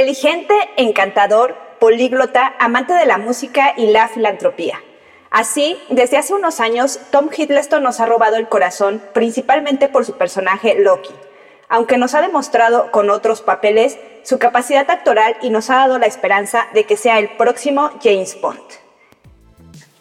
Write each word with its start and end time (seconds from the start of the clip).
Inteligente, 0.00 0.54
encantador, 0.78 1.54
políglota, 1.78 2.54
amante 2.58 2.94
de 2.94 3.04
la 3.04 3.18
música 3.18 3.74
y 3.76 3.88
la 3.88 4.08
filantropía. 4.08 4.80
Así, 5.30 5.78
desde 5.90 6.16
hace 6.16 6.32
unos 6.32 6.58
años, 6.58 6.98
Tom 7.10 7.28
Hiddleston 7.30 7.82
nos 7.82 8.00
ha 8.00 8.06
robado 8.06 8.36
el 8.36 8.48
corazón 8.48 9.02
principalmente 9.12 9.90
por 9.90 10.06
su 10.06 10.16
personaje 10.16 10.74
Loki, 10.74 11.12
aunque 11.68 11.98
nos 11.98 12.14
ha 12.14 12.22
demostrado 12.22 12.90
con 12.90 13.10
otros 13.10 13.42
papeles 13.42 13.98
su 14.22 14.38
capacidad 14.38 14.90
actoral 14.90 15.36
y 15.42 15.50
nos 15.50 15.68
ha 15.68 15.76
dado 15.76 15.98
la 15.98 16.06
esperanza 16.06 16.68
de 16.72 16.84
que 16.84 16.96
sea 16.96 17.18
el 17.18 17.36
próximo 17.36 17.90
James 18.02 18.40
Bond. 18.40 18.79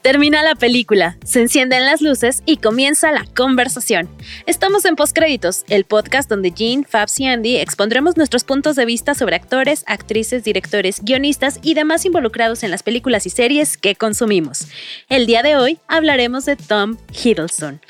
Termina 0.02 0.44
la 0.44 0.56
película, 0.56 1.18
se 1.26 1.42
encienden 1.42 1.86
las 1.86 2.02
luces 2.02 2.42
y 2.46 2.58
comienza 2.58 3.12
la 3.12 3.26
conversación. 3.36 4.08
Estamos 4.46 4.86
en 4.86 4.96
Postcréditos, 4.96 5.66
el 5.68 5.84
podcast 5.84 6.30
donde 6.30 6.52
Jean, 6.52 6.86
Fabs 6.86 7.20
y 7.20 7.28
Andy 7.28 7.58
expondremos 7.58 8.16
nuestros 8.16 8.46
puntos 8.46 8.78
de 8.78 8.86
vista 8.86 9.14
sobre 9.14 9.36
actores, 9.36 9.84
actrices, 9.88 10.46
directores, 10.46 11.04
guionistas 11.04 11.60
y 11.62 11.74
demás 11.74 12.06
involucrados 12.06 12.64
en 12.64 12.72
las 12.72 12.82
películas 12.82 13.26
y 13.26 13.30
series 13.30 13.76
que 13.76 13.96
consumimos. 13.96 14.70
El 15.10 15.26
día 15.26 15.44
de 15.44 15.58
hoy 15.58 15.80
hablaremos 15.90 16.46
de 16.46 16.56
Tom 16.56 16.96
Hiddleston. 17.12 17.82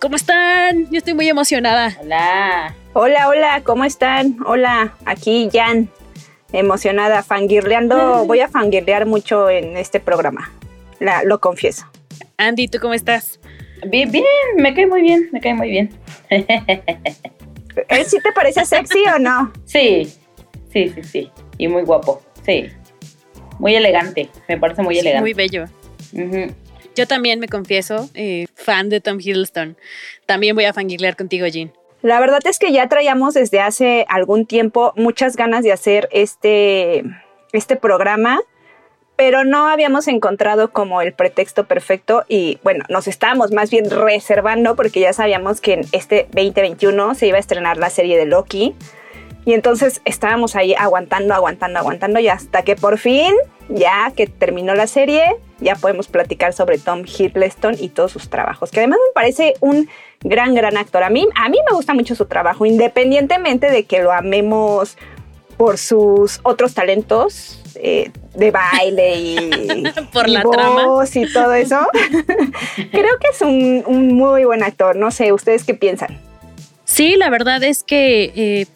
¿Cómo 0.00 0.16
están? 0.16 0.90
Yo 0.90 0.98
estoy 0.98 1.14
muy 1.14 1.28
emocionada. 1.28 1.96
Hola. 2.00 2.74
Hola, 2.92 3.28
hola, 3.28 3.62
¿cómo 3.62 3.84
están? 3.84 4.36
Hola, 4.46 4.94
aquí 5.04 5.48
Jan, 5.52 5.88
emocionada, 6.52 7.22
fangirleando. 7.22 8.24
Voy 8.26 8.40
a 8.40 8.48
fangirlear 8.48 9.06
mucho 9.06 9.48
en 9.48 9.76
este 9.76 10.00
programa 10.00 10.50
lo 11.24 11.40
confieso. 11.40 11.86
Andy, 12.36 12.68
¿tú 12.68 12.78
cómo 12.80 12.94
estás? 12.94 13.40
Bien, 13.86 14.10
bien, 14.10 14.24
me 14.56 14.74
cae 14.74 14.86
muy 14.86 15.02
bien, 15.02 15.28
me 15.32 15.40
cae 15.40 15.54
muy 15.54 15.70
bien. 15.70 15.90
¿Él 16.28 18.06
sí 18.06 18.18
te 18.22 18.32
parece 18.32 18.64
sexy 18.64 19.02
o 19.14 19.18
no? 19.18 19.52
Sí, 19.64 20.12
sí, 20.72 20.88
sí, 20.88 21.02
sí. 21.02 21.30
Y 21.58 21.68
muy 21.68 21.82
guapo, 21.82 22.22
sí. 22.44 22.68
Muy 23.58 23.74
elegante, 23.74 24.28
me 24.48 24.58
parece 24.58 24.82
muy 24.82 24.98
elegante. 24.98 25.20
Muy 25.20 25.34
bello. 25.34 25.66
Yo 26.94 27.06
también 27.06 27.40
me 27.40 27.48
confieso, 27.48 28.08
eh, 28.14 28.46
fan 28.54 28.88
de 28.88 29.00
Tom 29.00 29.18
Hiddleston. 29.20 29.76
También 30.26 30.54
voy 30.54 30.64
a 30.64 30.72
fangirlear 30.72 31.16
contigo, 31.16 31.46
Jean. 31.46 31.72
La 32.02 32.18
verdad 32.20 32.40
es 32.44 32.58
que 32.58 32.72
ya 32.72 32.88
traíamos 32.88 33.34
desde 33.34 33.60
hace 33.60 34.04
algún 34.08 34.46
tiempo 34.46 34.92
muchas 34.96 35.36
ganas 35.36 35.62
de 35.62 35.72
hacer 35.72 36.08
este, 36.12 37.04
este 37.52 37.76
programa 37.76 38.40
pero 39.24 39.44
no 39.44 39.68
habíamos 39.68 40.08
encontrado 40.08 40.72
como 40.72 41.00
el 41.00 41.12
pretexto 41.12 41.68
perfecto 41.68 42.24
y 42.26 42.58
bueno, 42.64 42.84
nos 42.88 43.06
estábamos 43.06 43.52
más 43.52 43.70
bien 43.70 43.88
reservando 43.88 44.74
porque 44.74 44.98
ya 44.98 45.12
sabíamos 45.12 45.60
que 45.60 45.74
en 45.74 45.80
este 45.92 46.26
2021 46.32 47.14
se 47.14 47.28
iba 47.28 47.36
a 47.36 47.40
estrenar 47.40 47.76
la 47.76 47.88
serie 47.88 48.18
de 48.18 48.26
Loki 48.26 48.74
y 49.44 49.52
entonces 49.52 50.02
estábamos 50.04 50.56
ahí 50.56 50.74
aguantando, 50.76 51.34
aguantando, 51.34 51.78
aguantando 51.78 52.18
y 52.18 52.26
hasta 52.26 52.62
que 52.62 52.74
por 52.74 52.98
fin, 52.98 53.32
ya 53.68 54.12
que 54.16 54.26
terminó 54.26 54.74
la 54.74 54.88
serie, 54.88 55.36
ya 55.60 55.76
podemos 55.76 56.08
platicar 56.08 56.52
sobre 56.52 56.78
Tom 56.78 57.04
Hiddleston 57.06 57.76
y 57.78 57.90
todos 57.90 58.10
sus 58.10 58.28
trabajos, 58.28 58.72
que 58.72 58.80
además 58.80 58.98
me 59.08 59.12
parece 59.14 59.54
un 59.60 59.88
gran, 60.24 60.52
gran 60.54 60.76
actor. 60.76 61.04
A 61.04 61.10
mí, 61.10 61.28
a 61.36 61.48
mí 61.48 61.58
me 61.70 61.76
gusta 61.76 61.94
mucho 61.94 62.16
su 62.16 62.26
trabajo, 62.26 62.66
independientemente 62.66 63.70
de 63.70 63.84
que 63.84 64.02
lo 64.02 64.10
amemos 64.10 64.96
por 65.62 65.78
sus 65.78 66.40
otros 66.42 66.74
talentos 66.74 67.56
eh, 67.76 68.10
de 68.34 68.50
baile 68.50 69.14
y, 69.14 69.84
por 70.12 70.28
la 70.28 70.42
trama 70.42 71.04
y 71.14 71.32
todo 71.32 71.54
eso. 71.54 71.78
Creo 72.90 73.18
que 73.20 73.28
es 73.32 73.40
un, 73.42 74.08
muy 74.08 74.44
buen 74.44 74.64
actor. 74.64 74.96
No 74.96 75.12
sé, 75.12 75.32
¿ustedes 75.32 75.62
qué 75.62 75.74
piensan? 75.74 76.20
Sí, 76.84 77.14
la 77.14 77.30
verdad 77.30 77.62
es 77.62 77.84
que 77.84 78.32
eh, 78.34 78.66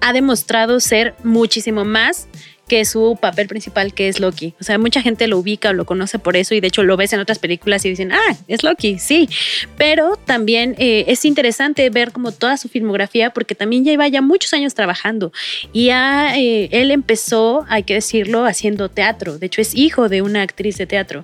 ha 0.00 0.12
demostrado 0.12 0.80
ser 0.80 1.14
muchísimo 1.22 1.84
más 1.84 2.26
que 2.72 2.86
su 2.86 3.18
papel 3.20 3.48
principal, 3.48 3.92
que 3.92 4.08
es 4.08 4.18
Loki. 4.18 4.54
O 4.58 4.64
sea, 4.64 4.78
mucha 4.78 5.02
gente 5.02 5.26
lo 5.26 5.36
ubica 5.36 5.68
o 5.68 5.72
lo 5.74 5.84
conoce 5.84 6.18
por 6.18 6.38
eso 6.38 6.54
y 6.54 6.60
de 6.60 6.68
hecho 6.68 6.82
lo 6.82 6.96
ves 6.96 7.12
en 7.12 7.20
otras 7.20 7.38
películas 7.38 7.84
y 7.84 7.90
dicen, 7.90 8.12
ah, 8.12 8.36
es 8.48 8.62
Loki, 8.62 8.98
sí. 8.98 9.28
Pero 9.76 10.16
también 10.24 10.74
eh, 10.78 11.04
es 11.08 11.26
interesante 11.26 11.90
ver 11.90 12.12
como 12.12 12.32
toda 12.32 12.56
su 12.56 12.70
filmografía 12.70 13.28
porque 13.28 13.54
también 13.54 13.84
lleva 13.84 14.08
ya 14.08 14.22
muchos 14.22 14.54
años 14.54 14.72
trabajando 14.72 15.32
y 15.74 15.88
ya, 15.88 16.34
eh, 16.38 16.70
él 16.72 16.92
empezó, 16.92 17.66
hay 17.68 17.82
que 17.82 17.92
decirlo, 17.92 18.46
haciendo 18.46 18.88
teatro. 18.88 19.36
De 19.36 19.44
hecho, 19.44 19.60
es 19.60 19.74
hijo 19.74 20.08
de 20.08 20.22
una 20.22 20.40
actriz 20.40 20.78
de 20.78 20.86
teatro. 20.86 21.20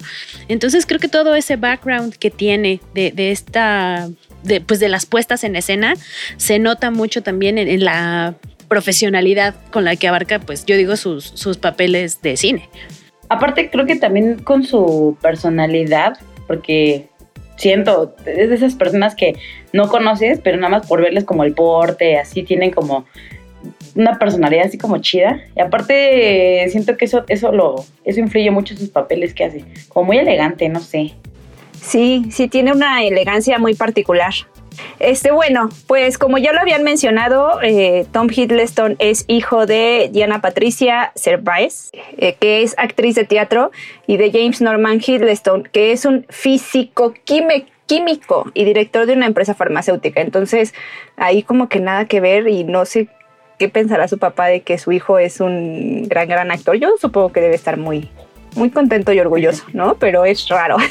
Entonces 0.48 0.84
creo 0.84 1.00
que 1.00 1.08
todo 1.08 1.34
ese 1.34 1.56
background 1.56 2.16
que 2.16 2.30
tiene 2.30 2.82
de, 2.92 3.30
esta 3.30 4.10
de, 4.42 4.60
pues 4.60 4.80
de 4.80 4.90
las 4.90 5.06
puestas 5.06 5.44
en 5.44 5.56
escena 5.56 5.94
se 6.36 6.58
nota 6.58 6.90
mucho 6.90 7.22
también 7.22 7.56
en, 7.56 7.82
la 7.82 8.34
profesionalidad 8.68 9.54
con 9.70 9.84
la 9.84 9.96
que 9.96 10.08
abarca, 10.08 10.38
pues 10.38 10.64
yo 10.66 10.76
digo, 10.76 10.96
sus, 10.96 11.24
sus 11.24 11.56
papeles 11.56 12.22
de 12.22 12.36
cine. 12.36 12.68
Aparte, 13.28 13.70
creo 13.70 13.86
que 13.86 13.96
también 13.96 14.38
con 14.38 14.64
su 14.64 15.16
personalidad, 15.20 16.18
porque 16.46 17.08
siento, 17.56 18.14
es 18.24 18.48
de 18.48 18.54
esas 18.54 18.74
personas 18.74 19.14
que 19.14 19.34
no 19.72 19.88
conoces, 19.88 20.40
pero 20.42 20.56
nada 20.56 20.70
más 20.70 20.86
por 20.86 21.02
verles 21.02 21.24
como 21.24 21.44
el 21.44 21.52
porte, 21.52 22.16
así 22.16 22.42
tienen 22.42 22.70
como 22.70 23.04
una 23.94 24.18
personalidad 24.18 24.66
así 24.66 24.78
como 24.78 24.98
chida. 24.98 25.40
Y 25.56 25.60
aparte, 25.60 26.66
siento 26.70 26.96
que 26.96 27.04
eso, 27.04 27.24
eso 27.28 27.52
lo, 27.52 27.84
eso 28.04 28.20
influye 28.20 28.50
mucho 28.50 28.74
en 28.74 28.80
sus 28.80 28.90
papeles 28.90 29.34
que 29.34 29.44
hace. 29.44 29.64
Como 29.88 30.06
muy 30.06 30.18
elegante, 30.18 30.68
no 30.68 30.80
sé. 30.80 31.14
Sí, 31.80 32.26
sí, 32.30 32.48
tiene 32.48 32.72
una 32.72 33.04
elegancia 33.04 33.58
muy 33.58 33.74
particular. 33.74 34.32
Este, 34.98 35.30
bueno, 35.30 35.68
pues 35.86 36.18
como 36.18 36.38
ya 36.38 36.52
lo 36.52 36.60
habían 36.60 36.82
mencionado, 36.82 37.60
eh, 37.62 38.06
Tom 38.12 38.28
Hiddleston 38.30 38.96
es 38.98 39.24
hijo 39.28 39.66
de 39.66 40.10
Diana 40.12 40.40
Patricia 40.40 41.12
Cerváez, 41.14 41.90
eh, 42.16 42.36
que 42.40 42.62
es 42.62 42.74
actriz 42.78 43.14
de 43.14 43.24
teatro, 43.24 43.70
y 44.06 44.16
de 44.16 44.30
James 44.30 44.60
Norman 44.60 45.00
Hiddleston, 45.04 45.64
que 45.64 45.92
es 45.92 46.04
un 46.04 46.26
físico 46.28 47.14
químico 47.24 48.50
y 48.54 48.64
director 48.64 49.06
de 49.06 49.14
una 49.14 49.26
empresa 49.26 49.54
farmacéutica. 49.54 50.20
Entonces, 50.20 50.74
ahí 51.16 51.42
como 51.42 51.68
que 51.68 51.80
nada 51.80 52.06
que 52.06 52.20
ver 52.20 52.48
y 52.48 52.64
no 52.64 52.84
sé 52.84 53.08
qué 53.58 53.68
pensará 53.68 54.08
su 54.08 54.18
papá 54.18 54.46
de 54.46 54.60
que 54.60 54.78
su 54.78 54.92
hijo 54.92 55.18
es 55.18 55.40
un 55.40 56.04
gran, 56.08 56.28
gran 56.28 56.50
actor. 56.50 56.76
Yo 56.76 56.90
supongo 57.00 57.32
que 57.32 57.40
debe 57.40 57.54
estar 57.54 57.76
muy, 57.76 58.08
muy 58.54 58.70
contento 58.70 59.12
y 59.12 59.20
orgulloso, 59.20 59.64
¿no? 59.72 59.96
Pero 59.96 60.24
es 60.24 60.48
raro. 60.48 60.76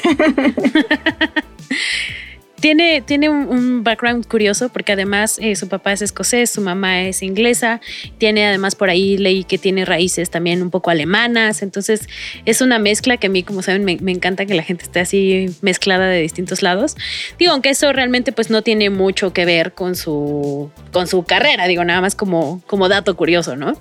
Tiene, 2.60 3.02
tiene 3.02 3.28
un, 3.28 3.84
background 3.84 4.26
curioso 4.26 4.68
porque 4.68 4.92
además 4.92 5.38
eh, 5.40 5.54
su 5.54 5.68
papá 5.68 5.92
es 5.92 6.02
escocés, 6.02 6.50
su 6.50 6.60
mamá 6.60 7.02
es 7.02 7.22
inglesa, 7.22 7.80
tiene 8.18 8.46
además 8.46 8.74
por 8.74 8.90
ahí 8.90 9.16
leí 9.16 9.44
que 9.44 9.58
tiene 9.58 9.84
raíces 9.84 10.30
también 10.30 10.62
un 10.62 10.70
poco 10.70 10.90
alemanas, 10.90 11.62
entonces 11.62 12.08
es 12.44 12.60
una 12.60 12.78
mezcla 12.78 13.16
que 13.16 13.28
a 13.28 13.30
mí, 13.30 13.44
como 13.44 13.62
saben, 13.62 13.84
me, 13.84 13.92
encanta 14.10 14.46
que 14.46 14.54
la 14.54 14.62
gente 14.62 14.84
esté 14.84 15.00
así 15.00 15.46
mezclada 15.62 16.08
de 16.08 16.20
distintos 16.20 16.62
lados. 16.62 16.96
Digo, 17.38 17.52
aunque 17.52 17.70
eso 17.70 17.92
realmente 17.92 18.32
pues 18.32 18.50
no 18.50 18.62
tiene 18.62 18.90
mucho 18.90 19.32
que 19.32 19.44
ver 19.44 19.72
con 19.72 19.94
su, 19.94 20.70
con 20.92 21.06
su 21.06 21.22
carrera, 21.22 21.66
digo, 21.66 21.84
nada 21.84 22.00
más 22.00 22.16
como, 22.16 22.62
como 22.66 22.88
dato 22.88 23.16
curioso, 23.16 23.56
¿no? 23.56 23.80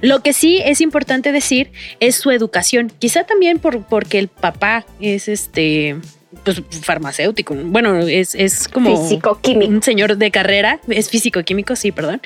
Lo 0.00 0.22
que 0.22 0.32
sí 0.32 0.60
es 0.64 0.80
importante 0.80 1.32
decir 1.32 1.70
es 2.00 2.16
su 2.16 2.30
educación, 2.30 2.90
quizá 2.98 3.24
también 3.24 3.58
por, 3.58 3.84
porque 3.84 4.18
el 4.18 4.28
papá 4.28 4.84
es 5.00 5.28
este 5.28 5.96
pues, 6.44 6.62
farmacéutico. 6.82 7.54
Bueno, 7.54 8.00
es, 8.00 8.34
es 8.34 8.68
como 8.68 8.96
físico-químico. 9.02 9.70
un 9.70 9.82
señor 9.82 10.16
de 10.16 10.30
carrera, 10.30 10.80
es 10.88 11.10
físico-químico, 11.10 11.76
sí, 11.76 11.92
perdón. 11.92 12.20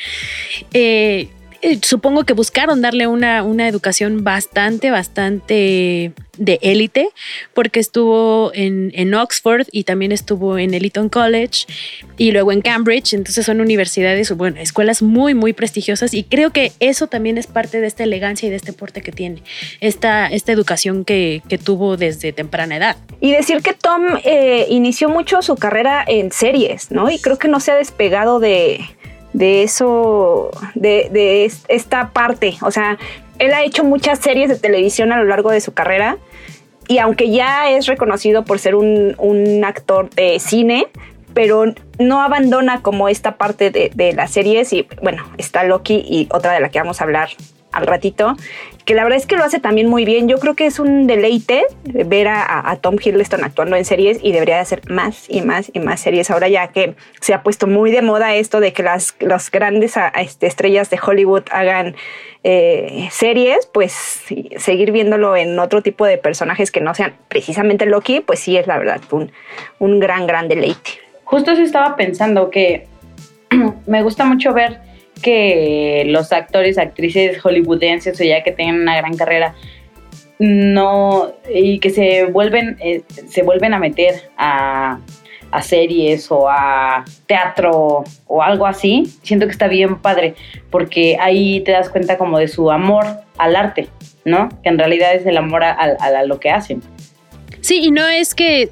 Eh, 0.73 1.29
eh, 1.63 1.79
supongo 1.83 2.25
que 2.25 2.33
buscaron 2.33 2.81
darle 2.81 3.07
una, 3.07 3.43
una 3.43 3.69
educación 3.69 4.25
bastante, 4.25 4.91
bastante 4.91 6.13
de 6.39 6.59
élite, 6.63 7.11
porque 7.53 7.81
estuvo 7.81 8.51
en, 8.55 8.93
en, 8.95 9.13
Oxford 9.13 9.67
y 9.71 9.85
también 9.85 10.11
estuvo 10.11 10.57
en 10.57 10.73
el 10.73 10.87
Eton 10.87 11.11
College 11.11 11.67
y 12.17 12.33
luego 12.33 12.53
en 12.53 12.63
Cambridge. 12.63 13.13
Entonces 13.13 13.45
son 13.45 13.61
universidades, 13.61 14.35
bueno, 14.35 14.59
escuelas 14.59 15.03
muy, 15.03 15.35
muy 15.35 15.53
prestigiosas 15.53 16.15
y 16.15 16.25
creo 16.25 16.51
que 16.51 16.73
eso 16.81 17.09
también 17.09 17.37
es 17.37 17.47
parte 17.47 17.81
de 17.83 17.87
esta 17.87 18.05
elegancia 18.05 18.47
y 18.47 18.51
de 18.51 18.57
este 18.57 18.73
porte 18.73 19.03
que 19.03 19.13
tiene, 19.13 19.43
esta, 19.81 20.29
esta 20.29 20.53
educación 20.53 21.05
que, 21.05 21.43
que 21.49 21.59
tuvo 21.59 21.99
desde 21.99 22.33
temprana 22.33 22.77
edad. 22.77 22.97
Y 23.21 23.33
decir 23.33 23.61
que 23.63 23.75
Tom 23.75 24.03
eh, 24.25 24.67
inició 24.71 25.11
mucho 25.11 25.43
su 25.43 25.57
carrera 25.57 26.03
en 26.07 26.33
series, 26.33 26.91
¿no? 26.91 27.11
Y 27.11 27.19
creo 27.19 27.39
que 27.39 27.49
no 27.49 27.61
se 27.61 27.73
ha 27.73 27.77
despegado 27.77 28.41
de 28.41 28.81
de 29.33 29.63
eso, 29.63 30.51
de, 30.75 31.51
esta 31.69 32.11
parte. 32.11 32.57
O 32.63 32.71
sea, 32.71 32.99
él 33.39 33.53
ha 33.53 33.63
hecho 33.63 33.85
muchas 33.85 34.19
series 34.19 34.49
de 34.49 34.57
televisión 34.57 35.13
a 35.13 35.19
lo 35.19 35.25
largo 35.25 35.51
de 35.51 35.61
su 35.61 35.73
carrera 35.73 36.19
y 36.89 36.99
aunque 36.99 37.31
ya 37.31 37.71
es 37.71 37.87
reconocido 37.87 38.45
por 38.45 38.59
ser 38.59 38.75
un, 38.75 39.63
actor 39.65 40.11
de 40.11 40.39
cine, 40.41 40.89
pero 41.35 41.65
no 41.99 42.21
abandona 42.21 42.83
como 42.83 43.09
esta 43.09 43.37
parte 43.37 43.71
de, 43.71 44.13
las 44.13 44.33
series 44.33 44.73
y 44.73 44.87
bueno, 45.03 45.25
está 45.39 45.63
Loki 45.65 46.03
y 46.05 46.29
otra 46.33 46.53
de 46.53 46.61
la 46.61 46.69
que 46.71 46.81
vamos 46.81 47.01
a 47.01 47.05
hablar 47.05 47.29
al 47.73 47.87
ratito, 47.87 48.37
que 48.85 48.95
la 48.95 49.05
verdad 49.05 49.19
es 49.19 49.27
que 49.27 49.37
lo 49.37 49.45
hace 49.45 49.61
también 49.61 49.89
muy 49.89 50.05
bien. 50.05 50.29
Yo 50.29 50.39
creo 50.39 50.55
que 50.55 50.67
es 50.67 50.79
un 50.79 51.07
deleite 51.07 51.65
ver 51.85 52.29
a, 52.29 52.77
Tom 52.81 52.97
Hiddleston 53.03 53.45
actuando 53.45 53.77
en 53.77 53.85
series 53.85 54.19
y 54.23 54.33
debería 54.33 54.57
de 54.57 54.63
hacer 54.63 54.83
más 54.89 55.27
y 55.29 55.43
más 55.43 55.71
y 55.73 55.81
más 55.81 56.01
series 56.01 56.31
ahora 56.31 56.49
ya 56.49 56.69
que 56.69 56.95
se 57.21 57.35
ha 57.35 57.43
puesto 57.43 57.67
muy 57.67 57.91
de 57.91 58.03
moda 58.03 58.35
esto 58.35 58.61
de 58.61 58.73
que 58.73 58.83
las 58.83 59.15
los 59.21 59.51
grandes 59.51 59.95
este, 60.19 60.47
estrellas 60.47 60.91
de 60.91 60.99
Hollywood 61.05 61.45
hagan 61.51 61.95
eh, 62.43 63.09
series, 63.11 63.67
pues 63.67 63.93
seguir 64.57 64.93
viéndolo 64.93 65.37
en 65.37 65.59
otro 65.59 65.83
tipo 65.83 66.07
de 66.07 66.17
personajes 66.17 66.71
que 66.71 66.81
no 66.81 66.95
sean 66.95 67.15
precisamente 67.29 67.87
Loki, 67.87 68.21
pues 68.21 68.41
sí 68.41 68.57
es 68.57 68.67
la 68.67 68.79
verdad 68.79 69.01
un, 69.11 69.31
un 69.79 70.01
gran, 70.01 70.27
gran 70.27 70.49
deleite. 70.49 70.93
Justo 71.25 71.53
eso 71.53 71.63
estaba 71.63 71.97
pensando 71.97 72.51
que 72.51 72.87
me 73.87 74.03
gusta 74.03 74.25
mucho 74.25 74.53
ver 74.53 74.90
que 75.21 76.05
los 76.07 76.33
actores, 76.33 76.79
actrices 76.79 77.41
hollywoodenses 77.41 78.21
o 78.21 78.25
ya 78.25 78.43
que 78.43 78.53
tengan 78.53 78.81
una 78.81 78.97
gran 78.97 79.17
carrera 79.17 79.55
no 80.39 81.35
y 81.55 81.79
que 81.81 81.91
se 81.91 82.25
vuelven 82.25 82.77
eh, 82.81 83.03
se 83.29 83.43
vuelven 83.43 83.75
a 83.75 83.79
meter 83.79 84.31
a, 84.39 84.99
series 85.63 86.31
o 86.31 86.49
a 86.49 87.05
teatro 87.27 88.05
o 88.27 88.43
algo 88.43 88.67
así 88.67 89.05
siento 89.23 89.47
que 89.47 89.53
está 89.53 89.67
bien 89.67 89.99
padre 89.99 90.35
porque 90.71 91.17
ahí 91.21 91.61
te 91.61 91.73
das 91.73 91.91
cuenta 91.91 92.17
como 92.17 92.39
de 92.39 92.47
su 92.47 92.71
amor 92.71 93.05
al 93.37 93.57
arte 93.57 93.89
no 94.25 94.49
que 94.63 94.69
en 94.69 94.79
realidad 94.79 95.15
es 95.15 95.27
el 95.27 95.37
amor 95.37 95.65
a 95.65 96.25
lo 96.25 96.39
que 96.41 96.51
hacen. 96.51 96.83
Sí 97.61 97.81
y 97.83 97.91
no 97.91 98.07
es 98.07 98.35
que 98.35 98.71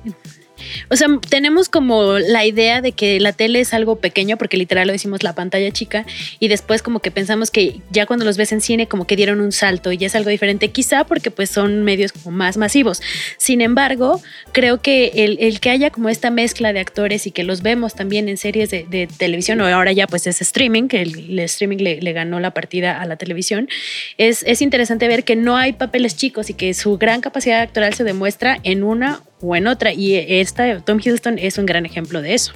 o 0.91 0.97
sea, 0.97 1.09
tenemos 1.29 1.69
como 1.69 2.19
la 2.19 2.45
idea 2.45 2.81
de 2.81 2.93
que 2.93 3.21
la 3.21 3.33
tele 3.33 3.61
es 3.61 3.75
algo 3.75 3.97
pequeño, 3.97 4.37
porque 4.37 4.57
literal 4.57 4.87
lo 4.87 4.93
decimos 4.93 5.23
la 5.23 5.35
pantalla 5.35 5.71
chica, 5.71 6.05
y 6.39 6.49
después 6.49 6.83
como 6.83 7.01
que 7.01 7.11
pensamos 7.11 7.51
que 7.51 7.81
ya 7.91 8.07
cuando 8.07 8.25
los 8.25 8.37
ves 8.37 8.53
en 8.53 8.61
cine 8.61 8.87
como 8.87 9.07
que 9.07 9.17
dieron 9.17 9.41
un 9.41 9.53
salto 9.53 9.93
y 9.93 10.05
es 10.05 10.15
algo 10.15 10.31
diferente, 10.31 10.69
quizá 10.71 11.05
porque 11.05 11.31
pues 11.31 11.51
son 11.51 11.83
medios 11.85 12.13
como 12.13 12.37
más 12.37 12.57
masivos. 12.57 13.01
Sin 13.37 13.61
embargo, 13.61 14.21
creo 14.53 14.81
que 14.81 15.13
el, 15.15 15.61
que 15.61 15.71
haya 15.71 15.91
como 15.91 16.09
esta 16.09 16.31
mezcla 16.31 16.73
de 16.73 16.81
actores 16.81 17.27
y 17.27 17.31
que 17.31 17.45
los 17.45 17.63
vemos 17.63 17.95
también 17.95 18.29
en 18.29 18.37
series 18.37 18.71
de, 18.71 19.09
televisión, 19.19 19.61
o 19.61 19.67
ahora 19.67 19.93
ya 19.93 20.07
pues 20.07 20.27
es 20.27 20.41
streaming, 20.41 20.89
que 20.89 21.03
el, 21.03 21.39
streaming 21.41 21.79
le, 21.79 22.13
ganó 22.13 22.41
la 22.41 22.53
partida 22.53 23.01
a 23.01 23.07
la 23.07 23.17
televisión, 23.17 23.69
es, 24.17 24.43
es 24.45 24.63
interesante 24.63 25.09
ver 25.09 25.25
que 25.25 25.37
no 25.37 25.57
hay 25.57 25.73
papeles 25.73 26.17
chicos 26.17 26.51
y 26.51 26.55
que 26.55 26.75
su 26.75 26.99
gran 26.99 27.21
capacidad 27.21 27.61
actoral 27.61 27.95
se 27.95 28.05
demuestra 28.05 28.59
en 28.63 28.83
una 28.83 29.23
o 29.41 29.57
en 29.57 29.67
otra. 29.67 29.93
Y 29.93 30.17
esta, 30.17 30.81
Tom 30.81 30.99
Hiddleston 30.99 31.39
es 31.39 31.59
un 31.59 31.67
gran 31.67 31.87
ejemplo 31.87 32.23
de 32.23 32.35
eso. 32.35 32.53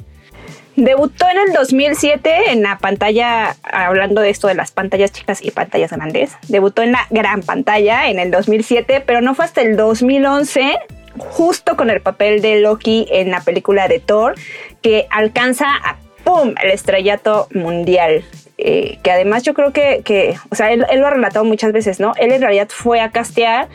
Debutó 0.76 1.26
en 1.28 1.36
el 1.48 1.52
2007 1.52 2.50
en 2.50 2.62
la 2.62 2.78
pantalla, 2.78 3.56
hablando 3.62 4.22
de 4.22 4.30
esto 4.30 4.48
de 4.48 4.54
las 4.54 4.70
pantallas 4.70 5.12
chicas 5.12 5.44
y 5.44 5.50
pantallas 5.50 5.92
grandes. 5.92 6.32
Debutó 6.48 6.82
en 6.82 6.92
la 6.92 7.06
gran 7.10 7.42
pantalla 7.42 8.08
en 8.08 8.18
el 8.18 8.30
2007, 8.30 9.02
pero 9.04 9.20
no 9.20 9.34
fue 9.34 9.44
hasta 9.44 9.60
el 9.60 9.76
2011, 9.76 10.72
justo 11.18 11.76
con 11.76 11.90
el 11.90 12.00
papel 12.00 12.40
de 12.40 12.60
Loki 12.60 13.06
en 13.10 13.30
la 13.30 13.42
película 13.42 13.86
de 13.86 14.00
Thor, 14.00 14.34
que 14.80 15.06
alcanza 15.10 15.66
a 15.66 15.98
¡pum! 16.24 16.54
el 16.62 16.70
estrellato 16.70 17.48
mundial. 17.52 18.24
Eh, 18.56 18.98
que 19.02 19.10
además 19.10 19.42
yo 19.42 19.54
creo 19.54 19.72
que, 19.72 20.02
que 20.04 20.36
o 20.50 20.54
sea, 20.54 20.72
él, 20.72 20.86
él, 20.90 21.00
lo 21.00 21.08
ha 21.08 21.10
relatado 21.10 21.44
muchas 21.44 21.72
veces, 21.72 22.00
¿no? 22.00 22.12
Él 22.16 22.32
en 22.32 22.40
realidad 22.40 22.68
fue 22.70 23.00
a 23.00 23.10
castear 23.10 23.68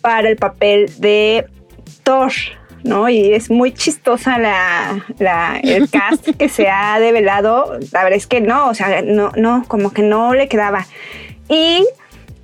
para 0.00 0.28
el 0.28 0.36
papel 0.36 0.90
de 0.98 1.46
Thor, 2.02 2.32
¿no? 2.84 3.08
Y 3.08 3.32
es 3.32 3.50
muy 3.50 3.72
chistosa 3.72 4.38
la, 4.38 5.60
el 5.62 5.88
cast 5.90 6.28
que 6.36 6.48
se 6.48 6.68
ha 6.68 6.98
develado. 7.00 7.78
La 7.92 8.04
verdad 8.04 8.16
es 8.16 8.26
que 8.26 8.40
no, 8.40 8.68
o 8.68 8.74
sea, 8.74 9.02
no, 9.02 9.32
no, 9.36 9.64
como 9.68 9.92
que 9.92 10.02
no 10.02 10.34
le 10.34 10.48
quedaba. 10.48 10.86
Y 11.48 11.86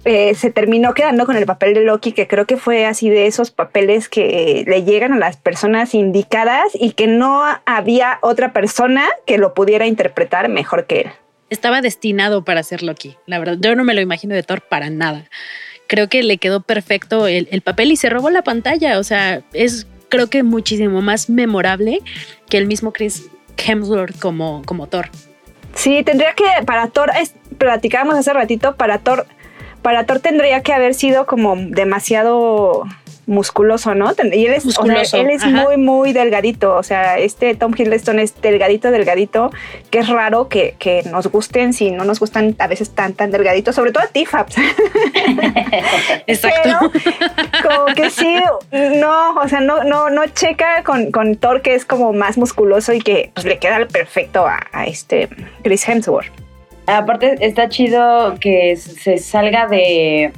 eh, 0.05 0.35
se 0.35 0.51
terminó 0.51 0.95
quedando 0.95 1.27
con 1.27 1.37
el 1.37 1.47
papel 1.47 1.75
de 1.75 1.83
Loki, 1.83 2.13
que 2.13 2.27
creo 2.27 2.47
que 2.47 2.57
fue 2.57 2.87
así 2.87 3.11
de 3.11 3.27
esos 3.27 3.51
papeles 3.51 4.09
que 4.09 4.65
le 4.67 4.85
llegan 4.85 5.13
a 5.13 5.19
las 5.19 5.37
personas 5.37 5.95
indicadas 5.95 6.73
y 6.75 6.93
que 6.93 7.07
no 7.07 7.43
había 7.67 8.19
otra 8.23 8.53
persona 8.53 9.07
que 9.27 9.39
lo 9.39 9.55
pudiera 9.55 9.87
interpretar 9.87 10.49
mejor 10.49 10.87
que 10.87 11.01
él. 11.01 11.11
Estaba 11.51 11.81
destinado 11.81 12.45
para 12.45 12.63
ser 12.63 12.83
Loki, 12.83 13.17
la 13.27 13.39
verdad. 13.39 13.57
Yo 13.59 13.75
no 13.75 13.83
me 13.83 13.95
lo 13.95 14.03
imagino 14.03 14.35
de 14.35 14.43
Thor 14.43 14.61
para 14.61 14.91
nada 14.91 15.29
creo 15.89 16.09
que 16.09 16.23
le 16.23 16.39
quedó 16.39 16.61
perfecto 16.61 17.27
el, 17.27 17.61
papel 17.63 17.91
y 17.91 17.97
se 17.97 18.09
robó 18.09 18.31
la 18.31 18.43
pantalla. 18.43 19.01
O 19.01 19.05
sea, 19.05 19.43
es 19.53 19.89
creo 20.09 20.29
que 20.29 20.45
muchísimo 20.45 21.03
más 21.03 21.29
memorable 21.29 22.01
que 22.49 22.59
el 22.59 22.67
mismo 22.67 22.93
Chris 22.93 23.29
Hemsworth 23.57 24.19
como, 24.21 24.63
como 24.65 24.87
Thor. 24.87 25.11
Sí, 25.75 26.03
tendría 26.05 26.35
que, 26.35 26.45
para 26.65 26.89
Thor, 26.89 27.11
platicábamos 27.59 28.17
hace 28.17 28.33
ratito, 28.33 28.77
para 28.77 28.99
Thor, 28.99 29.27
para 29.83 30.07
Thor 30.07 30.21
tendría 30.21 30.63
que 30.63 30.73
haber 30.73 30.95
sido 30.95 31.27
como 31.27 31.57
demasiado 31.57 32.85
musculoso, 33.29 33.95
¿no? 33.95 34.13
Y 34.33 34.47
él 34.47 34.55
es, 34.55 34.65
él 35.13 35.31
es 35.31 35.45
muy, 35.45 35.77
muy 35.77 36.13
delgadito. 36.13 36.75
O 36.75 36.83
sea, 36.83 37.19
este 37.19 37.55
Tom 37.55 37.75
Hiddleston 37.77 38.19
es 38.19 38.41
delgadito, 38.41 38.91
delgadito, 38.91 39.51
que 39.91 40.01
es 40.01 40.09
raro 40.09 40.49
que, 40.49 40.75
nos 41.11 41.29
gusten 41.29 41.73
si 41.73 41.91
no 41.91 42.05
nos 42.05 42.19
gustan 42.19 42.57
a 42.59 42.67
veces 42.67 42.91
tan, 42.91 43.13
tan 43.13 43.31
delgaditos, 43.31 43.75
sobre 43.75 43.93
todo 43.93 44.03
a 44.03 44.09
ti, 44.09 44.25
Fabs. 44.25 44.57
Exacto. 46.27 46.91
como 47.63 47.95
que 47.95 48.11
sí, 48.11 48.37
no, 48.73 49.35
o 49.35 49.49
sea, 49.49 49.61
no, 49.61 49.85
no, 49.85 50.11
no 50.11 50.27
checa 50.27 50.83
con, 50.83 51.13
con 51.13 51.37
Thor, 51.37 51.63
que 51.63 51.75
es 51.75 51.85
como 51.85 52.13
más 52.13 52.39
musculoso 52.39 52.93
y 52.95 53.01
que 53.01 53.31
pues, 53.35 53.45
le 53.47 53.59
queda 53.59 53.87
perfecto 53.87 54.47
a, 54.47 54.61
a 54.73 54.87
este 54.87 55.29
Chris 55.63 55.87
Hemsworth. 55.87 56.33
Aparte, 56.87 57.37
está 57.41 57.69
chido 57.69 58.37
que 58.41 58.75
se 58.77 59.19
salga 59.19 59.67
de 59.67 60.33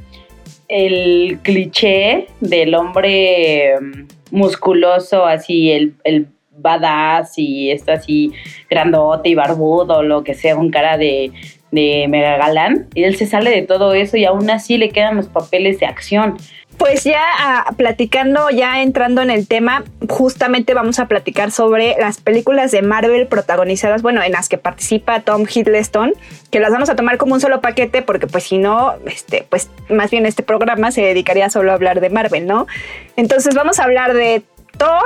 el 0.71 1.41
cliché 1.43 2.29
del 2.41 2.75
hombre 2.75 3.75
mm, 3.81 4.37
musculoso, 4.37 5.27
así 5.27 5.73
el, 5.73 5.95
el 6.05 6.29
badass 6.57 7.39
y 7.39 7.71
está 7.71 7.95
así 7.95 8.33
grandote 8.69 9.29
y 9.29 9.35
barbudo, 9.35 10.03
lo 10.03 10.23
que 10.23 10.35
sea, 10.35 10.57
un 10.57 10.71
cara 10.71 10.97
de, 10.97 11.33
de 11.73 12.07
mega 12.09 12.37
galán. 12.37 12.87
Y 12.95 13.03
él 13.03 13.17
se 13.17 13.27
sale 13.27 13.51
de 13.51 13.63
todo 13.63 13.95
eso 13.95 14.17
y 14.17 14.25
aún 14.25 14.49
así 14.49 14.79
le 14.79 14.91
quedan 14.91 15.17
los 15.17 15.27
papeles 15.27 15.81
de 15.81 15.87
acción. 15.87 16.37
Pues 16.81 17.05
ya 17.05 17.21
ah, 17.39 17.75
platicando, 17.77 18.49
ya 18.49 18.81
entrando 18.81 19.21
en 19.21 19.29
el 19.29 19.47
tema, 19.47 19.85
justamente 20.09 20.73
vamos 20.73 20.99
a 20.99 21.09
platicar 21.09 21.51
sobre 21.51 21.95
las 22.01 22.23
películas 22.23 22.71
de 22.71 22.81
Marvel 22.81 23.27
protagonizadas, 23.27 24.01
bueno, 24.01 24.23
en 24.23 24.33
las 24.33 24.49
que 24.49 24.57
participa 24.57 25.21
Tom 25.21 25.45
Hiddleston, 25.47 26.15
que 26.51 26.59
las 26.59 26.73
vamos 26.73 26.89
a 26.89 26.97
tomar 26.97 27.19
como 27.19 27.35
un 27.35 27.41
solo 27.43 27.61
paquete, 27.61 28.01
porque 28.01 28.27
pues 28.27 28.45
si 28.45 28.57
no, 28.57 28.95
este, 29.05 29.47
pues 29.51 29.69
más 29.91 30.11
bien 30.11 30.25
este 30.25 30.43
programa 30.43 30.91
se 30.91 31.03
dedicaría 31.03 31.51
solo 31.51 31.71
a 31.71 31.75
hablar 31.75 32.01
de 32.01 32.09
Marvel, 32.09 32.47
¿no? 32.47 32.67
Entonces 33.15 33.55
vamos 33.55 33.79
a 33.79 33.85
hablar 33.85 34.15
de 34.15 34.43
Thor, 34.79 35.03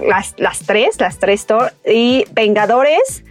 las, 0.00 0.34
las 0.36 0.60
tres, 0.60 1.00
las 1.00 1.18
tres 1.18 1.46
Thor, 1.46 1.72
y 1.84 2.26
Vengadores, 2.30 3.24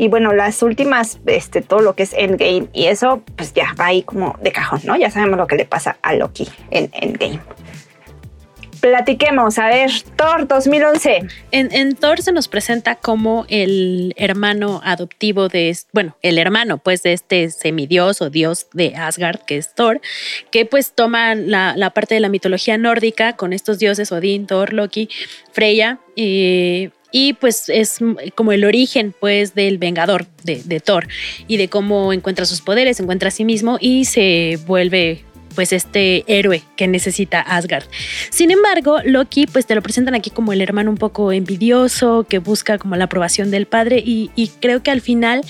y 0.00 0.08
bueno, 0.08 0.32
las 0.32 0.62
últimas, 0.62 1.18
este, 1.26 1.60
todo 1.60 1.80
lo 1.80 1.94
que 1.94 2.04
es 2.04 2.14
Endgame 2.14 2.68
y 2.72 2.86
eso, 2.86 3.22
pues 3.36 3.52
ya 3.52 3.74
va 3.78 3.88
ahí 3.88 4.02
como 4.02 4.34
de 4.40 4.50
cajón, 4.50 4.80
¿no? 4.84 4.96
Ya 4.96 5.10
sabemos 5.10 5.36
lo 5.36 5.46
que 5.46 5.56
le 5.56 5.66
pasa 5.66 5.98
a 6.00 6.14
Loki 6.14 6.48
en 6.70 6.90
Endgame. 6.94 7.38
Platiquemos, 8.80 9.58
a 9.58 9.66
ver, 9.66 9.90
Thor 10.16 10.48
2011. 10.48 11.26
En, 11.50 11.70
en, 11.74 11.94
Thor 11.96 12.22
se 12.22 12.32
nos 12.32 12.48
presenta 12.48 12.94
como 12.94 13.44
el 13.50 14.14
hermano 14.16 14.80
adoptivo 14.82 15.50
de, 15.50 15.76
bueno, 15.92 16.16
el 16.22 16.38
hermano 16.38 16.78
pues 16.78 17.02
de 17.02 17.12
este 17.12 17.50
semidios 17.50 18.22
o 18.22 18.30
dios 18.30 18.68
de 18.72 18.96
Asgard, 18.96 19.40
que 19.40 19.58
es 19.58 19.74
Thor, 19.74 20.00
que 20.50 20.64
pues 20.64 20.94
toma 20.94 21.34
la, 21.34 21.76
la 21.76 21.90
parte 21.90 22.14
de 22.14 22.20
la 22.20 22.30
mitología 22.30 22.78
nórdica 22.78 23.36
con 23.36 23.52
estos 23.52 23.78
dioses 23.78 24.12
Odín, 24.12 24.46
Thor, 24.46 24.72
Loki, 24.72 25.10
Freya, 25.52 25.98
y 26.16 26.90
y 27.12 27.34
pues 27.34 27.68
es 27.68 27.98
como 28.34 28.52
el 28.52 28.64
origen 28.64 29.14
pues 29.18 29.54
del 29.54 29.78
vengador 29.78 30.26
de, 30.44 30.62
de, 30.64 30.80
Thor 30.80 31.08
y 31.46 31.56
de 31.56 31.68
cómo 31.68 32.12
encuentra 32.12 32.44
sus 32.44 32.60
poderes, 32.60 33.00
encuentra 33.00 33.28
a 33.28 33.32
sí 33.32 33.44
mismo 33.44 33.78
y 33.80 34.04
se 34.04 34.58
vuelve 34.66 35.24
pues 35.54 35.72
este 35.72 36.24
héroe 36.26 36.62
que 36.76 36.86
necesita 36.88 37.40
Asgard. 37.40 37.84
Sin 38.30 38.50
embargo, 38.50 38.98
Loki 39.04 39.46
pues 39.46 39.66
te 39.66 39.74
lo 39.74 39.82
presentan 39.82 40.14
aquí 40.14 40.30
como 40.30 40.52
el 40.52 40.60
hermano 40.60 40.90
un 40.90 40.96
poco 40.96 41.32
envidioso 41.32 42.26
que 42.28 42.38
busca 42.38 42.78
como 42.78 42.96
la 42.96 43.04
aprobación 43.04 43.50
del 43.50 43.66
padre 43.66 44.02
y, 44.04 44.30
creo 44.60 44.82
que 44.82 44.90
al 44.90 45.00
final 45.00 45.42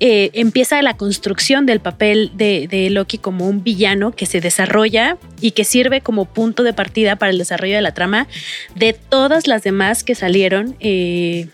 eh, 0.00 0.30
empieza 0.34 0.82
la 0.82 0.96
construcción 0.96 1.66
del 1.66 1.80
papel 1.80 2.32
de, 2.34 2.88
Loki 2.90 3.18
como 3.18 3.46
un 3.48 3.62
villano 3.62 4.12
que 4.12 4.26
se 4.26 4.40
desarrolla 4.40 5.16
y 5.40 5.52
que 5.52 5.64
sirve 5.64 6.00
como 6.00 6.24
punto 6.24 6.62
de 6.62 6.72
partida 6.72 7.16
para 7.16 7.30
el 7.30 7.38
desarrollo 7.38 7.76
de 7.76 7.82
la 7.82 7.94
trama 7.94 8.26
de 8.74 8.92
todas 8.92 9.46
las 9.46 9.62
demás 9.62 10.02
que 10.02 10.14
salieron. 10.14 10.76
Eh, 10.80 11.48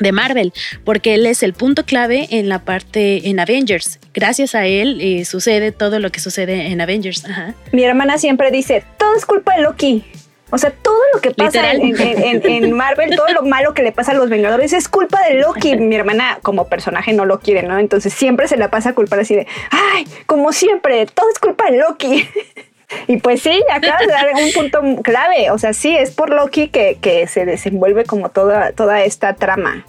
de 0.00 0.12
Marvel, 0.12 0.52
porque 0.84 1.14
él 1.14 1.26
es 1.26 1.42
el 1.42 1.52
punto 1.52 1.84
clave 1.84 2.26
en 2.30 2.48
la 2.48 2.60
parte 2.64 3.28
en 3.28 3.38
Avengers. 3.38 4.00
Gracias 4.12 4.54
a 4.54 4.66
él 4.66 4.98
eh, 5.00 5.24
sucede 5.24 5.72
todo 5.72 6.00
lo 6.00 6.10
que 6.10 6.20
sucede 6.20 6.66
en 6.66 6.80
Avengers. 6.80 7.24
Mi 7.72 7.84
hermana 7.84 8.18
siempre 8.18 8.50
dice, 8.50 8.82
todo 8.98 9.14
es 9.16 9.26
culpa 9.26 9.54
de 9.56 9.62
Loki. 9.62 10.04
O 10.52 10.58
sea, 10.58 10.70
todo 10.70 10.98
lo 11.14 11.20
que 11.20 11.30
pasa 11.30 11.72
en, 11.72 12.72
Marvel, 12.76 13.14
todo 13.14 13.28
lo 13.28 13.42
malo 13.42 13.72
que 13.72 13.82
le 13.82 13.92
pasa 13.92 14.12
a 14.12 14.14
los 14.14 14.28
Vengadores 14.28 14.72
es 14.72 14.88
culpa 14.88 15.20
de 15.28 15.34
Loki. 15.34 15.76
Mi 15.76 15.94
hermana 15.94 16.38
como 16.42 16.68
personaje 16.68 17.12
no 17.12 17.24
lo 17.24 17.40
quiere, 17.40 17.62
¿no? 17.62 17.78
Entonces 17.78 18.12
siempre 18.12 18.48
se 18.48 18.56
la 18.56 18.70
pasa 18.70 18.90
a 18.90 18.94
culpar 18.94 19.20
así 19.20 19.36
de, 19.36 19.46
ay, 19.70 20.06
como 20.26 20.52
siempre, 20.52 21.06
todo 21.06 21.28
es 21.32 21.38
culpa 21.38 21.70
de 21.70 21.78
Loki. 21.78 22.28
Y 23.06 23.18
pues 23.18 23.42
sí, 23.42 23.62
acabas 23.72 24.00
de 24.00 24.12
dar 24.12 24.28
un 24.34 24.52
punto 24.52 25.02
clave. 25.02 25.50
O 25.50 25.58
sea, 25.58 25.72
sí, 25.72 25.96
es 25.96 26.10
por 26.10 26.30
Loki 26.30 26.68
que, 26.68 26.98
que 27.00 27.26
se 27.26 27.44
desenvuelve 27.44 28.04
como 28.04 28.30
toda, 28.30 28.72
toda 28.72 29.02
esta 29.02 29.34
trama 29.34 29.84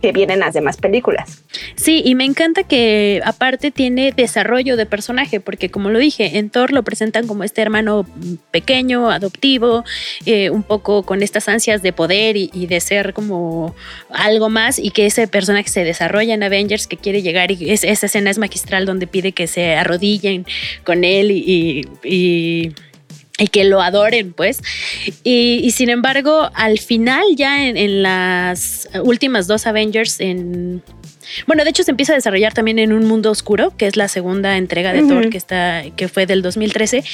que 0.00 0.12
vienen 0.12 0.40
las 0.40 0.54
demás 0.54 0.76
películas. 0.76 1.42
Sí, 1.74 2.02
y 2.04 2.14
me 2.14 2.24
encanta 2.24 2.62
que 2.62 3.20
aparte 3.24 3.70
tiene 3.70 4.12
desarrollo 4.12 4.76
de 4.76 4.86
personaje, 4.86 5.40
porque 5.40 5.70
como 5.70 5.90
lo 5.90 5.98
dije, 5.98 6.38
en 6.38 6.50
Thor 6.50 6.72
lo 6.72 6.82
presentan 6.82 7.26
como 7.26 7.44
este 7.44 7.62
hermano 7.62 8.06
pequeño, 8.50 9.10
adoptivo, 9.10 9.84
eh, 10.24 10.50
un 10.50 10.62
poco 10.62 11.02
con 11.04 11.22
estas 11.22 11.48
ansias 11.48 11.82
de 11.82 11.92
poder 11.92 12.36
y, 12.36 12.66
de 12.66 12.80
ser 12.80 13.14
como 13.14 13.74
algo 14.10 14.48
más, 14.48 14.78
y 14.78 14.90
que 14.90 15.06
ese 15.06 15.28
personaje 15.28 15.68
se 15.68 15.84
desarrolla 15.84 16.34
en 16.34 16.42
Avengers, 16.42 16.86
que 16.86 16.96
quiere 16.96 17.22
llegar, 17.22 17.50
y 17.50 17.70
esa 17.70 18.06
escena 18.06 18.30
es 18.30 18.38
magistral 18.38 18.86
donde 18.86 19.06
pide 19.06 19.32
que 19.32 19.46
se 19.46 19.74
arrodillen 19.74 20.46
con 20.84 21.04
él 21.04 21.30
y 21.30 21.86
y 22.02 22.72
que 23.50 23.64
lo 23.64 23.82
adoren, 23.82 24.32
pues. 24.32 24.60
Y, 25.22 25.70
sin 25.72 25.90
embargo, 25.90 26.50
al 26.54 26.78
final, 26.78 27.22
ya 27.36 27.66
en, 27.66 28.02
las 28.02 28.88
últimas 29.02 29.46
dos 29.46 29.66
Avengers, 29.66 30.20
en 30.20 30.82
bueno, 31.46 31.64
de 31.64 31.70
hecho 31.70 31.82
se 31.82 31.90
empieza 31.90 32.12
a 32.12 32.16
desarrollar 32.16 32.54
también 32.54 32.78
en 32.78 32.92
Un 32.92 33.06
Mundo 33.06 33.30
Oscuro, 33.30 33.72
que 33.76 33.86
es 33.86 33.96
la 33.96 34.08
segunda 34.08 34.56
entrega 34.56 34.92
de 34.92 35.02
Thor 35.02 35.30
que 35.30 35.38
está 35.38 35.84
que 35.96 36.08
fue 36.08 36.26
del 36.26 36.42
2013, 36.42 37.04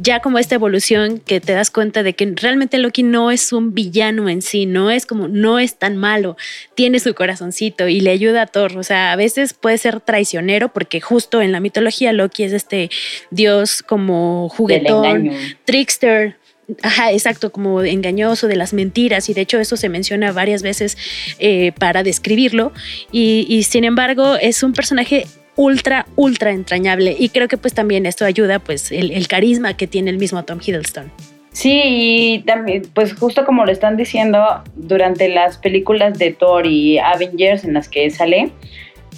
ya 0.00 0.20
como 0.20 0.38
esta 0.38 0.54
evolución 0.54 1.18
que 1.18 1.40
te 1.40 1.52
das 1.52 1.70
cuenta 1.70 2.02
de 2.02 2.14
que 2.14 2.32
realmente 2.36 2.78
Loki 2.78 3.02
no 3.02 3.30
es 3.30 3.52
un 3.52 3.74
villano 3.74 4.28
en 4.28 4.42
sí, 4.42 4.66
no 4.66 4.90
es 4.90 5.06
como 5.06 5.28
no 5.28 5.58
es 5.58 5.76
tan 5.76 5.96
malo, 5.96 6.36
tiene 6.74 7.00
su 7.00 7.14
corazoncito 7.14 7.88
y 7.88 8.00
le 8.00 8.10
ayuda 8.10 8.42
a 8.42 8.46
Thor, 8.46 8.76
o 8.76 8.82
sea, 8.82 9.12
a 9.12 9.16
veces 9.16 9.54
puede 9.54 9.78
ser 9.78 10.00
traicionero 10.00 10.72
porque 10.72 11.00
justo 11.00 11.40
en 11.40 11.52
la 11.52 11.60
mitología 11.60 12.12
Loki 12.12 12.44
es 12.44 12.52
este 12.52 12.90
dios 13.30 13.82
como 13.82 14.48
juguetón, 14.48 15.30
trickster, 15.64 16.36
Ajá, 16.82 17.12
exacto, 17.12 17.52
como 17.52 17.82
engañoso 17.82 18.48
de 18.48 18.56
las 18.56 18.72
mentiras 18.72 19.28
y 19.28 19.34
de 19.34 19.42
hecho 19.42 19.58
eso 19.58 19.76
se 19.76 19.88
menciona 19.88 20.32
varias 20.32 20.62
veces 20.62 20.96
eh, 21.38 21.72
para 21.78 22.02
describirlo 22.02 22.72
y, 23.10 23.62
sin 23.64 23.84
embargo 23.84 24.36
es 24.36 24.62
un 24.62 24.72
personaje 24.72 25.26
ultra, 25.56 26.06
ultra 26.16 26.50
entrañable 26.50 27.14
y 27.18 27.28
creo 27.28 27.48
que 27.48 27.56
pues 27.56 27.74
también 27.74 28.06
esto 28.06 28.24
ayuda 28.24 28.58
pues 28.58 28.90
el, 28.92 29.26
carisma 29.28 29.76
que 29.76 29.86
tiene 29.86 30.10
el 30.10 30.18
mismo 30.18 30.44
Tom 30.44 30.60
Hiddleston. 30.64 31.10
Sí, 31.52 31.82
y 31.84 32.38
también, 32.40 32.82
pues 32.94 33.14
justo 33.14 33.44
como 33.44 33.66
lo 33.66 33.72
están 33.72 33.98
diciendo, 33.98 34.62
durante 34.74 35.28
las 35.28 35.58
películas 35.58 36.18
de 36.18 36.32
Thor 36.32 36.66
y 36.66 36.98
Avengers 36.98 37.64
en 37.64 37.74
las 37.74 37.90
que 37.90 38.08
sale, 38.08 38.52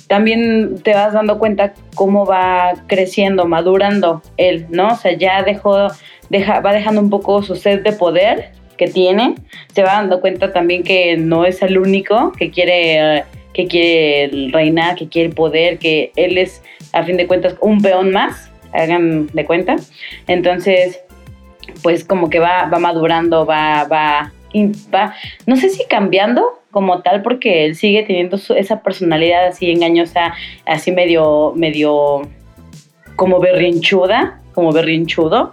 también 0.09 0.81
te 0.83 0.95
vas 0.95 1.13
dando 1.13 1.39
cuenta 1.39 1.75
cómo 1.95 2.27
va 2.27 2.75
creciendo, 2.87 3.47
madurando 3.47 4.23
él, 4.37 4.67
¿no? 4.71 4.89
O 4.89 4.97
sea, 4.97 5.17
ya 5.17 5.43
dejó 5.43 5.89
va 6.31 6.73
dejando 6.73 7.01
un 7.01 7.11
poco 7.11 7.43
su 7.43 7.57
sed 7.57 7.83
de 7.83 7.93
poder 7.93 8.53
que 8.77 8.89
tiene, 8.89 9.37
se 9.73 9.83
va 9.83 9.95
dando 9.95 10.21
cuenta 10.21 10.53
también 10.53 10.83
que 10.83 11.17
no 11.17 11.45
es 11.45 11.63
el 11.63 11.79
único 11.79 12.33
que 12.33 12.51
quiere, 12.51 13.25
que 13.53 13.67
quiere 13.67 14.51
reinar, 14.53 14.97
que 14.97 15.09
quiere 15.09 15.31
poder, 15.31 15.79
que 15.79 16.13
él 16.17 16.39
es 16.39 16.63
a 16.93 17.03
fin 17.03 17.17
de 17.17 17.27
cuentas 17.27 17.57
un 17.61 17.81
peón 17.81 18.11
más, 18.11 18.51
hagan 18.73 19.29
de 19.29 19.45
cuenta. 19.45 19.77
Entonces, 20.27 21.01
pues 21.83 22.05
como 22.05 22.31
que 22.31 22.39
va, 22.39 22.67
va 22.67 22.79
madurando, 22.79 23.47
va, 23.47 23.85
va, 23.85 24.33
va, 24.93 25.15
no 25.47 25.57
sé 25.57 25.69
si 25.69 25.85
cambiando 25.87 26.61
como 26.71 27.03
tal, 27.03 27.23
porque 27.23 27.67
él 27.67 27.77
sigue 27.77 28.03
teniendo 28.03 28.37
esa 28.57 28.83
personalidad 28.83 29.47
así 29.47 29.71
engañosa, 29.71 30.35
así 30.67 30.91
medio, 30.91 31.53
medio 31.55 32.23
como 33.15 33.39
berrinchuda, 33.39 34.41
como 34.55 34.73
berrinchudo 34.73 35.53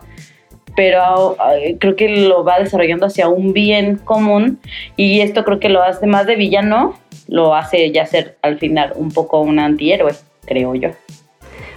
pero 0.76 1.38
creo 1.80 1.96
que 1.96 2.10
lo 2.10 2.44
va 2.44 2.60
desarrollando 2.60 3.06
hacia 3.06 3.28
un 3.28 3.54
bien 3.54 3.98
común 3.98 4.60
y 4.96 5.22
esto 5.22 5.44
creo 5.44 5.60
que 5.60 5.70
lo 5.70 5.82
hace 5.84 6.08
más 6.08 6.26
de 6.26 6.36
villano, 6.36 6.96
lo 7.28 7.56
hace 7.56 7.92
ya 7.92 8.06
ser 8.06 8.38
al 8.42 8.60
final 8.60 8.94
un 8.96 9.12
poco 9.12 9.42
un 9.42 9.60
antihéroe, 9.60 10.14
creo 10.46 10.76
yo. 10.76 10.90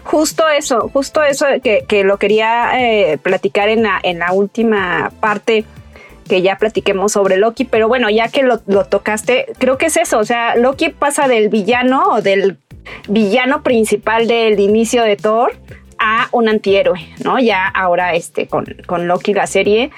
Justo 0.05 0.45
eso, 0.49 0.91
justo 0.93 1.23
eso 1.23 1.47
que, 1.63 2.05
lo 2.05 2.19
quería 2.19 2.73
eh, 2.79 3.19
platicar 3.19 3.69
en 3.71 3.85
la, 3.85 3.99
en 4.03 4.19
la 4.19 4.33
última 4.33 5.11
parte 5.21 5.65
que 6.29 6.43
ya 6.43 6.57
platiquemos 6.57 7.13
sobre 7.13 7.37
Loki, 7.37 7.65
pero 7.65 7.89
bueno, 7.89 8.09
ya 8.11 8.29
que 8.29 8.43
lo, 8.43 8.61
lo, 8.67 8.85
tocaste, 8.85 9.47
creo 9.59 9.79
que 9.79 9.87
es 9.87 9.97
eso, 9.97 10.19
o 10.19 10.25
sea, 10.25 10.57
Loki 10.57 10.91
pasa 10.91 11.29
del 11.29 11.49
villano 11.49 12.03
o 12.13 12.23
del 12.23 12.59
villano 13.09 13.63
principal 13.63 14.27
del 14.27 14.59
inicio 14.61 15.03
de 15.03 15.17
Thor 15.17 15.53
a 15.99 16.29
un 16.33 16.49
antihéroe, 16.49 17.01
¿no? 17.25 17.39
Ya 17.39 17.67
ahora 17.67 18.15
este, 18.15 18.47
con, 18.47 18.65
con 18.87 19.07
Loki 19.09 19.35
la 19.35 19.47
serie. 19.47 19.91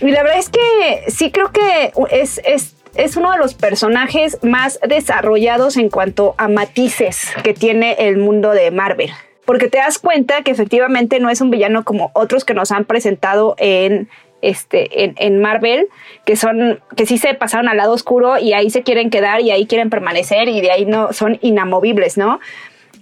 Y 0.00 0.10
la 0.10 0.22
verdad 0.22 0.38
es 0.38 0.48
que 0.50 1.10
sí 1.10 1.30
creo 1.30 1.52
que 1.52 1.92
es, 2.10 2.40
es, 2.44 2.76
es 2.96 3.16
uno 3.16 3.30
de 3.32 3.38
los 3.38 3.54
personajes 3.54 4.38
más 4.42 4.80
desarrollados 4.86 5.76
en 5.76 5.88
cuanto 5.88 6.34
a 6.38 6.48
matices 6.48 7.28
que 7.42 7.54
tiene 7.54 7.92
el 7.98 8.18
mundo 8.18 8.50
de 8.50 8.70
Marvel. 8.70 9.10
Porque 9.44 9.68
te 9.68 9.78
das 9.78 9.98
cuenta 9.98 10.42
que 10.42 10.50
efectivamente 10.50 11.18
no 11.18 11.28
es 11.28 11.40
un 11.40 11.50
villano 11.50 11.84
como 11.84 12.10
otros 12.14 12.44
que 12.44 12.54
nos 12.54 12.70
han 12.70 12.84
presentado 12.84 13.54
en, 13.58 14.08
este, 14.40 15.04
en, 15.04 15.14
en, 15.18 15.40
Marvel, 15.40 15.88
que 16.24 16.36
son, 16.36 16.80
que 16.96 17.06
sí 17.06 17.18
se 17.18 17.34
pasaron 17.34 17.68
al 17.68 17.76
lado 17.76 17.92
oscuro 17.92 18.38
y 18.38 18.52
ahí 18.52 18.70
se 18.70 18.82
quieren 18.82 19.10
quedar 19.10 19.40
y 19.40 19.50
ahí 19.50 19.66
quieren 19.66 19.90
permanecer 19.90 20.48
y 20.48 20.60
de 20.60 20.70
ahí 20.70 20.84
no 20.84 21.12
son 21.12 21.38
inamovibles, 21.42 22.18
¿no? 22.18 22.40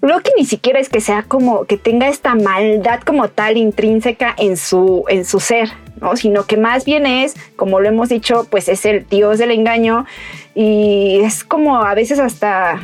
Loki 0.03 0.31
ni 0.37 0.47
siquiera 0.47 0.81
es 0.81 0.89
que 0.89 1.01
sea 1.01 1.25
como 1.25 1.67
que 1.67 1.77
tenga 1.77 2.09
esta 2.09 2.35
maldad 2.35 3.01
como 3.01 3.29
tal 3.29 3.59
intrínseca 3.59 4.35
en 4.39 4.57
su, 4.57 5.05
en 5.09 5.27
su 5.27 5.41
ser, 5.41 5.69
¿no? 6.01 6.17
Sino 6.17 6.47
que 6.47 6.57
más 6.57 6.87
bien 6.87 7.05
es, 7.05 7.35
como 7.57 7.81
lo 7.81 7.89
hemos 7.89 8.09
dicho, 8.09 8.47
pues 8.51 8.69
es 8.69 8.87
el 8.87 9.07
dios 9.07 9.39
del 9.39 9.51
engaño 9.51 10.07
y 10.55 11.21
es 11.23 11.45
como 11.45 11.83
a 11.83 11.95
veces 11.95 12.19
hasta 12.19 12.81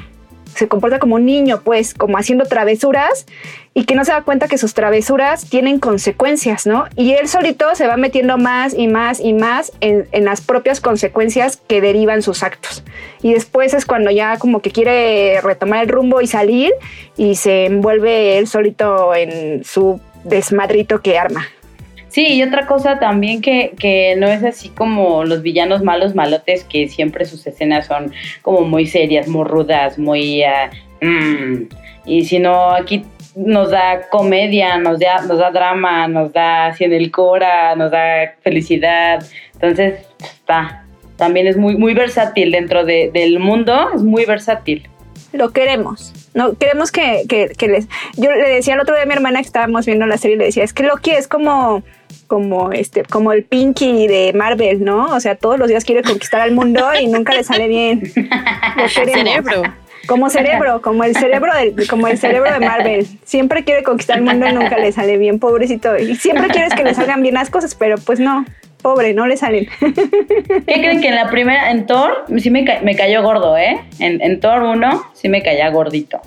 se 0.56 0.68
comporta 0.68 0.98
como 0.98 1.16
un 1.16 1.26
niño, 1.26 1.60
pues, 1.62 1.94
como 1.94 2.18
haciendo 2.18 2.46
travesuras 2.46 3.26
y 3.74 3.84
que 3.84 3.94
no 3.94 4.04
se 4.04 4.12
da 4.12 4.22
cuenta 4.22 4.48
que 4.48 4.56
sus 4.56 4.72
travesuras 4.72 5.48
tienen 5.50 5.78
consecuencias, 5.78 6.66
¿no? 6.66 6.86
Y 6.96 7.12
él 7.12 7.28
solito 7.28 7.74
se 7.74 7.86
va 7.86 7.98
metiendo 7.98 8.38
más 8.38 8.72
y 8.72 8.88
más 8.88 9.20
y 9.20 9.34
más 9.34 9.70
en, 9.80 10.06
las 10.24 10.40
propias 10.40 10.80
consecuencias 10.80 11.58
que 11.68 11.82
derivan 11.82 12.22
sus 12.22 12.42
actos. 12.42 12.82
Y 13.22 13.34
después 13.34 13.74
es 13.74 13.84
cuando 13.84 14.10
ya 14.10 14.38
como 14.38 14.62
que 14.62 14.70
quiere 14.70 15.40
retomar 15.42 15.82
el 15.82 15.88
rumbo 15.90 16.22
y 16.22 16.26
salir 16.26 16.72
y 17.18 17.34
se 17.34 17.66
envuelve 17.66 18.38
él 18.38 18.46
solito 18.46 19.14
en 19.14 19.62
su 19.62 20.00
desmadrito 20.24 21.02
que 21.02 21.18
arma. 21.18 21.46
Sí, 22.16 22.32
y 22.32 22.42
otra 22.42 22.66
cosa 22.66 22.98
también 22.98 23.42
que, 23.42 23.74
que, 23.78 24.16
no 24.16 24.26
es 24.26 24.42
así 24.42 24.70
como 24.70 25.26
los 25.26 25.42
villanos 25.42 25.82
malos 25.82 26.14
malotes, 26.14 26.64
que 26.64 26.88
siempre 26.88 27.26
sus 27.26 27.46
escenas 27.46 27.88
son 27.88 28.10
como 28.40 28.62
muy 28.62 28.86
serias, 28.86 29.28
muy 29.28 29.44
rudas, 29.44 29.98
muy... 29.98 30.42
Uh, 31.02 31.66
y 32.06 32.24
sino 32.24 32.70
aquí 32.70 33.04
nos 33.34 33.70
da 33.70 34.08
comedia, 34.08 34.78
nos 34.78 34.98
da, 34.98 35.26
nos 35.26 35.36
da 35.36 35.50
drama, 35.50 36.08
nos 36.08 36.32
da 36.32 36.68
así 36.68 36.84
en 36.84 36.94
el 36.94 37.10
cora, 37.10 37.76
nos 37.76 37.90
da 37.90 38.34
felicidad. 38.40 39.22
Entonces, 39.52 40.06
está. 40.18 40.86
También 41.16 41.46
es 41.46 41.58
muy, 41.58 41.76
muy 41.76 41.92
versátil 41.92 42.50
dentro 42.50 42.86
del 42.86 43.38
mundo, 43.40 43.90
es 43.94 44.02
muy 44.02 44.24
versátil. 44.24 44.88
Lo 45.34 45.52
queremos. 45.52 46.14
No, 46.36 46.52
queremos 46.52 46.92
que, 46.92 47.24
que, 47.26 47.66
les. 47.66 47.88
Yo 48.18 48.30
le 48.30 48.48
decía 48.50 48.74
el 48.74 48.80
otro 48.80 48.94
día 48.94 49.04
a 49.04 49.06
mi 49.06 49.14
hermana 49.14 49.40
que 49.40 49.46
estábamos 49.46 49.86
viendo 49.86 50.04
la 50.06 50.18
serie, 50.18 50.36
le 50.36 50.44
decía, 50.44 50.64
es 50.64 50.74
que 50.74 50.82
Loki 50.82 51.12
es 51.12 51.28
como 51.28 51.82
como 52.26 52.72
este 52.72 53.04
como 53.04 53.32
el 53.32 53.44
Pinky 53.44 54.06
de 54.06 54.34
Marvel, 54.34 54.84
¿no? 54.84 55.14
O 55.14 55.20
sea, 55.20 55.36
todos 55.36 55.58
los 55.58 55.68
días 55.68 55.86
quiere 55.86 56.02
conquistar 56.02 56.42
al 56.42 56.52
mundo 56.52 56.88
y 57.00 57.06
nunca 57.06 57.32
le 57.32 57.42
sale 57.42 57.68
bien. 57.68 58.12
Cerebro. 58.88 59.62
Como 60.06 60.28
cerebro, 60.28 60.82
como 60.82 61.04
el 61.04 61.16
cerebro 61.16 61.52
de, 61.54 61.86
como 61.88 62.06
el 62.06 62.18
cerebro 62.18 62.52
de 62.52 62.60
Marvel. 62.60 63.06
Siempre 63.24 63.64
quiere 63.64 63.82
conquistar 63.82 64.18
el 64.18 64.24
mundo 64.24 64.46
y 64.46 64.52
nunca 64.52 64.76
le 64.76 64.92
sale 64.92 65.16
bien, 65.16 65.40
pobrecito. 65.40 65.96
Y 65.96 66.14
siempre 66.16 66.48
quieres 66.48 66.74
que 66.74 66.84
le 66.84 66.94
salgan 66.94 67.22
bien 67.22 67.34
las 67.34 67.50
cosas, 67.50 67.74
pero 67.74 67.96
pues 67.96 68.20
no, 68.20 68.44
pobre, 68.86 69.14
no 69.14 69.26
le 69.26 69.36
salen. 69.36 69.66
¿Qué 69.80 70.74
creen 70.74 71.00
que 71.00 71.08
en 71.08 71.16
la 71.16 71.28
primera, 71.28 71.72
en 71.72 71.86
Thor, 71.86 72.24
sí 72.38 72.50
me, 72.50 72.64
me 72.84 72.94
cayó 72.94 73.20
gordo, 73.20 73.58
¿eh? 73.58 73.80
En, 73.98 74.22
en 74.22 74.38
Thor 74.38 74.62
1 74.62 75.10
sí 75.12 75.28
me 75.28 75.42
caía 75.42 75.70
gordito. 75.70 76.20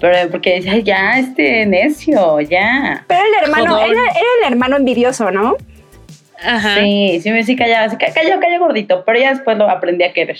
Pero 0.00 0.28
porque 0.28 0.56
decía, 0.56 0.78
ya, 0.78 1.20
este 1.20 1.66
necio, 1.66 2.40
ya. 2.40 3.04
Pero 3.06 3.20
el 3.20 3.44
hermano, 3.44 3.78
era, 3.78 4.02
el 4.02 4.52
hermano 4.52 4.76
envidioso, 4.76 5.30
¿no? 5.30 5.54
Ajá. 6.42 6.80
Sí, 6.80 7.20
sí 7.22 7.30
me 7.30 7.44
sí 7.44 7.54
callaba, 7.54 7.88
sí 7.88 7.96
cayó, 7.96 8.40
cayó 8.40 8.58
gordito, 8.58 9.04
pero 9.06 9.20
ya 9.20 9.30
después 9.30 9.56
lo 9.56 9.70
aprendí 9.70 10.02
a 10.02 10.12
querer. 10.12 10.38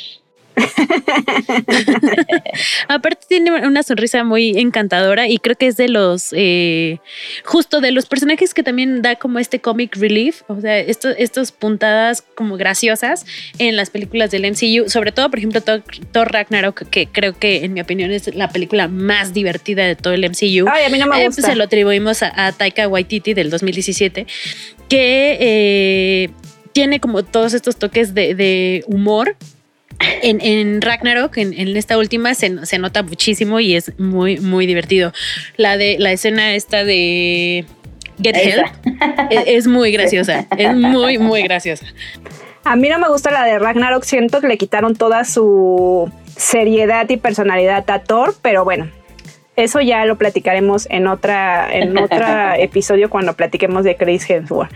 Aparte 2.88 3.24
tiene 3.28 3.66
una 3.66 3.82
sonrisa 3.82 4.24
muy 4.24 4.58
encantadora 4.58 5.28
y 5.28 5.38
creo 5.38 5.56
que 5.56 5.66
es 5.66 5.76
de 5.76 5.88
los, 5.88 6.28
eh, 6.32 6.98
justo 7.44 7.80
de 7.80 7.92
los 7.92 8.06
personajes 8.06 8.54
que 8.54 8.62
también 8.62 9.02
da 9.02 9.16
como 9.16 9.38
este 9.38 9.60
comic 9.60 9.96
relief, 9.96 10.42
o 10.48 10.60
sea, 10.60 10.78
estos, 10.78 11.14
estos 11.18 11.52
puntadas 11.52 12.22
como 12.34 12.56
graciosas 12.56 13.26
en 13.58 13.76
las 13.76 13.90
películas 13.90 14.30
del 14.30 14.44
MCU, 14.50 14.88
sobre 14.88 15.12
todo, 15.12 15.30
por 15.30 15.38
ejemplo, 15.38 15.60
Thor, 15.62 16.32
Ragnarok, 16.32 16.88
que 16.90 17.06
creo 17.06 17.38
que 17.38 17.64
en 17.64 17.72
mi 17.74 17.80
opinión 17.80 18.10
es 18.10 18.34
la 18.34 18.48
película 18.48 18.88
más 18.88 19.32
divertida 19.34 19.86
de 19.86 19.96
todo 19.96 20.14
el 20.14 20.24
MCU. 20.28 20.66
Ay, 20.70 20.84
a 20.86 20.90
mí 20.90 20.98
no 20.98 21.06
me 21.06 21.22
Eh, 21.22 21.26
gusta. 21.26 21.42
pues 21.42 21.52
se 21.52 21.56
lo 21.56 21.64
atribuimos 21.64 22.22
a, 22.22 22.46
a 22.46 22.52
Taika 22.52 22.88
Waititi 22.88 23.34
del 23.34 23.50
2017, 23.50 24.26
que 24.88 25.36
eh, 25.40 26.30
tiene 26.72 27.00
como 27.00 27.24
todos 27.24 27.54
estos 27.54 27.76
toques 27.76 28.14
de, 28.14 28.34
de 28.34 28.84
humor. 28.86 29.36
En, 30.22 30.40
en 30.40 30.80
Ragnarok, 30.80 31.36
en, 31.36 31.52
en 31.52 31.76
esta 31.76 31.98
última, 31.98 32.34
se, 32.34 32.64
se 32.66 32.78
nota 32.78 33.02
muchísimo 33.02 33.60
y 33.60 33.74
es 33.74 33.98
muy, 33.98 34.38
muy 34.38 34.66
divertido. 34.66 35.12
La 35.56 35.76
de 35.76 35.96
la 35.98 36.12
escena 36.12 36.54
esta 36.54 36.84
de 36.84 37.64
Get 38.22 38.36
Help 38.36 38.66
es, 39.30 39.42
es 39.46 39.66
muy 39.66 39.92
graciosa. 39.92 40.46
Es 40.56 40.74
muy, 40.74 41.18
muy 41.18 41.42
graciosa. 41.42 41.86
A 42.64 42.76
mí 42.76 42.88
no 42.88 42.98
me 42.98 43.08
gusta 43.08 43.30
la 43.30 43.44
de 43.44 43.58
Ragnarok, 43.58 44.04
siento 44.04 44.40
que 44.40 44.48
le 44.48 44.58
quitaron 44.58 44.94
toda 44.94 45.24
su 45.24 46.10
seriedad 46.36 47.08
y 47.08 47.16
personalidad 47.16 47.88
a 47.90 48.02
Thor, 48.02 48.34
pero 48.42 48.64
bueno, 48.64 48.90
eso 49.56 49.80
ya 49.80 50.04
lo 50.04 50.16
platicaremos 50.16 50.86
en 50.90 51.06
otra 51.06 51.72
en 51.72 51.96
otro 51.98 52.26
episodio 52.56 53.08
cuando 53.10 53.34
platiquemos 53.34 53.84
de 53.84 53.96
Chris 53.96 54.28
Hemsworth. 54.28 54.72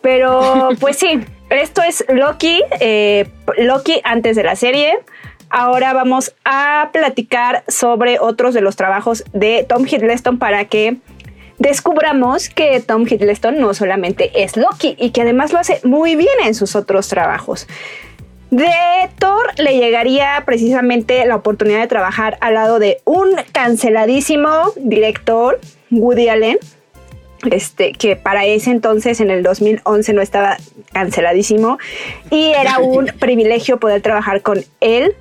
Pero 0.00 0.70
pues 0.80 0.96
sí, 0.96 1.20
esto 1.50 1.82
es 1.82 2.04
Loki, 2.08 2.62
eh, 2.80 3.28
Loki 3.58 4.00
antes 4.04 4.36
de 4.36 4.44
la 4.44 4.56
serie. 4.56 4.98
Ahora 5.50 5.94
vamos 5.94 6.34
a 6.44 6.90
platicar 6.92 7.64
sobre 7.68 8.18
otros 8.20 8.52
de 8.52 8.60
los 8.60 8.76
trabajos 8.76 9.24
de 9.32 9.64
Tom 9.66 9.86
Hiddleston 9.86 10.38
para 10.38 10.66
que 10.66 10.98
descubramos 11.58 12.50
que 12.50 12.80
Tom 12.80 13.06
Hiddleston 13.08 13.58
no 13.58 13.72
solamente 13.72 14.44
es 14.44 14.56
Loki 14.56 14.94
y 14.98 15.10
que 15.10 15.22
además 15.22 15.52
lo 15.52 15.58
hace 15.58 15.80
muy 15.84 16.16
bien 16.16 16.34
en 16.44 16.54
sus 16.54 16.76
otros 16.76 17.08
trabajos. 17.08 17.66
De 18.50 18.70
Thor 19.18 19.46
le 19.58 19.76
llegaría 19.76 20.42
precisamente 20.46 21.26
la 21.26 21.36
oportunidad 21.36 21.80
de 21.80 21.86
trabajar 21.86 22.38
al 22.40 22.54
lado 22.54 22.78
de 22.78 23.00
un 23.04 23.30
canceladísimo 23.52 24.72
director, 24.76 25.60
Woody 25.90 26.28
Allen, 26.28 26.58
este, 27.50 27.92
que 27.92 28.16
para 28.16 28.44
ese 28.44 28.70
entonces, 28.70 29.20
en 29.20 29.30
el 29.30 29.42
2011, 29.42 30.12
no 30.12 30.22
estaba 30.22 30.56
canceladísimo 30.92 31.78
y 32.30 32.50
era 32.50 32.78
un 32.78 33.06
privilegio 33.18 33.78
poder 33.78 34.02
trabajar 34.02 34.42
con 34.42 34.64
él. 34.80 35.14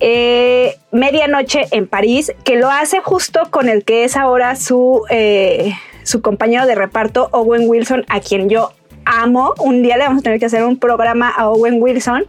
Eh, 0.00 0.76
Medianoche 0.92 1.66
en 1.72 1.86
París, 1.88 2.32
que 2.44 2.56
lo 2.56 2.70
hace 2.70 3.00
justo 3.00 3.42
con 3.50 3.68
el 3.68 3.84
que 3.84 4.04
es 4.04 4.16
ahora 4.16 4.54
su, 4.54 5.02
eh, 5.10 5.72
su 6.04 6.22
compañero 6.22 6.66
de 6.66 6.74
reparto, 6.76 7.28
Owen 7.32 7.68
Wilson, 7.68 8.04
a 8.08 8.20
quien 8.20 8.48
yo 8.48 8.72
amo. 9.04 9.54
Un 9.58 9.82
día 9.82 9.96
le 9.96 10.04
vamos 10.04 10.20
a 10.20 10.22
tener 10.22 10.38
que 10.38 10.46
hacer 10.46 10.62
un 10.64 10.78
programa 10.78 11.30
a 11.30 11.48
Owen 11.50 11.82
Wilson. 11.82 12.26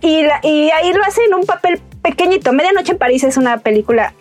Y, 0.00 0.22
la- 0.22 0.40
y 0.42 0.70
ahí 0.70 0.92
lo 0.94 1.02
hace 1.04 1.22
en 1.24 1.34
un 1.34 1.44
papel 1.44 1.80
pequeñito. 2.02 2.52
Medianoche 2.52 2.92
en 2.92 2.98
París 2.98 3.24
es 3.24 3.36
una 3.36 3.58
película 3.58 4.14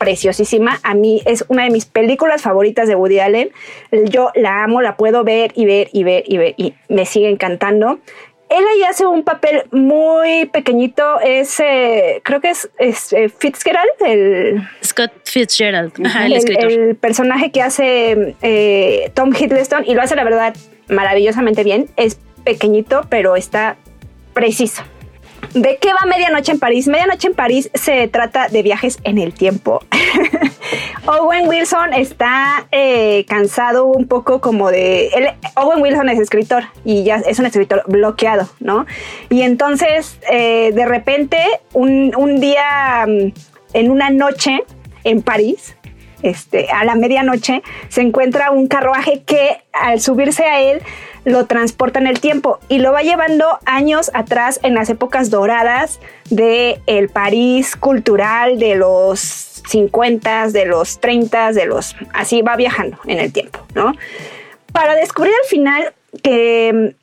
preciosísima. 0.00 0.80
A 0.82 0.94
mí 0.94 1.20
es 1.26 1.44
una 1.48 1.64
de 1.64 1.70
mis 1.70 1.84
películas 1.84 2.40
favoritas 2.40 2.88
de 2.88 2.94
Woody 2.94 3.20
Allen. 3.20 3.50
Yo 4.06 4.30
la 4.34 4.64
amo, 4.64 4.80
la 4.80 4.96
puedo 4.96 5.24
ver 5.24 5.52
y 5.54 5.66
ver 5.66 5.90
y 5.92 6.04
ver 6.04 6.24
y 6.26 6.38
ver 6.38 6.54
y 6.56 6.74
me 6.88 7.04
sigue 7.04 7.28
encantando. 7.28 8.00
Él 8.48 8.64
ahí 8.74 8.82
hace 8.82 9.06
un 9.06 9.22
papel 9.22 9.64
muy 9.70 10.46
pequeñito. 10.46 11.20
Es, 11.20 11.60
eh, 11.60 12.22
creo 12.24 12.40
que 12.40 12.48
es, 12.48 12.70
es, 12.78 13.12
eh, 13.12 13.28
Fitzgerald, 13.28 13.90
el, 14.04 14.68
Scott 14.82 15.12
Fitzgerald, 15.24 15.92
ajá, 16.04 16.26
el, 16.26 16.32
el, 16.32 16.38
escritor. 16.38 16.72
el 16.72 16.96
personaje 16.96 17.52
que 17.52 17.62
hace 17.62 18.34
eh, 18.40 19.12
Tom 19.14 19.32
Hiddleston 19.38 19.84
y 19.86 19.94
lo 19.94 20.02
hace 20.02 20.16
la 20.16 20.24
verdad 20.24 20.56
maravillosamente 20.88 21.62
bien. 21.62 21.90
Es 21.96 22.18
pequeñito, 22.42 23.06
pero 23.10 23.36
está 23.36 23.76
preciso. 24.32 24.82
¿De 25.54 25.78
qué 25.78 25.88
va 25.92 26.06
Medianoche 26.06 26.52
en 26.52 26.58
París? 26.60 26.86
Medianoche 26.86 27.28
en 27.28 27.34
París 27.34 27.70
se 27.74 28.06
trata 28.08 28.48
de 28.48 28.62
viajes 28.62 28.98
en 29.04 29.18
el 29.18 29.32
tiempo. 29.34 29.82
Owen 31.06 31.48
Wilson 31.48 31.92
está 31.94 32.66
eh, 32.70 33.24
cansado 33.28 33.86
un 33.86 34.06
poco 34.06 34.40
como 34.40 34.70
de... 34.70 35.08
él- 35.08 35.30
Owen 35.56 35.80
Wilson 35.82 36.08
es 36.08 36.18
escritor 36.20 36.64
y 36.84 37.02
ya 37.04 37.16
es 37.16 37.38
un 37.38 37.46
escritor 37.46 37.82
bloqueado, 37.88 38.48
¿no? 38.60 38.86
Y 39.28 39.42
entonces 39.42 40.18
eh, 40.30 40.70
de 40.72 40.84
repente 40.86 41.38
un, 41.72 42.14
un 42.16 42.38
día 42.40 43.04
mm, 43.08 43.32
en 43.72 43.90
una 43.90 44.10
noche 44.10 44.62
en 45.04 45.22
París, 45.22 45.74
este, 46.22 46.68
a 46.70 46.84
la 46.84 46.94
medianoche, 46.94 47.62
se 47.88 48.02
encuentra 48.02 48.50
un 48.50 48.68
carruaje 48.68 49.22
que 49.24 49.62
al 49.72 50.00
subirse 50.00 50.44
a 50.44 50.60
él 50.60 50.82
lo 51.24 51.46
transporta 51.46 51.98
en 51.98 52.06
el 52.06 52.20
tiempo 52.20 52.58
y 52.68 52.78
lo 52.78 52.92
va 52.92 53.02
llevando 53.02 53.46
años 53.66 54.10
atrás 54.14 54.60
en 54.62 54.74
las 54.74 54.88
épocas 54.90 55.30
doradas 55.30 56.00
de 56.30 56.80
el 56.86 57.08
París 57.08 57.76
cultural 57.76 58.58
de 58.58 58.76
los 58.76 59.62
50, 59.68 60.48
de 60.48 60.66
los 60.66 61.00
30, 61.00 61.52
de 61.52 61.66
los 61.66 61.96
así 62.12 62.42
va 62.42 62.56
viajando 62.56 62.98
en 63.06 63.18
el 63.20 63.32
tiempo, 63.32 63.60
¿no? 63.74 63.94
Para 64.72 64.94
descubrir 64.94 65.32
al 65.42 65.48
final 65.48 65.92
que 66.22 66.72
mm, 66.72 67.00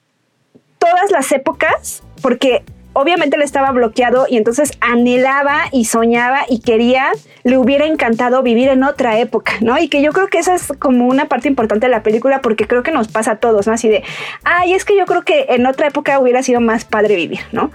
todas 0.79 1.11
las 1.11 1.31
épocas, 1.31 2.03
porque 2.21 2.63
obviamente 2.97 3.35
él 3.35 3.43
estaba 3.43 3.71
bloqueado 3.71 4.25
y 4.27 4.37
entonces 4.37 4.71
anhelaba 4.81 5.65
y 5.71 5.85
soñaba 5.85 6.45
y 6.49 6.61
quería, 6.61 7.11
le 7.43 7.59
hubiera 7.59 7.85
encantado 7.85 8.41
vivir 8.41 8.69
en 8.69 8.83
otra 8.83 9.19
época, 9.19 9.53
¿no? 9.61 9.77
Y 9.77 9.87
que 9.87 10.01
yo 10.01 10.11
creo 10.13 10.29
que 10.29 10.39
esa 10.39 10.55
es 10.55 10.73
como 10.79 11.05
una 11.05 11.25
parte 11.25 11.47
importante 11.47 11.85
de 11.85 11.91
la 11.91 12.01
película 12.01 12.41
porque 12.41 12.65
creo 12.65 12.81
que 12.81 12.91
nos 12.91 13.07
pasa 13.07 13.33
a 13.33 13.35
todos, 13.35 13.67
¿no? 13.67 13.73
Así 13.73 13.87
de, 13.87 14.03
ay, 14.43 14.73
es 14.73 14.83
que 14.83 14.97
yo 14.97 15.05
creo 15.05 15.21
que 15.21 15.45
en 15.49 15.67
otra 15.67 15.87
época 15.87 16.17
hubiera 16.17 16.41
sido 16.41 16.59
más 16.59 16.85
padre 16.85 17.15
vivir, 17.15 17.41
¿no? 17.51 17.71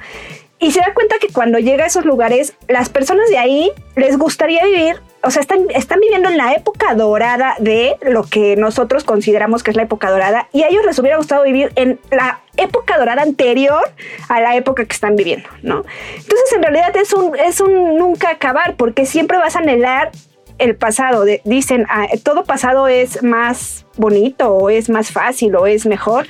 Y 0.62 0.70
se 0.70 0.78
da 0.78 0.94
cuenta 0.94 1.16
que 1.18 1.26
cuando 1.26 1.58
llega 1.58 1.82
a 1.82 1.86
esos 1.88 2.04
lugares, 2.04 2.54
las 2.68 2.88
personas 2.88 3.28
de 3.28 3.36
ahí 3.36 3.72
les 3.96 4.16
gustaría 4.16 4.64
vivir, 4.64 5.00
o 5.24 5.30
sea, 5.32 5.42
están, 5.42 5.66
están 5.74 5.98
viviendo 5.98 6.28
en 6.28 6.36
la 6.36 6.52
época 6.52 6.94
dorada 6.94 7.56
de 7.58 7.96
lo 8.02 8.22
que 8.22 8.54
nosotros 8.54 9.02
consideramos 9.02 9.64
que 9.64 9.72
es 9.72 9.76
la 9.76 9.82
época 9.82 10.08
dorada, 10.08 10.48
y 10.52 10.62
a 10.62 10.68
ellos 10.68 10.86
les 10.86 10.96
hubiera 11.00 11.16
gustado 11.16 11.42
vivir 11.42 11.72
en 11.74 11.98
la 12.12 12.42
época 12.56 12.96
dorada 12.96 13.22
anterior 13.22 13.82
a 14.28 14.40
la 14.40 14.54
época 14.54 14.84
que 14.84 14.92
están 14.92 15.16
viviendo, 15.16 15.48
¿no? 15.62 15.84
Entonces, 16.14 16.52
en 16.54 16.62
realidad 16.62 16.96
es 16.96 17.12
un, 17.12 17.36
es 17.36 17.60
un 17.60 17.98
nunca 17.98 18.30
acabar, 18.30 18.76
porque 18.76 19.04
siempre 19.04 19.38
vas 19.38 19.56
a 19.56 19.58
anhelar 19.58 20.12
el 20.58 20.76
pasado. 20.76 21.24
De- 21.24 21.40
dicen, 21.44 21.86
ah, 21.88 22.06
todo 22.22 22.44
pasado 22.44 22.86
es 22.86 23.20
más 23.24 23.84
bonito, 23.96 24.54
o 24.54 24.70
es 24.70 24.88
más 24.88 25.10
fácil, 25.10 25.56
o 25.56 25.66
es 25.66 25.86
mejor. 25.86 26.28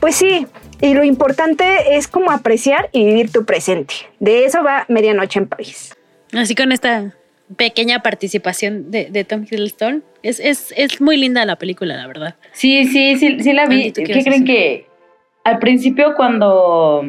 Pues 0.00 0.16
sí, 0.16 0.46
y 0.84 0.92
lo 0.92 1.02
importante 1.02 1.96
es 1.96 2.08
como 2.08 2.30
apreciar 2.30 2.90
y 2.92 3.06
vivir 3.06 3.32
tu 3.32 3.46
presente. 3.46 3.94
De 4.20 4.44
eso 4.44 4.62
va 4.62 4.84
Medianoche 4.88 5.38
en 5.38 5.48
París. 5.48 5.96
Así 6.34 6.54
con 6.54 6.72
esta 6.72 7.14
pequeña 7.56 8.02
participación 8.02 8.90
de, 8.90 9.06
de 9.06 9.24
Tom 9.24 9.46
Hiddleston. 9.50 10.04
Es, 10.22 10.40
es, 10.40 10.74
es 10.76 11.00
muy 11.00 11.16
linda 11.16 11.46
la 11.46 11.56
película, 11.56 11.96
la 11.96 12.06
verdad. 12.06 12.34
Sí, 12.52 12.84
sí, 12.84 13.16
sí, 13.16 13.42
sí 13.42 13.54
la 13.54 13.64
vi. 13.64 13.76
Andy, 13.76 13.92
¿tú 13.92 14.02
qué 14.02 14.08
¿Qué 14.08 14.12
vas 14.12 14.26
a 14.26 14.28
creen 14.28 14.44
decir? 14.44 14.56
que 14.56 14.86
al 15.44 15.58
principio 15.58 16.14
cuando 16.14 17.02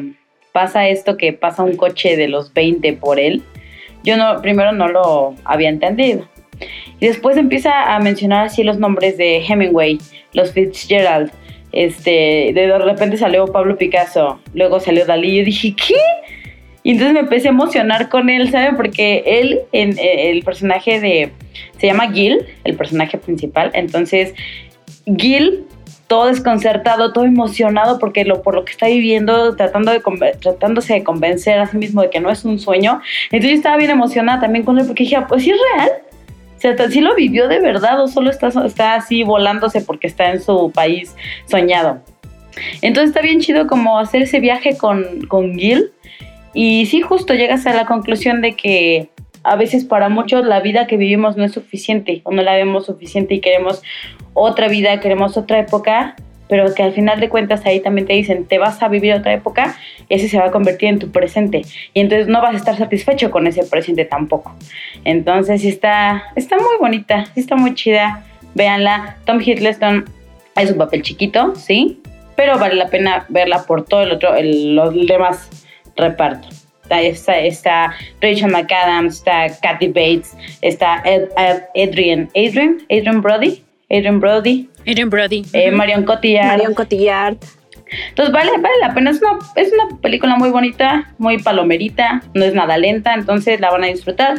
pasa 0.52 0.88
esto 0.88 1.18
que 1.18 1.34
pasa 1.34 1.62
un 1.62 1.76
coche 1.76 2.16
de 2.16 2.28
los 2.28 2.54
20 2.54 2.94
por 2.94 3.20
él, 3.20 3.42
yo 4.04 4.16
no 4.16 4.40
primero 4.40 4.72
no 4.72 4.88
lo 4.88 5.34
había 5.44 5.68
entendido. 5.68 6.26
Y 6.98 7.08
después 7.08 7.36
empieza 7.36 7.94
a 7.94 7.98
mencionar 7.98 8.46
así 8.46 8.62
los 8.62 8.78
nombres 8.78 9.18
de 9.18 9.44
Hemingway, 9.46 9.98
los 10.32 10.52
Fitzgerald, 10.52 11.30
este, 11.76 12.52
de 12.54 12.78
repente 12.78 13.18
salió 13.18 13.46
Pablo 13.46 13.76
Picasso, 13.76 14.40
luego 14.54 14.80
salió 14.80 15.04
Dalí, 15.04 15.28
y 15.30 15.38
yo 15.38 15.44
dije, 15.44 15.74
¿qué? 15.76 15.94
Y 16.82 16.92
entonces 16.92 17.12
me 17.14 17.20
empecé 17.20 17.48
a 17.48 17.50
emocionar 17.50 18.08
con 18.08 18.30
él, 18.30 18.50
¿saben? 18.50 18.76
Porque 18.76 19.22
él, 19.26 19.60
en, 19.72 19.98
eh, 19.98 20.30
el 20.30 20.42
personaje 20.42 21.00
de, 21.00 21.32
se 21.78 21.86
llama 21.86 22.10
Gil, 22.12 22.46
el 22.64 22.76
personaje 22.76 23.18
principal, 23.18 23.70
entonces 23.74 24.32
Gil, 25.18 25.66
todo 26.06 26.26
desconcertado, 26.26 27.12
todo 27.12 27.24
emocionado 27.24 27.98
porque 27.98 28.24
lo, 28.24 28.40
por 28.40 28.54
lo 28.54 28.64
que 28.64 28.72
está 28.72 28.86
viviendo, 28.86 29.56
tratando 29.56 29.92
de 29.92 30.00
tratándose 30.40 30.94
de 30.94 31.04
convencer 31.04 31.58
a 31.58 31.66
sí 31.66 31.76
mismo 31.76 32.02
de 32.02 32.10
que 32.10 32.20
no 32.20 32.30
es 32.30 32.44
un 32.44 32.58
sueño. 32.58 33.00
Entonces 33.32 33.50
yo 33.50 33.56
estaba 33.56 33.76
bien 33.76 33.90
emocionada 33.90 34.40
también 34.40 34.64
con 34.64 34.78
él 34.78 34.86
porque 34.86 35.02
dije, 35.02 35.16
ah, 35.16 35.26
pues 35.28 35.42
sí 35.42 35.50
es 35.50 35.58
real. 35.74 35.90
O 36.56 36.60
sea, 36.60 36.76
¿sí 36.90 37.00
lo 37.00 37.14
vivió 37.14 37.48
de 37.48 37.60
verdad 37.60 38.00
o 38.02 38.08
solo 38.08 38.30
está, 38.30 38.48
está 38.64 38.94
así 38.94 39.22
volándose 39.22 39.82
porque 39.82 40.06
está 40.06 40.30
en 40.30 40.40
su 40.40 40.72
país 40.72 41.14
soñado? 41.46 42.00
Entonces 42.82 43.10
está 43.10 43.20
bien 43.20 43.40
chido 43.40 43.66
como 43.66 43.98
hacer 43.98 44.22
ese 44.22 44.40
viaje 44.40 44.76
con, 44.76 45.26
con 45.28 45.58
Gil. 45.58 45.92
Y 46.54 46.86
sí, 46.86 47.02
justo 47.02 47.34
llegas 47.34 47.66
a 47.66 47.74
la 47.74 47.84
conclusión 47.84 48.40
de 48.40 48.56
que 48.56 49.10
a 49.42 49.56
veces 49.56 49.84
para 49.84 50.08
muchos 50.08 50.44
la 50.44 50.60
vida 50.60 50.86
que 50.86 50.96
vivimos 50.96 51.36
no 51.36 51.44
es 51.44 51.52
suficiente 51.52 52.22
o 52.24 52.32
no 52.32 52.42
la 52.42 52.54
vemos 52.54 52.86
suficiente 52.86 53.34
y 53.34 53.40
queremos 53.40 53.82
otra 54.34 54.68
vida, 54.68 54.98
queremos 55.00 55.36
otra 55.36 55.58
época, 55.60 56.16
pero 56.48 56.74
que 56.74 56.82
al 56.82 56.92
final 56.92 57.20
de 57.20 57.28
cuentas 57.28 57.64
ahí 57.66 57.80
también 57.80 58.06
te 58.06 58.12
dicen, 58.12 58.44
te 58.44 58.58
vas 58.58 58.82
a 58.82 58.88
vivir 58.88 59.14
otra 59.14 59.32
época 59.32 59.76
y 60.08 60.14
ese 60.14 60.28
se 60.28 60.38
va 60.38 60.46
a 60.46 60.50
convertir 60.50 60.88
en 60.88 60.98
tu 60.98 61.10
presente. 61.10 61.62
Y 61.94 62.00
entonces 62.00 62.28
no 62.28 62.40
vas 62.40 62.54
a 62.54 62.58
estar 62.58 62.76
satisfecho 62.76 63.30
con 63.30 63.46
ese 63.46 63.64
presente 63.64 64.04
tampoco. 64.04 64.54
Entonces 65.04 65.64
está, 65.64 66.24
está 66.36 66.56
muy 66.56 66.76
bonita, 66.80 67.26
está 67.34 67.56
muy 67.56 67.74
chida. 67.74 68.24
Véanla. 68.54 69.16
Tom 69.26 69.40
Hiddleston 69.40 70.06
es 70.56 70.70
un 70.70 70.78
papel 70.78 71.02
chiquito, 71.02 71.54
sí, 71.56 72.00
pero 72.36 72.58
vale 72.58 72.74
la 72.74 72.88
pena 72.88 73.26
verla 73.28 73.64
por 73.64 73.84
todo 73.84 74.02
el 74.02 74.12
otro, 74.12 74.34
el, 74.34 74.74
los 74.74 74.94
demás 75.06 75.50
reparto. 75.96 76.48
Está, 76.88 77.40
está, 77.40 77.94
Rachel 78.20 78.50
McAdams, 78.50 79.16
está 79.16 79.48
Kathy 79.60 79.88
Bates, 79.88 80.36
está 80.62 81.02
Adrian, 81.74 82.30
Adrian, 82.34 82.78
Adrian 82.88 83.20
Brody, 83.20 83.62
Adrian 83.90 84.20
Brody, 84.20 84.68
Adrian 84.86 85.10
Brody, 85.10 85.44
eh, 85.52 85.70
Marion 85.70 86.04
Cotillard. 86.04 86.46
Marion 86.46 86.74
Cotillard. 86.74 87.36
Entonces 88.08 88.32
vale, 88.32 88.50
vale 88.52 88.74
la 88.80 88.94
pena, 88.94 89.10
es 89.10 89.20
una, 89.20 89.38
es 89.54 89.72
una 89.72 90.00
película 90.00 90.36
muy 90.36 90.50
bonita, 90.50 91.14
muy 91.18 91.38
palomerita, 91.38 92.22
no 92.34 92.44
es 92.44 92.54
nada 92.54 92.78
lenta, 92.78 93.14
entonces 93.14 93.60
la 93.60 93.70
van 93.70 93.84
a 93.84 93.86
disfrutar, 93.86 94.38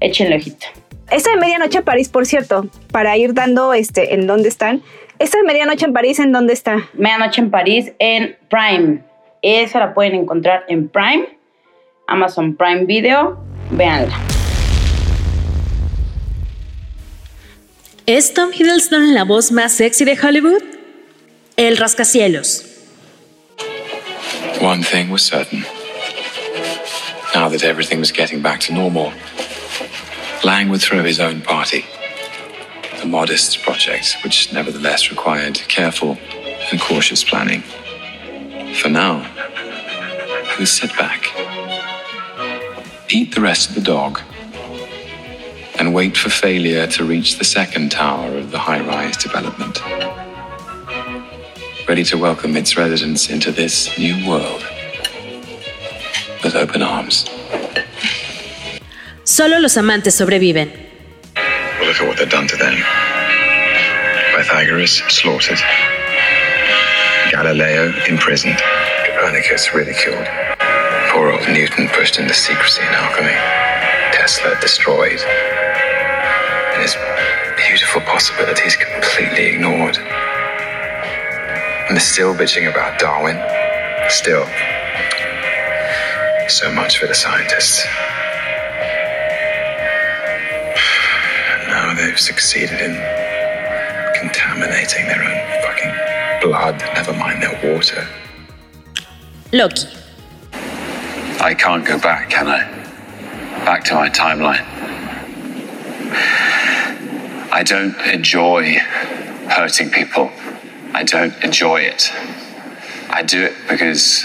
échenle 0.00 0.36
ojito. 0.36 0.66
Esta 1.10 1.30
de 1.30 1.36
Medianoche 1.36 1.78
en 1.78 1.84
París, 1.84 2.08
por 2.08 2.26
cierto, 2.26 2.66
para 2.90 3.16
ir 3.16 3.34
dando 3.34 3.74
este 3.74 4.14
en 4.14 4.26
dónde 4.26 4.48
están. 4.48 4.82
Esta 5.18 5.38
de 5.38 5.44
Medianoche 5.44 5.84
en 5.84 5.92
París, 5.92 6.18
¿en 6.18 6.32
dónde 6.32 6.52
está? 6.52 6.88
Medianoche 6.94 7.40
en 7.40 7.50
París 7.50 7.92
en 7.98 8.36
Prime. 8.48 9.02
Esa 9.42 9.78
la 9.78 9.94
pueden 9.94 10.14
encontrar 10.14 10.64
en 10.68 10.88
Prime, 10.88 11.38
Amazon 12.06 12.56
Prime 12.56 12.84
Video. 12.84 13.38
Véanla. 13.70 14.41
¿Es 18.06 18.34
Tom 18.34 18.50
Hiddleston 18.52 19.14
la 19.14 19.22
voz 19.22 19.52
más 19.52 19.74
sexy 19.74 20.04
de 20.04 20.16
Hollywood? 20.16 20.62
El 21.56 21.76
rascacielos. 21.76 22.64
One 24.60 24.82
thing 24.82 25.08
was 25.08 25.22
certain. 25.22 25.64
Now 27.32 27.48
that 27.48 27.62
everything 27.62 28.00
was 28.00 28.10
getting 28.10 28.42
back 28.42 28.58
to 28.62 28.74
normal, 28.74 29.12
Lang 30.42 30.68
would 30.70 30.80
throw 30.82 31.04
his 31.04 31.20
own 31.20 31.42
party. 31.42 31.84
A 33.04 33.06
modest 33.06 33.62
project, 33.62 34.16
which 34.24 34.52
nevertheless 34.52 35.10
required 35.10 35.54
careful 35.68 36.18
and 36.72 36.80
cautious 36.80 37.22
planning. 37.22 37.62
For 38.82 38.88
now, 38.88 39.24
would 40.58 40.66
sit 40.66 40.90
back, 40.96 41.26
eat 43.10 43.32
the 43.32 43.40
rest 43.40 43.68
of 43.68 43.76
the 43.76 43.80
dog, 43.80 44.20
and 45.82 45.92
wait 45.92 46.16
for 46.16 46.30
failure 46.30 46.86
to 46.86 47.04
reach 47.04 47.38
the 47.38 47.44
second 47.44 47.90
tower 47.90 48.38
of 48.38 48.52
the 48.52 48.58
high 48.58 48.80
rise 48.86 49.16
development. 49.16 49.82
Ready 51.88 52.04
to 52.04 52.16
welcome 52.16 52.56
its 52.56 52.76
residents 52.76 53.28
into 53.28 53.50
this 53.50 53.98
new 53.98 54.14
world 54.28 54.62
with 56.44 56.54
open 56.54 56.82
arms. 56.82 57.28
Solo 59.24 59.58
los 59.58 59.76
amantes 59.76 60.14
sobreviven. 60.14 60.70
Well, 61.34 61.86
look 61.88 62.00
at 62.00 62.06
what 62.06 62.16
they've 62.16 62.30
done 62.30 62.46
to 62.46 62.56
them. 62.56 62.76
Pythagoras 64.36 65.02
slaughtered. 65.08 65.58
Galileo 67.32 67.92
imprisoned. 68.08 68.62
Copernicus 69.04 69.74
ridiculed. 69.74 70.28
Poor 71.10 71.32
old 71.32 71.48
Newton 71.48 71.88
pushed 71.88 72.20
into 72.20 72.34
secrecy 72.34 72.82
and 72.82 72.94
alchemy. 72.94 73.34
Tesla 74.12 74.54
destroyed. 74.60 75.20
And 76.82 76.90
his 76.90 77.68
beautiful 77.68 78.00
possibilities 78.00 78.74
completely 78.74 79.54
ignored. 79.54 79.98
And 79.98 81.96
they're 81.96 82.00
still 82.00 82.34
bitching 82.34 82.68
about 82.68 82.98
Darwin. 82.98 83.36
Still. 84.10 84.44
So 86.48 86.72
much 86.72 86.98
for 86.98 87.06
the 87.06 87.14
scientists. 87.14 87.86
Now 91.68 91.94
they've 91.94 92.18
succeeded 92.18 92.80
in 92.80 92.94
contaminating 94.18 95.06
their 95.06 95.22
own 95.22 95.62
fucking 95.62 96.50
blood, 96.50 96.82
never 96.94 97.12
mind 97.12 97.44
their 97.44 97.72
water. 97.72 98.08
Loki. 99.52 99.86
I 101.40 101.54
can't 101.56 101.86
go 101.86 102.00
back, 102.00 102.28
can 102.28 102.48
I? 102.48 102.64
Back 103.64 103.84
to 103.84 103.94
my 103.94 104.08
timeline. 104.08 104.71
I 107.62 107.64
don't 107.64 107.96
enjoy 108.12 108.74
hurting 109.48 109.90
people. 109.90 110.32
I 110.94 111.04
don't 111.04 111.32
enjoy 111.44 111.82
it. 111.82 112.10
I 113.08 113.22
do 113.22 113.40
it 113.44 113.54
because 113.68 114.24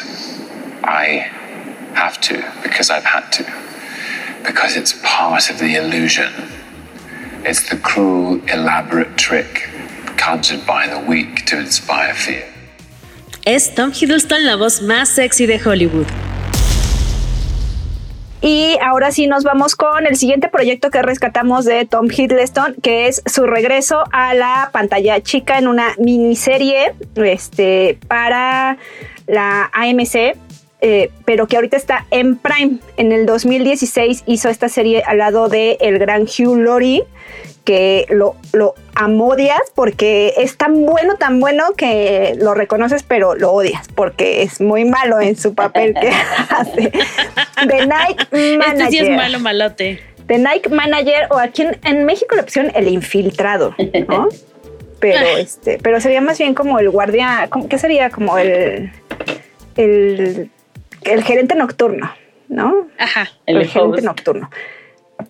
I 0.84 1.30
have 1.94 2.20
to, 2.22 2.44
because 2.64 2.90
I've 2.90 3.04
had 3.04 3.30
to, 3.34 3.44
because 4.44 4.76
it's 4.76 4.94
part 5.04 5.52
of 5.52 5.60
the 5.60 5.76
illusion. 5.76 6.34
It's 7.46 7.70
the 7.70 7.78
cruel, 7.78 8.42
elaborate 8.50 9.16
trick 9.18 9.70
conjured 10.18 10.66
by 10.66 10.88
the 10.88 11.00
weak 11.00 11.46
to 11.46 11.60
inspire 11.60 12.16
fear. 12.16 12.44
Es 13.46 13.70
Tom 13.76 13.92
Hiddleston 13.92 14.48
la 14.48 14.56
voz 14.56 14.82
más 14.82 15.10
sexy 15.10 15.46
de 15.46 15.60
Hollywood. 15.60 16.27
Y 18.42 18.78
ahora 18.82 19.12
sí 19.12 19.26
nos 19.26 19.44
vamos 19.44 19.76
con 19.76 20.06
el 20.06 20.16
siguiente 20.16 20.48
proyecto 20.48 20.92
que 20.92 21.02
rescatamos 21.02 21.66
de 21.66 21.86
Tom 21.86 22.08
Hiddleston, 22.12 22.76
que 22.84 23.08
es 23.08 23.24
su 23.26 23.48
regreso 23.48 24.04
a 24.12 24.36
la 24.36 24.70
pantalla 24.72 25.20
chica 25.22 25.58
en 25.58 25.68
una 25.68 25.96
miniserie 25.98 26.94
este, 27.16 27.98
para 28.08 28.78
la 29.26 29.72
AMC. 29.74 30.38
eh, 30.80 31.10
pero 31.26 31.48
que 31.48 31.56
ahorita 31.56 31.76
está 31.76 32.06
en 32.12 32.38
Prime. 32.38 32.78
En 32.98 33.12
el 33.12 33.26
2016 33.26 34.24
hizo 34.28 34.50
esta 34.50 34.70
serie 34.70 35.02
al 35.08 35.18
lado 35.18 35.50
de 35.50 35.78
el 35.82 35.98
gran 35.98 36.24
Hugh 36.24 36.60
Laurie, 36.60 37.04
que 37.68 38.06
lo, 38.10 38.38
lo 38.54 38.76
amodias 38.96 39.60
porque 39.76 40.34
es 40.38 40.56
tan 40.58 40.86
bueno, 40.86 41.16
tan 41.18 41.42
bueno 41.42 41.74
que 41.76 42.34
lo 42.40 42.54
reconoces, 42.54 43.04
pero 43.04 43.36
lo 43.36 43.52
odias 43.52 43.90
porque 43.94 44.42
es 44.42 44.62
muy 44.62 44.86
malo 44.86 45.20
en 45.20 45.36
su 45.36 45.54
papel 45.54 45.94
que 46.00 46.10
hace. 46.50 46.92
The 47.68 47.86
Night 47.88 48.22
Manager. 48.32 48.72
Este 48.72 48.90
sí 48.90 49.00
es 49.00 49.10
malo, 49.10 49.40
malote. 49.42 50.00
The 50.28 50.38
Night 50.38 50.68
Manager, 50.70 51.28
o 51.30 51.38
aquí 51.40 51.64
en, 51.64 51.78
en 51.84 52.06
México 52.06 52.36
la 52.38 52.44
opción 52.44 52.72
el 52.74 52.88
infiltrado, 52.88 53.76
¿no? 54.08 54.30
Pero 55.02 55.38
este, 55.38 55.78
pero 55.84 56.00
sería 56.02 56.22
más 56.22 56.40
bien 56.40 56.54
como 56.56 56.80
el 56.80 56.90
guardia, 56.90 57.48
¿cómo- 57.52 57.68
¿qué 57.70 57.78
sería? 57.78 58.10
Como 58.10 58.38
el, 58.40 58.92
el, 59.76 60.50
el 61.04 61.24
gerente 61.24 61.54
nocturno, 61.54 62.10
¿no? 62.48 62.88
Ajá. 62.98 63.28
El 63.46 63.68
gerente 63.68 63.98
host. 63.98 64.06
nocturno. 64.06 64.50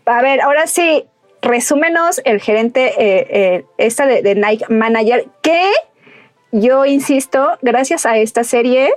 A 0.06 0.22
ver, 0.22 0.40
ahora 0.40 0.68
sí, 0.68 1.04
resúmenos 1.48 2.22
el 2.26 2.40
gerente, 2.42 2.88
eh, 2.98 3.28
eh, 3.30 3.66
esta 3.78 4.06
de, 4.06 4.22
de 4.22 4.36
Night 4.36 4.64
Manager, 4.70 5.26
que 5.42 5.72
yo 6.52 6.86
insisto, 6.86 7.58
gracias 7.62 8.06
a 8.06 8.18
esta 8.18 8.44
serie, 8.44 8.90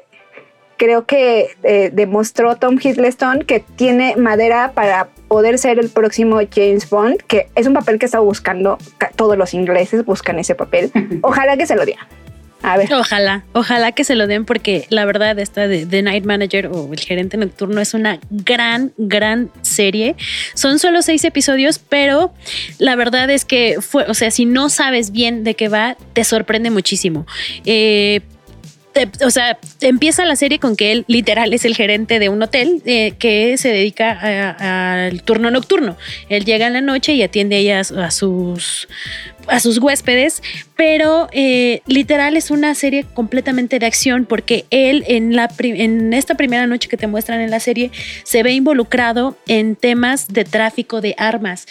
creo 0.76 1.04
que 1.04 1.48
eh, 1.62 1.90
demostró 1.92 2.56
Tom 2.56 2.78
Hiddleston 2.82 3.42
que 3.42 3.60
tiene 3.60 4.16
madera 4.16 4.72
para 4.74 5.08
poder 5.28 5.58
ser 5.58 5.78
el 5.78 5.90
próximo 5.90 6.38
James 6.52 6.88
Bond, 6.88 7.18
que 7.26 7.48
es 7.54 7.66
un 7.66 7.74
papel 7.74 7.98
que 7.98 8.06
estaba 8.06 8.24
buscando, 8.24 8.78
ca- 8.98 9.10
todos 9.14 9.36
los 9.36 9.52
ingleses 9.54 10.04
buscan 10.04 10.38
ese 10.38 10.54
papel. 10.54 10.90
Ojalá 11.22 11.56
que 11.56 11.66
se 11.66 11.76
lo 11.76 11.84
dieran. 11.84 12.06
A 12.62 12.76
ver. 12.76 12.92
Ojalá, 12.92 13.44
ojalá 13.52 13.92
que 13.92 14.04
se 14.04 14.14
lo 14.14 14.26
den 14.26 14.44
porque 14.44 14.86
la 14.90 15.04
verdad 15.04 15.38
esta 15.38 15.66
de 15.66 15.86
The 15.86 16.02
Night 16.02 16.24
Manager 16.24 16.66
o 16.66 16.92
El 16.92 17.00
Gerente 17.00 17.36
Nocturno 17.36 17.80
es 17.80 17.94
una 17.94 18.18
gran, 18.30 18.92
gran 18.98 19.50
serie. 19.62 20.16
Son 20.54 20.78
solo 20.78 21.02
seis 21.02 21.24
episodios, 21.24 21.78
pero 21.78 22.32
la 22.78 22.96
verdad 22.96 23.30
es 23.30 23.44
que 23.44 23.78
fue, 23.80 24.04
o 24.04 24.14
sea, 24.14 24.30
si 24.30 24.44
no 24.44 24.68
sabes 24.68 25.10
bien 25.10 25.42
de 25.44 25.54
qué 25.54 25.68
va, 25.68 25.96
te 26.12 26.24
sorprende 26.24 26.70
muchísimo. 26.70 27.26
Eh, 27.64 28.20
o 29.24 29.30
sea, 29.30 29.58
empieza 29.80 30.24
la 30.24 30.36
serie 30.36 30.58
con 30.58 30.76
que 30.76 30.92
él 30.92 31.04
literal 31.06 31.52
es 31.54 31.64
el 31.64 31.76
gerente 31.76 32.18
de 32.18 32.28
un 32.28 32.42
hotel 32.42 32.82
eh, 32.84 33.12
que 33.18 33.56
se 33.56 33.68
dedica 33.68 35.06
al 35.06 35.22
turno 35.22 35.50
nocturno. 35.50 35.96
Él 36.28 36.44
llega 36.44 36.66
en 36.66 36.72
la 36.72 36.80
noche 36.80 37.14
y 37.14 37.22
atiende 37.22 37.72
a, 37.72 37.80
a 37.80 38.10
sus 38.10 38.88
a 39.46 39.58
sus 39.58 39.78
huéspedes, 39.78 40.42
pero 40.80 41.28
eh, 41.32 41.82
literal 41.84 42.38
es 42.38 42.50
una 42.50 42.74
serie 42.74 43.04
completamente 43.12 43.78
de 43.78 43.84
acción 43.84 44.24
porque 44.24 44.64
él 44.70 45.04
en, 45.08 46.14
esta 46.14 46.36
primera 46.36 46.66
noche 46.66 46.88
que 46.88 46.96
te 46.96 47.06
muestran 47.06 47.42
en 47.42 47.50
la 47.50 47.60
serie 47.60 47.90
se 48.24 48.42
ve 48.42 48.52
involucrado 48.52 49.36
en 49.46 49.76
temas 49.76 50.28
de 50.28 50.46
tráfico 50.46 51.02
de 51.02 51.14
armas 51.18 51.66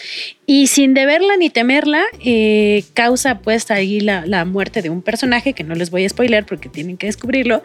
y 0.46 0.68
sin 0.68 0.94
deberla 0.94 1.38
ni 1.38 1.50
temerla 1.50 2.04
eh, 2.24 2.84
causa 2.94 3.40
pues 3.40 3.72
ahí 3.72 4.00
la, 4.00 4.46
muerte 4.46 4.84
de 4.84 4.92
un 4.92 5.02
personaje 5.02 5.54
que 5.54 5.64
no 5.64 5.74
les 5.74 5.90
voy 5.90 6.06
a 6.06 6.10
spoiler 6.10 6.46
porque 6.46 6.70
tienen 6.70 6.96
que 6.96 7.08
descubrirlo. 7.08 7.64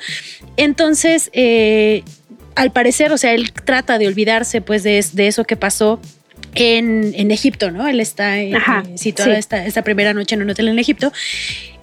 Entonces, 0.57 1.29
eh, 1.35 2.05
al 2.55 2.73
parecer, 2.73 3.13
o 3.13 3.19
sea, 3.19 3.35
él 3.35 3.53
trata 3.53 3.99
de 3.99 4.07
olvidarse 4.09 4.63
pues 4.63 4.83
de, 4.83 4.97
es- 4.97 5.15
de 5.15 5.27
eso 5.27 5.45
que 5.45 5.57
pasó 5.57 6.01
en, 6.55 7.13
en 7.17 7.31
Egipto, 7.31 7.71
¿no? 7.71 7.87
Él 7.89 8.01
está 8.01 8.41
eh, 8.41 8.55
Ajá, 8.55 8.85
situado 8.97 9.33
sí. 9.33 9.39
esta, 9.39 9.65
esta 9.65 9.83
primera 9.83 10.15
noche 10.15 10.35
en 10.35 10.43
un 10.43 10.51
hotel 10.51 10.69
en 10.69 10.79
Egipto. 10.79 11.13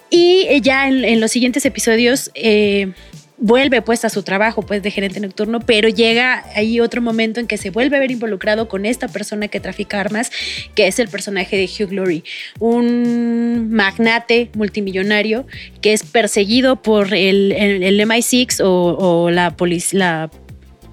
Y 0.10 0.46
eh, 0.50 0.62
ya 0.62 0.88
en, 0.88 1.20
los 1.22 1.32
siguientes 1.32 1.66
episodios 1.66 2.32
eh, 2.36 2.92
vuelve 3.38 3.82
pues 3.82 4.06
a 4.06 4.10
su 4.10 4.24
trabajo 4.24 4.62
pues 4.62 4.84
de 4.84 4.92
gerente 4.92 5.20
nocturno, 5.20 5.60
pero 5.62 5.90
llega 5.90 6.46
ahí 6.56 6.80
otro 6.80 7.02
momento 7.02 7.40
en 7.40 7.48
que 7.48 7.58
se 7.58 7.72
vuelve 7.72 7.98
a 7.98 8.00
ver 8.00 8.12
involucrado 8.12 8.68
con 8.68 8.86
esta 8.86 9.08
persona 9.08 9.48
que 9.48 9.60
trafica 9.60 10.00
armas, 10.00 10.32
que 10.76 10.88
es 10.88 11.00
el 11.00 11.08
personaje 11.08 11.58
de 11.58 11.66
Hugh 11.66 11.90
Glory, 11.90 12.24
un 12.60 13.72
magnate 13.72 14.50
multimillonario 14.54 15.48
que 15.82 15.94
es 15.94 16.04
perseguido 16.04 16.82
por 16.82 17.14
el, 17.14 17.54
MI6 17.54 18.62
o, 18.64 19.30
la 19.32 19.56
policía, 19.56 20.30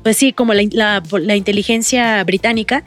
pues 0.03 0.17
sí, 0.17 0.33
como 0.33 0.55
la, 0.55 1.03
la, 1.13 1.37
inteligencia 1.37 2.23
británica, 2.25 2.85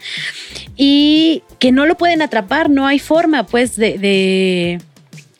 y 0.76 1.42
que 1.58 1.72
no 1.72 1.86
lo 1.86 1.96
pueden 1.96 2.22
atrapar, 2.22 2.70
no 2.70 2.86
hay 2.86 2.98
forma 2.98 3.46
pues 3.46 3.76
de 3.76 4.80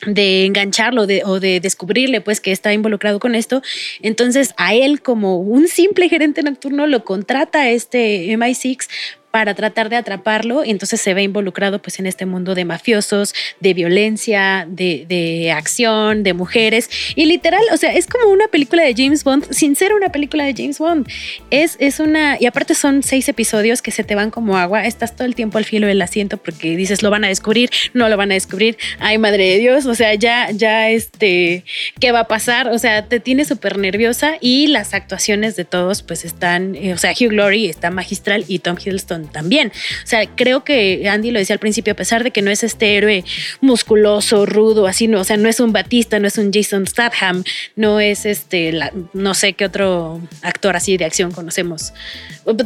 de 0.07 0.47
engancharlo 0.47 1.03
o 1.03 1.41
de 1.41 1.61
descubrirle 1.61 2.21
pues 2.21 2.41
que 2.41 2.53
está 2.53 2.73
involucrado 2.73 3.21
con 3.21 3.35
esto. 3.35 3.63
Entonces 4.01 4.55
a 4.57 4.75
él 4.75 5.01
como 5.01 5.39
un 5.39 5.69
simple 5.69 6.09
gerente 6.09 6.43
nocturno 6.43 6.87
lo 6.87 7.05
contrata 7.05 7.71
este 7.71 8.27
MI6 8.37 8.89
para 9.33 9.55
tratar 9.55 9.89
de 9.89 9.97
atraparlo 9.97 10.65
y 10.65 10.71
entonces 10.71 11.01
se 11.01 11.15
ve 11.15 11.23
involucrado 11.23 11.81
pues 11.81 11.99
en 11.99 12.07
este 12.07 12.27
mundo 12.27 12.55
de 12.55 12.67
mafiosos, 12.67 13.35
de 13.61 13.75
violencia, 13.75 14.67
de, 14.69 15.53
acción, 15.57 16.23
de 16.23 16.35
mujeres 16.35 16.91
y 17.17 17.25
literal, 17.25 17.63
o 17.73 17.77
sea, 17.79 17.95
es 17.95 18.07
como 18.07 18.31
una 18.31 18.47
película 18.49 18.85
de 18.85 18.95
James 18.95 19.25
Bond 19.25 19.51
sin 19.51 19.75
ser 19.75 19.95
una 19.95 20.11
película 20.11 20.45
de 20.45 20.55
James 20.55 20.79
Bond. 20.79 21.09
Es, 21.51 21.77
es 21.81 21.99
una, 21.99 22.37
y 22.39 22.47
aparte 22.47 22.75
son 22.75 23.03
seis 23.03 23.29
episodios 23.29 23.81
que 23.81 23.91
se 23.91 24.05
te 24.05 24.15
van 24.15 24.31
como 24.31 24.59
agua, 24.59 24.87
estás 24.87 25.17
todo 25.17 25.27
el 25.27 25.35
tiempo 25.35 25.57
al 25.57 25.65
filo 25.65 25.87
del 25.87 26.03
asiento 26.03 26.37
porque 26.37 26.77
dices 26.77 27.03
lo 27.03 27.11
van 27.11 27.25
a 27.25 27.29
descubrir, 27.29 27.71
no 27.95 28.11
lo 28.11 28.19
van 28.19 28.31
a 28.33 28.35
descubrir, 28.35 28.77
ay 28.99 29.17
madre 29.17 29.49
de 29.49 29.59
Dios, 29.59 29.87
o 29.87 29.95
sea, 29.95 30.15
ya, 30.15 30.51
ya 30.51 30.91
este, 30.91 31.65
¿qué 31.99 32.13
va 32.13 32.21
a 32.21 32.29
pasar? 32.29 32.69
O 32.69 32.79
sea, 32.79 33.09
te 33.09 33.19
tiene 33.19 33.47
súper 33.47 33.79
nerviosa 33.79 34.35
y 34.43 34.67
las 34.67 34.93
actuaciones 34.93 35.57
de 35.57 35.65
todos 35.65 36.03
pues 36.03 36.27
están, 36.27 36.75
eh, 36.75 36.93
o 36.93 36.99
sea, 36.99 37.13
Hugh 37.13 37.31
Glory 37.31 37.67
está 37.67 37.91
magistral 37.91 38.45
y 38.47 38.59
Tom 38.59 38.77
Hiddleston 38.77 39.22
también. 39.29 39.69
O 39.69 40.07
sea, 40.07 40.27
creo 40.27 40.65
que 40.65 41.09
Andy 41.09 41.31
lo 41.31 41.39
decía 41.39 41.55
al 41.55 41.61
principio, 41.61 41.93
a 41.93 41.97
pesar 41.97 42.25
de 42.25 42.31
que 42.31 42.43
no 42.43 42.51
es 42.51 42.63
este 42.63 42.97
héroe 42.97 43.25
musculoso, 43.61 44.47
rudo, 44.47 44.87
así, 44.87 45.09
no, 45.09 45.21
o 45.21 45.25
sea, 45.25 45.37
no 45.37 45.49
es 45.49 45.61
un 45.61 45.73
Batista, 45.73 46.19
no 46.19 46.29
es 46.29 46.39
un 46.39 46.53
Jason 46.53 46.87
Statham, 46.87 47.45
no 47.77 48.01
es 48.01 48.27
este, 48.27 48.73
no 49.13 49.35
sé 49.35 49.53
qué 49.55 49.65
otro 49.65 50.21
actor 50.43 50.77
así 50.77 50.97
de 50.97 51.05
acción 51.05 51.33
conocemos. 51.33 51.93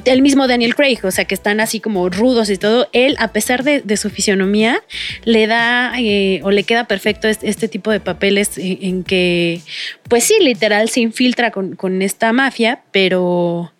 El 0.04 0.22
mismo 0.22 0.48
Daniel 0.48 0.74
Craig, 0.74 0.98
o 1.02 1.10
sea, 1.10 1.24
que 1.24 1.34
están 1.34 1.60
así 1.60 1.80
como 1.80 2.08
rudos 2.08 2.50
y 2.50 2.56
todo. 2.56 2.88
Él, 2.92 3.16
a 3.18 3.32
pesar 3.32 3.62
de, 3.62 3.96
su 3.96 4.10
fisionomía, 4.10 4.82
le 5.24 5.46
da 5.46 5.92
eh, 5.98 6.40
o 6.42 6.50
le 6.50 6.64
queda 6.64 6.84
perfecto 6.84 7.28
este, 7.28 7.68
tipo 7.68 7.90
de 7.90 8.00
papeles 8.00 8.52
en, 8.56 9.04
que, 9.04 9.60
pues 10.08 10.24
sí, 10.24 10.34
literal 10.40 10.88
se 10.88 11.00
infiltra 11.00 11.50
con, 11.50 11.76
con 11.76 12.02
esta 12.02 12.32
mafia, 12.32 12.82
pero, 12.92 13.72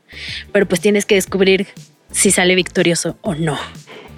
pero 0.53 0.67
pues 0.67 0.81
tienes 0.81 1.07
que 1.07 1.17
descubrir 1.17 1.67
si 2.17 2.31
sale 2.31 2.55
victorioso 2.55 3.19
o 3.21 3.35
no. 3.35 3.59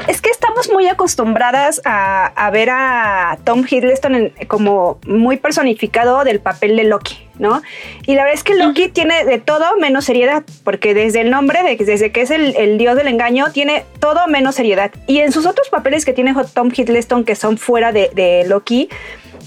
Es 0.06 0.20
que 0.20 0.30
estamos 0.30 0.70
muy 0.70 0.86
acostumbradas 0.86 1.82
a, 1.84 2.48
ver 2.52 2.70
a 2.70 3.36
Tom 3.42 3.64
Hiddleston 3.68 4.32
como 4.46 5.00
muy 5.04 5.38
personificado 5.38 6.22
del 6.22 6.38
papel 6.38 6.76
de 6.76 6.84
Loki, 6.84 7.18
¿no? 7.40 7.60
Y 8.06 8.14
la 8.14 8.22
verdad 8.22 8.38
es 8.38 8.44
que 8.44 8.54
Loki 8.54 8.88
tiene 8.88 9.24
de 9.24 9.38
todo 9.38 9.76
menos 9.78 10.04
seriedad, 10.04 10.44
porque 10.62 10.94
desde 10.94 11.22
el 11.22 11.30
nombre, 11.30 11.58
desde 11.76 12.12
que 12.12 12.20
es 12.20 12.30
el, 12.30 12.78
dios 12.78 12.94
del 12.94 13.08
engaño, 13.08 13.46
tiene 13.52 13.84
todo 13.98 14.28
menos 14.28 14.54
seriedad. 14.54 14.92
Y 15.08 15.18
en 15.18 15.32
sus 15.32 15.44
otros 15.46 15.68
papeles 15.68 16.04
que 16.04 16.12
tiene 16.12 16.32
Tom 16.54 16.70
Hiddleston, 16.72 17.24
que 17.24 17.34
son 17.34 17.58
fuera 17.58 17.90
de, 17.90 18.12
de 18.14 18.44
Loki, 18.46 18.88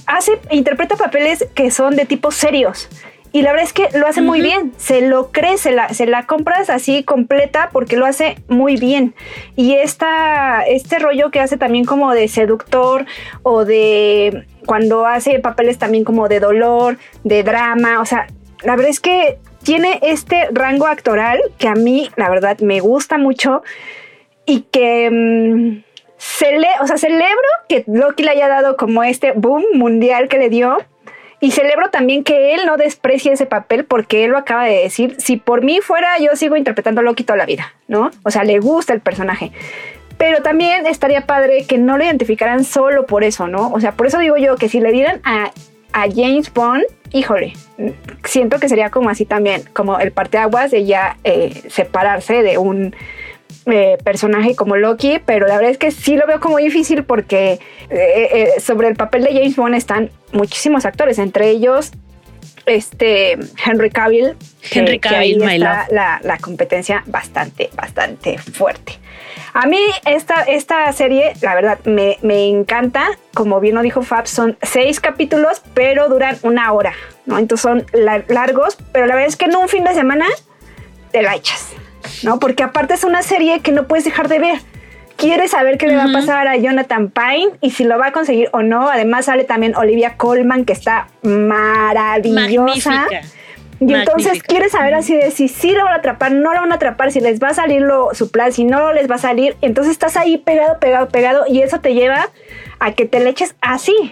hace, 0.05 0.33
interpreta 0.51 0.97
papeles 0.97 1.47
que 1.55 1.71
son 1.71 1.95
de 1.95 2.05
tipo 2.05 2.31
serios. 2.31 2.89
Y 3.33 3.43
la 3.43 3.51
verdad 3.51 3.65
es 3.65 3.73
que 3.73 3.87
lo 3.97 4.07
hace 4.07 4.21
muy 4.21 4.41
bien, 4.41 4.73
se 4.77 5.01
lo 5.01 5.31
crees, 5.31 5.61
se 5.61 5.71
la, 5.71 5.89
se 5.93 6.05
la 6.05 6.25
compras 6.25 6.69
así 6.69 7.03
completa 7.03 7.69
porque 7.71 7.95
lo 7.95 8.05
hace 8.05 8.35
muy 8.49 8.75
bien. 8.75 9.13
Y 9.55 9.75
esta, 9.75 10.63
este 10.63 10.99
rollo 10.99 11.31
que 11.31 11.39
hace 11.39 11.57
también 11.57 11.85
como 11.85 12.13
de 12.13 12.27
seductor 12.27 13.05
o 13.43 13.63
de 13.63 14.45
cuando 14.65 15.05
hace 15.05 15.39
papeles 15.39 15.77
también 15.77 16.03
como 16.03 16.27
de 16.27 16.41
dolor, 16.41 16.97
de 17.23 17.43
drama, 17.43 18.01
o 18.01 18.05
sea, 18.05 18.27
la 18.63 18.75
verdad 18.75 18.89
es 18.89 18.99
que 18.99 19.37
tiene 19.63 19.99
este 20.01 20.49
rango 20.51 20.87
actoral 20.87 21.39
que 21.57 21.69
a 21.69 21.73
mí, 21.73 22.09
la 22.17 22.29
verdad, 22.29 22.59
me 22.59 22.79
gusta 22.79 23.17
mucho 23.17 23.63
y 24.45 24.61
que... 24.71 25.09
Mm, 25.09 25.91
se 26.21 26.55
le, 26.55 26.67
o 26.81 26.85
sea, 26.85 26.97
celebro 26.97 27.25
que 27.67 27.83
Loki 27.87 28.21
le 28.21 28.29
haya 28.29 28.47
dado 28.47 28.77
como 28.77 29.03
este 29.03 29.31
boom 29.31 29.63
mundial 29.73 30.27
que 30.27 30.37
le 30.37 30.49
dio, 30.49 30.77
y 31.41 31.51
celebro 31.51 31.89
también 31.89 32.23
que 32.23 32.53
él 32.53 32.61
no 32.67 32.77
desprecie 32.77 33.33
ese 33.33 33.47
papel 33.47 33.83
porque 33.83 34.23
él 34.23 34.31
lo 34.31 34.37
acaba 34.37 34.65
de 34.65 34.83
decir. 34.83 35.15
Si 35.17 35.37
por 35.37 35.63
mí 35.63 35.79
fuera, 35.81 36.19
yo 36.19 36.35
sigo 36.35 36.55
interpretando 36.55 37.01
Loki 37.01 37.23
toda 37.23 37.37
la 37.37 37.47
vida, 37.47 37.73
¿no? 37.87 38.11
O 38.23 38.29
sea, 38.29 38.43
le 38.43 38.59
gusta 38.59 38.93
el 38.93 39.01
personaje. 39.01 39.51
Pero 40.19 40.43
también 40.43 40.85
estaría 40.85 41.25
padre 41.25 41.65
que 41.65 41.79
no 41.79 41.97
lo 41.97 42.03
identificaran 42.03 42.63
solo 42.63 43.07
por 43.07 43.23
eso, 43.23 43.47
¿no? 43.47 43.71
O 43.71 43.79
sea, 43.79 43.93
por 43.93 44.05
eso 44.05 44.19
digo 44.19 44.37
yo 44.37 44.55
que 44.55 44.69
si 44.69 44.79
le 44.79 44.91
dieran 44.91 45.19
a, 45.23 45.51
a 45.93 46.01
James 46.13 46.53
Bond, 46.53 46.83
híjole, 47.11 47.53
siento 48.23 48.59
que 48.59 48.69
sería 48.69 48.91
como 48.91 49.09
así 49.09 49.25
también, 49.25 49.63
como 49.73 49.99
el 49.99 50.11
parteaguas 50.11 50.69
de 50.69 50.85
ya 50.85 51.17
eh, 51.23 51.63
separarse 51.69 52.43
de 52.43 52.59
un 52.59 52.95
eh, 53.65 53.97
personaje 54.03 54.55
como 54.55 54.75
Loki, 54.75 55.19
pero 55.25 55.47
la 55.47 55.55
verdad 55.55 55.71
es 55.71 55.77
que 55.77 55.91
sí 55.91 56.15
lo 56.15 56.25
veo 56.25 56.39
como 56.39 56.57
difícil 56.57 57.03
porque 57.03 57.53
eh, 57.53 57.59
eh, 57.89 58.59
sobre 58.59 58.87
el 58.87 58.95
papel 58.95 59.23
de 59.23 59.33
James 59.33 59.55
Bond 59.55 59.75
están 59.75 60.09
muchísimos 60.31 60.85
actores, 60.85 61.19
entre 61.19 61.49
ellos 61.49 61.91
este 62.65 63.37
Henry 63.63 63.89
Cavill. 63.89 64.35
Henry 64.71 64.99
Cavill, 64.99 65.41
está 65.43 65.87
la, 65.91 66.37
competencia 66.39 67.03
bastante, 67.07 67.69
bastante 67.75 68.37
fuerte. 68.37 68.93
A 69.53 69.65
mí 69.65 69.79
esta, 70.05 70.43
esta 70.43 70.91
serie, 70.93 71.33
la 71.41 71.55
verdad, 71.55 71.79
me, 71.85 72.17
encanta. 72.49 73.09
Como 73.33 73.59
bien 73.59 73.75
lo 73.75 73.81
dijo 73.81 74.01
Fab, 74.01 74.27
son 74.27 74.57
seis 74.61 74.99
capítulos, 74.99 75.61
pero 75.73 76.09
duran 76.09 76.37
una 76.43 76.71
hora, 76.71 76.93
¿no? 77.25 77.37
Entonces 77.37 77.61
son 77.61 77.85
largos, 78.27 78.77
pero 78.91 79.05
la 79.05 79.15
verdad 79.15 79.29
es 79.29 79.35
que 79.35 79.45
en 79.45 79.55
un 79.55 79.67
fin 79.67 79.83
de 79.83 79.93
semana 79.93 80.25
te 81.11 81.21
la 81.21 81.35
echas. 81.35 81.73
¿No? 82.23 82.39
Porque 82.39 82.63
aparte 82.63 82.93
es 82.93 83.03
una 83.03 83.21
serie 83.21 83.59
que 83.61 83.71
no 83.71 83.87
puedes 83.87 84.05
dejar 84.05 84.27
de 84.27 84.39
ver. 84.39 84.59
Quieres 85.15 85.51
saber 85.51 85.77
qué 85.77 85.87
le 85.87 85.95
va 85.95 86.05
a 86.05 86.11
pasar 86.11 86.47
a 86.47 86.57
Jonathan 86.57 87.11
Pine 87.11 87.51
y 87.61 87.71
si 87.71 87.83
lo 87.83 87.99
va 87.99 88.07
a 88.07 88.11
conseguir 88.11 88.49
o 88.53 88.63
no. 88.63 88.89
Además 88.89 89.25
sale 89.25 89.43
también 89.43 89.75
Olivia 89.75 90.15
Colman, 90.17 90.65
que 90.65 90.73
está 90.73 91.09
maravillosa. 91.21 93.07
Y 93.79 93.93
entonces 93.93 94.43
quieres 94.43 94.73
saber 94.73 94.93
así 94.93 95.15
de 95.15 95.31
si 95.31 95.47
sí 95.47 95.71
lo 95.71 95.83
van 95.83 95.93
a 95.93 95.97
atrapar, 95.97 96.31
no 96.31 96.53
lo 96.53 96.61
van 96.61 96.71
a 96.71 96.75
atrapar, 96.75 97.11
si 97.11 97.19
les 97.19 97.41
va 97.41 97.49
a 97.49 97.53
salir 97.55 97.81
lo, 97.81 98.13
su 98.13 98.29
plan, 98.29 98.53
si 98.53 98.63
no 98.63 98.93
les 98.93 99.09
va 99.09 99.15
a 99.15 99.19
salir. 99.19 99.55
Entonces 99.61 99.91
estás 99.91 100.17
ahí 100.17 100.37
pegado, 100.37 100.79
pegado, 100.79 101.09
pegado 101.09 101.45
y 101.47 101.61
eso 101.61 101.79
te 101.79 101.95
lleva 101.95 102.29
a 102.79 102.91
que 102.93 103.05
te 103.05 103.19
le 103.19 103.31
eches 103.31 103.55
así. 103.59 104.11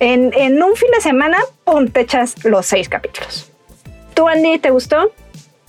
En, 0.00 0.32
en 0.34 0.62
un 0.62 0.74
fin 0.74 0.90
de 0.92 1.00
semana, 1.00 1.38
pum, 1.64 1.88
te 1.88 2.00
echas 2.00 2.44
los 2.44 2.66
seis 2.66 2.88
capítulos. 2.88 3.50
¿Tú, 4.14 4.28
Andy, 4.28 4.58
te 4.58 4.70
gustó? 4.70 5.12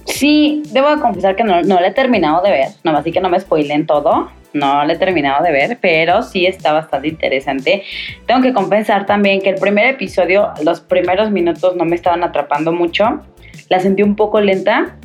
Sí, 0.08 0.64
debo 0.72 1.00
confesar 1.02 1.36
que 1.36 1.44
no, 1.44 1.62
no 1.62 1.80
lo 1.80 1.86
he 1.86 1.92
terminado 1.92 2.42
de 2.42 2.50
ver, 2.50 2.68
nomás 2.84 3.02
así 3.02 3.12
que 3.12 3.20
no 3.20 3.30
me 3.30 3.40
spoilen 3.40 3.86
todo, 3.86 4.32
no 4.54 4.86
lo 4.86 4.94
he 4.94 4.98
terminado 4.98 5.44
de 5.44 5.52
ver, 5.52 5.78
pero 5.82 6.24
sí 6.24 6.46
está 6.46 6.74
bastante 6.74 7.10
interesante. 7.10 7.84
Tengo 8.26 8.42
que 8.42 8.54
compensar 8.54 9.06
también 9.06 9.42
que 9.42 9.50
el 9.50 9.56
primer 9.56 9.86
episodio, 9.88 10.54
los 10.64 10.82
primeros 10.82 11.30
minutos 11.32 11.76
no 11.76 11.86
me 11.86 11.96
estaban 11.96 12.24
atrapando 12.24 12.72
mucho, 12.72 13.22
la 13.70 13.80
sentí 13.80 14.02
un 14.02 14.16
poco 14.16 14.40
lenta, 14.40 14.96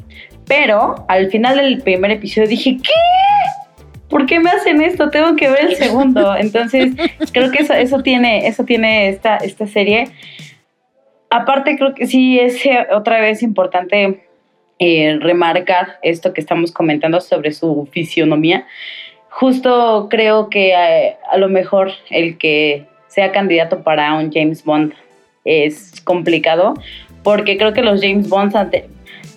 pero 0.46 1.04
al 1.08 1.30
final 1.30 1.56
del 1.56 1.82
primer 1.82 2.12
episodio 2.12 2.48
dije, 2.48 2.78
¿qué? 2.82 2.90
¿Por 4.08 4.26
qué 4.26 4.40
me 4.40 4.50
hacen 4.50 4.82
esto? 4.82 5.10
Tengo 5.10 5.36
que 5.36 5.48
ver 5.48 5.70
el 5.70 5.76
segundo. 5.76 6.36
Entonces, 6.38 6.92
creo 7.32 7.50
que 7.50 7.62
eso, 7.62 7.72
eso 7.72 8.02
tiene, 8.02 8.46
eso 8.46 8.64
tiene 8.64 9.08
esta, 9.08 9.36
esta 9.36 9.66
serie. 9.66 10.08
Aparte, 11.30 11.76
creo 11.76 11.94
que 11.94 12.06
sí 12.06 12.38
es 12.38 12.64
eh, 12.66 12.86
otra 12.94 13.20
vez 13.20 13.42
importante 13.42 14.28
eh, 14.84 15.18
esto 16.02 16.32
que 16.32 16.40
estamos 16.40 16.72
comentando 16.72 17.20
sobre 17.20 17.52
su 17.52 17.88
fisionomía. 17.92 18.66
Justo 19.28 20.08
creo 20.10 20.50
que 20.50 20.70
eh, 20.70 21.16
a, 21.30 21.36
lo 21.36 21.48
mejor 21.48 21.92
el 22.10 22.36
que 22.36 22.86
sea 23.06 23.32
candidato 23.32 23.82
para 23.82 24.14
un 24.14 24.32
James 24.32 24.64
Bond 24.64 24.92
es 25.44 26.00
complicado, 26.02 26.74
porque 27.22 27.56
creo 27.56 27.72
que 27.72 27.82
los 27.82 28.00
James 28.00 28.28
Bonds 28.28 28.54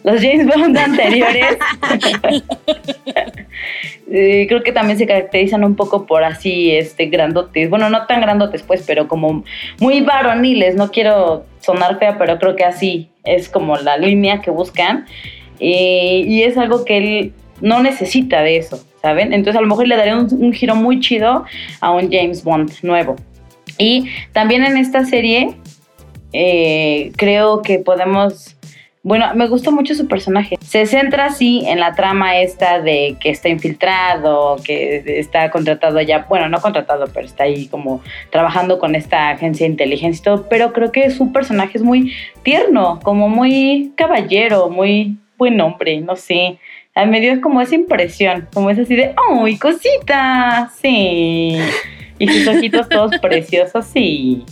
los 0.03 0.21
James 0.21 0.45
Bond 0.45 0.77
anteriores 0.77 1.58
eh, 4.12 4.45
creo 4.47 4.62
que 4.63 4.71
también 4.71 4.99
se 4.99 5.08
caracterizan 5.08 5.63
un 5.63 5.75
poco 5.75 6.05
por 6.05 6.23
así 6.23 6.71
este 6.75 7.08
grandotes. 7.08 7.69
Bueno 7.69 7.89
no 7.89 8.05
tan 8.05 8.21
grandotes 8.21 8.62
pues 8.63 8.84
pero 8.86 9.08
como 9.08 9.43
muy 9.79 10.01
varoniles. 10.01 10.75
No 10.75 10.91
quiero 10.91 11.45
sonar 11.60 11.97
fea 11.97 12.17
pero 12.19 12.38
creo 12.38 12.55
que 12.55 12.63
así 12.63 13.10
es 13.23 13.49
como 13.49 13.77
la 13.77 13.97
línea 13.97 14.41
que 14.41 14.51
buscan 14.51 15.05
eh, 15.59 16.23
y 16.25 16.43
es 16.43 16.57
algo 16.57 16.85
que 16.85 16.97
él 16.97 17.33
no 17.61 17.81
necesita 17.81 18.41
de 18.41 18.57
eso, 18.57 18.83
¿saben? 19.01 19.33
Entonces 19.33 19.57
a 19.57 19.61
lo 19.61 19.67
mejor 19.67 19.87
le 19.87 19.95
daría 19.95 20.17
un, 20.17 20.53
giro 20.53 20.75
muy 20.75 20.99
chido 20.99 21.45
a 21.79 21.91
un 21.91 22.11
James 22.11 22.43
Bond 22.43 22.71
nuevo. 22.83 23.15
Y 23.77 24.09
también 24.31 24.63
en 24.63 24.77
esta 24.77 25.05
serie 25.05 25.55
eh, 26.33 27.11
creo 27.17 27.61
que 27.61 27.79
podemos 27.79 28.55
bueno, 29.05 29.27
me 29.35 29.47
gustó 29.47 29.71
mucho 29.71 29.93
su 29.93 30.07
personaje. 30.07 30.57
Se 30.61 30.87
centra 30.87 31.25
así 31.25 31.63
en 31.67 31.79
la 31.79 31.93
trama 31.93 32.39
esta 32.39 32.81
de 32.81 33.17
que 33.19 33.29
está 33.29 33.49
infiltrado, 33.49 34.55
que 34.65 35.19
está 35.19 35.51
contratado 35.51 36.01
ya, 36.01 36.25
bueno, 36.27 36.49
no 36.49 36.59
contratado, 36.59 37.05
pero 37.13 37.27
está 37.27 37.43
ahí 37.43 37.67
como 37.67 38.01
trabajando 38.31 38.79
con 38.79 38.95
esta 38.95 39.29
agencia 39.29 39.67
de 39.67 39.73
inteligencia 39.73 40.19
y 40.19 40.23
todo, 40.23 40.49
pero 40.49 40.73
creo 40.73 40.91
que 40.91 41.11
su 41.11 41.31
personaje 41.31 41.77
es 41.77 41.83
muy 41.83 42.13
tierno, 42.41 42.99
como 43.03 43.29
muy 43.29 43.93
caballero, 43.95 44.71
muy 44.71 45.17
buen 45.37 45.59
hombre, 45.61 46.01
no 46.01 46.15
sé. 46.15 46.59
A 46.93 47.05
me 47.05 47.19
dio 47.19 47.41
como 47.41 47.61
esa 47.61 47.75
impresión, 47.75 48.47
como 48.53 48.69
es 48.69 48.79
así 48.79 48.95
de, 48.95 49.13
¡ay, 49.29 49.57
cosita! 49.57 50.71
Sí. 50.79 51.57
Y 52.19 52.27
sus 52.27 52.47
ojitos 52.55 52.87
todos 52.87 53.17
preciosos, 53.19 53.85
sí. 53.85 54.45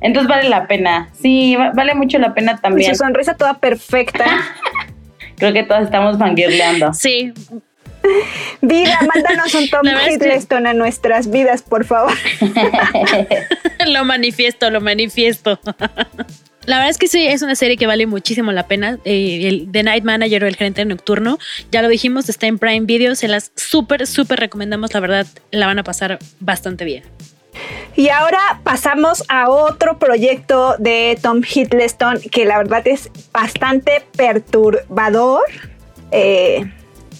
Entonces 0.00 0.28
vale 0.28 0.48
la 0.48 0.66
pena. 0.66 1.10
Sí, 1.12 1.56
vale 1.74 1.94
mucho 1.94 2.18
la 2.18 2.32
pena 2.32 2.58
también. 2.58 2.94
su 2.94 3.02
sonrisa 3.02 3.36
toda 3.36 3.58
perfecta. 3.58 4.24
Creo 5.36 5.52
que 5.52 5.62
todos 5.62 5.82
estamos 5.82 6.18
fangirleando. 6.18 6.92
Sí. 6.92 7.32
Vida, 8.60 8.98
mándanos 9.14 9.54
un 9.54 9.68
Tom 9.68 9.86
Hiddleston 9.86 10.66
a 10.66 10.74
nuestras 10.74 11.30
vidas, 11.30 11.62
por 11.62 11.84
favor. 11.84 12.12
lo 13.86 14.04
manifiesto, 14.04 14.70
lo 14.70 14.80
manifiesto. 14.80 15.60
La 16.66 16.76
verdad 16.76 16.90
es 16.90 16.98
que 16.98 17.08
sí, 17.08 17.26
es 17.26 17.40
una 17.42 17.54
serie 17.54 17.76
que 17.78 17.86
vale 17.86 18.06
muchísimo 18.06 18.52
la 18.52 18.68
pena. 18.68 18.98
Eh, 19.04 19.48
el 19.48 19.72
The 19.72 19.82
Night 19.82 20.04
Manager 20.04 20.44
o 20.44 20.46
El 20.46 20.56
Gerente 20.56 20.84
Nocturno, 20.84 21.38
ya 21.72 21.80
lo 21.80 21.88
dijimos, 21.88 22.28
está 22.28 22.46
en 22.46 22.58
Prime 22.58 22.86
Video. 22.86 23.14
Se 23.14 23.28
las 23.28 23.50
súper, 23.56 24.06
súper 24.06 24.38
recomendamos. 24.38 24.92
La 24.92 25.00
verdad, 25.00 25.26
la 25.50 25.66
van 25.66 25.78
a 25.78 25.84
pasar 25.84 26.18
bastante 26.38 26.84
bien. 26.84 27.02
Y 27.96 28.10
ahora 28.10 28.60
pasamos 28.62 29.24
a 29.28 29.50
otro 29.50 29.98
proyecto 29.98 30.76
de 30.78 31.18
Tom 31.20 31.42
Hiddleston 31.42 32.20
que 32.30 32.44
la 32.44 32.58
verdad 32.58 32.86
es 32.86 33.10
bastante 33.32 34.04
perturbador. 34.16 35.42
Eh, 36.12 36.70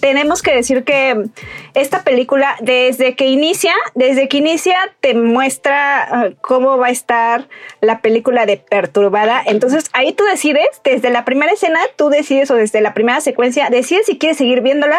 tenemos 0.01 0.41
que 0.41 0.53
decir 0.53 0.83
que 0.83 1.29
esta 1.73 2.03
película, 2.03 2.57
desde 2.59 3.15
que 3.15 3.27
inicia, 3.27 3.73
desde 3.95 4.27
que 4.27 4.37
inicia, 4.37 4.75
te 4.99 5.13
muestra 5.13 6.09
uh, 6.11 6.35
cómo 6.41 6.77
va 6.77 6.87
a 6.87 6.91
estar 6.91 7.47
la 7.79 8.01
película 8.01 8.45
de 8.45 8.57
perturbada. 8.57 9.41
Entonces 9.45 9.85
ahí 9.93 10.11
tú 10.11 10.25
decides, 10.25 10.67
desde 10.83 11.11
la 11.11 11.23
primera 11.23 11.53
escena, 11.53 11.79
tú 11.95 12.09
decides, 12.09 12.51
o 12.51 12.55
desde 12.55 12.81
la 12.81 12.93
primera 12.93 13.21
secuencia, 13.21 13.69
decides 13.69 14.07
si 14.07 14.17
quieres 14.17 14.37
seguir 14.37 14.61
viéndola 14.61 14.97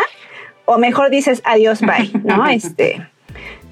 o 0.65 0.79
mejor 0.79 1.11
dices 1.11 1.43
adiós, 1.45 1.81
bye, 1.81 2.11
¿no? 2.25 2.47
Este. 2.47 3.07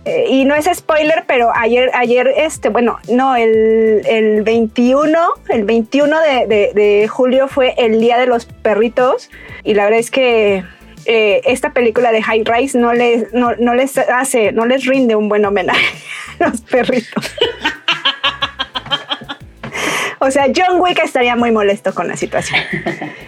Eh, 0.07 0.25
y 0.31 0.45
no 0.47 0.55
es 0.55 0.64
spoiler, 0.73 1.25
pero 1.27 1.53
ayer, 1.55 1.90
ayer, 1.95 2.33
este, 2.37 2.71
bueno, 2.71 2.99
no, 3.09 3.37
el, 3.37 4.03
el 4.07 4.43
21, 4.43 5.19
el 5.51 5.64
21 5.64 6.21
de, 6.21 6.73
de, 6.75 7.09
julio 7.09 7.49
fue 7.49 7.75
el 7.77 8.01
Día 8.01 8.19
de 8.19 8.27
los 8.27 8.47
Perritos 8.47 9.31
y 9.62 9.75
la 9.75 9.85
verdad 9.85 10.01
es 10.01 10.11
que 10.11 10.64
eh, 11.07 11.41
esta 11.45 11.73
película 11.73 12.13
de 12.13 12.23
High 12.23 12.45
Rise 12.45 12.79
no 12.79 12.93
les, 12.93 13.33
no, 13.33 13.55
no 13.57 13.75
les 13.75 13.97
hace, 13.99 14.53
no 14.53 14.67
les 14.67 14.87
rinde 14.87 15.17
un 15.17 15.29
buen 15.29 15.45
homenaje 15.45 15.97
a 16.41 16.49
los 16.49 16.61
perritos. 16.63 17.25
o 20.19 20.31
sea, 20.31 20.47
John 20.55 20.81
Wick 20.81 21.01
estaría 21.03 21.37
muy 21.37 21.51
molesto 21.51 21.95
con 21.95 22.09
la 22.09 22.17
situación. 22.17 22.61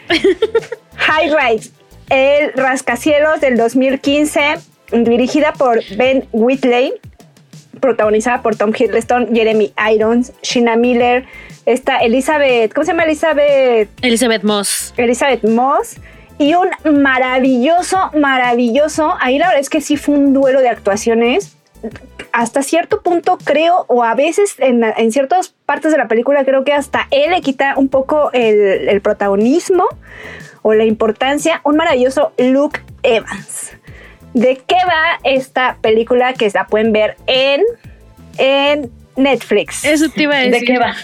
High 0.97 1.35
Rise, 1.35 1.71
el 2.11 2.53
rascacielos 2.55 3.41
del 3.41 3.57
2015 3.57 4.59
dirigida 4.93 5.53
por 5.53 5.83
Ben 5.97 6.27
Whitley, 6.33 6.93
protagonizada 7.81 8.43
por 8.43 8.57
Tom 8.57 8.73
Hiddleston, 8.77 9.35
Jeremy 9.35 9.73
Irons, 9.93 10.33
Sheena 10.43 10.77
Miller, 10.77 11.25
está 11.67 11.99
Elizabeth, 11.99 12.73
¿cómo 12.73 12.85
se 12.85 12.93
llama 12.93 13.05
Elizabeth? 13.05 13.89
Elizabeth 14.03 14.43
Moss. 14.43 14.95
Elizabeth 14.97 15.45
Moss. 15.45 15.97
Y 16.39 16.55
un 16.55 16.71
maravilloso, 17.03 18.11
maravilloso, 18.15 19.15
ahí 19.21 19.39
la 19.39 19.47
verdad 19.47 19.61
es 19.61 19.71
que 19.71 19.81
sí 19.81 19.97
fue 19.97 20.15
un 20.15 20.33
duelo 20.33 20.61
de 20.61 20.69
actuaciones. 20.69 21.57
Hasta 22.33 22.63
cierto 22.63 23.03
punto 23.03 23.39
creo, 23.43 23.85
o 23.89 24.05
a 24.05 24.15
veces 24.15 24.57
en, 24.59 25.13
ciertas 25.13 25.55
partes 25.67 25.93
de 25.93 25.99
la 25.99 26.09
película 26.09 26.45
creo 26.45 26.65
que 26.65 26.73
hasta 26.73 27.07
él 27.11 27.31
le 27.31 27.41
quita 27.41 27.75
un 27.77 27.89
poco 27.89 28.31
el, 28.33 28.89
el 28.89 29.01
protagonismo 29.01 29.85
o 30.63 30.75
la 30.75 30.85
importancia. 30.85 31.61
Un 31.65 31.77
maravilloso 31.77 32.33
Luke 32.39 32.81
Evans. 33.03 33.73
¿De 34.35 34.57
qué 34.67 34.77
va 34.87 35.21
esta 35.25 35.77
película 35.83 36.33
que 36.33 36.51
la 36.55 36.67
pueden 36.67 36.93
ver 36.93 37.17
en, 37.27 37.63
en 38.39 38.91
Netflix? 39.17 39.85
Eso 39.85 40.07
te 40.09 40.23
iba 40.23 40.37
a 40.37 40.39
decir. 40.39 40.61
¿De 40.61 40.65
qué 40.65 40.79
va? 40.79 40.95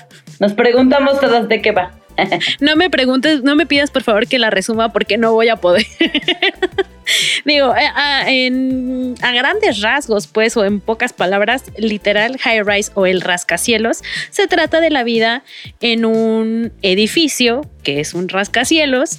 Nos 0.40 0.54
preguntamos 0.54 1.20
todas 1.20 1.48
de 1.48 1.60
qué 1.60 1.72
va. 1.72 1.97
No 2.60 2.76
me 2.76 2.90
preguntes, 2.90 3.42
no 3.42 3.56
me 3.56 3.66
pidas 3.66 3.90
por 3.90 4.02
favor 4.02 4.26
que 4.26 4.38
la 4.38 4.50
resuma 4.50 4.92
porque 4.92 5.18
no 5.18 5.32
voy 5.32 5.48
a 5.48 5.56
poder. 5.56 5.86
Digo, 7.44 7.74
eh, 7.74 7.88
a, 7.94 8.30
en, 8.30 9.14
a 9.22 9.32
grandes 9.32 9.80
rasgos, 9.80 10.26
pues, 10.26 10.56
o 10.56 10.64
en 10.64 10.80
pocas 10.80 11.12
palabras, 11.12 11.64
literal, 11.78 12.38
High 12.38 12.62
Rise 12.62 12.92
o 12.94 13.06
el 13.06 13.20
rascacielos, 13.20 14.02
se 14.30 14.46
trata 14.46 14.80
de 14.80 14.90
la 14.90 15.04
vida 15.04 15.42
en 15.80 16.04
un 16.04 16.72
edificio 16.82 17.62
que 17.82 18.00
es 18.00 18.14
un 18.14 18.28
rascacielos 18.28 19.18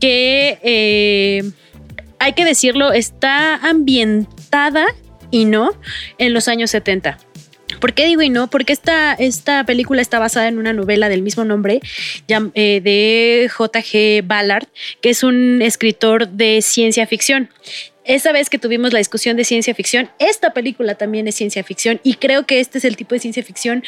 que 0.00 0.58
eh, 0.62 1.50
hay 2.18 2.32
que 2.32 2.44
decirlo, 2.44 2.92
está 2.92 3.56
ambientada 3.56 4.86
y 5.30 5.44
no 5.44 5.70
en 6.18 6.34
los 6.34 6.48
años 6.48 6.70
70. 6.70 7.18
¿Por 7.80 7.94
qué 7.94 8.06
digo 8.06 8.22
y 8.22 8.30
no? 8.30 8.48
Porque 8.48 8.72
esta, 8.72 9.14
esta 9.14 9.64
película 9.64 10.02
está 10.02 10.18
basada 10.18 10.48
en 10.48 10.58
una 10.58 10.72
novela 10.72 11.08
del 11.08 11.22
mismo 11.22 11.44
nombre 11.44 11.80
eh, 12.28 12.80
de 12.82 13.48
J.G. 13.48 14.22
Ballard, 14.24 14.66
que 15.00 15.10
es 15.10 15.22
un 15.22 15.62
escritor 15.62 16.28
de 16.28 16.62
ciencia 16.62 17.06
ficción. 17.06 17.50
Esa 18.04 18.32
vez 18.32 18.48
que 18.48 18.58
tuvimos 18.58 18.92
la 18.92 18.98
discusión 18.98 19.36
de 19.36 19.44
ciencia 19.44 19.74
ficción, 19.74 20.10
esta 20.18 20.54
película 20.54 20.94
también 20.94 21.28
es 21.28 21.34
ciencia 21.34 21.62
ficción 21.62 22.00
y 22.02 22.14
creo 22.14 22.46
que 22.46 22.60
este 22.60 22.78
es 22.78 22.84
el 22.84 22.96
tipo 22.96 23.14
de 23.14 23.20
ciencia 23.20 23.42
ficción 23.42 23.84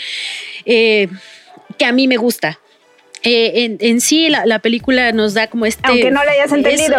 eh, 0.66 1.08
que 1.78 1.86
a 1.86 1.92
mí 1.92 2.06
me 2.06 2.18
gusta. 2.18 2.60
Eh, 3.22 3.76
en, 3.80 4.00
sí, 4.00 4.28
la, 4.28 4.58
película 4.60 5.12
nos 5.12 5.34
da 5.34 5.46
como 5.48 5.66
este... 5.66 5.82
Aunque 5.84 6.10
no 6.10 6.24
la 6.24 6.32
hayas 6.32 6.52
entendido. 6.52 6.96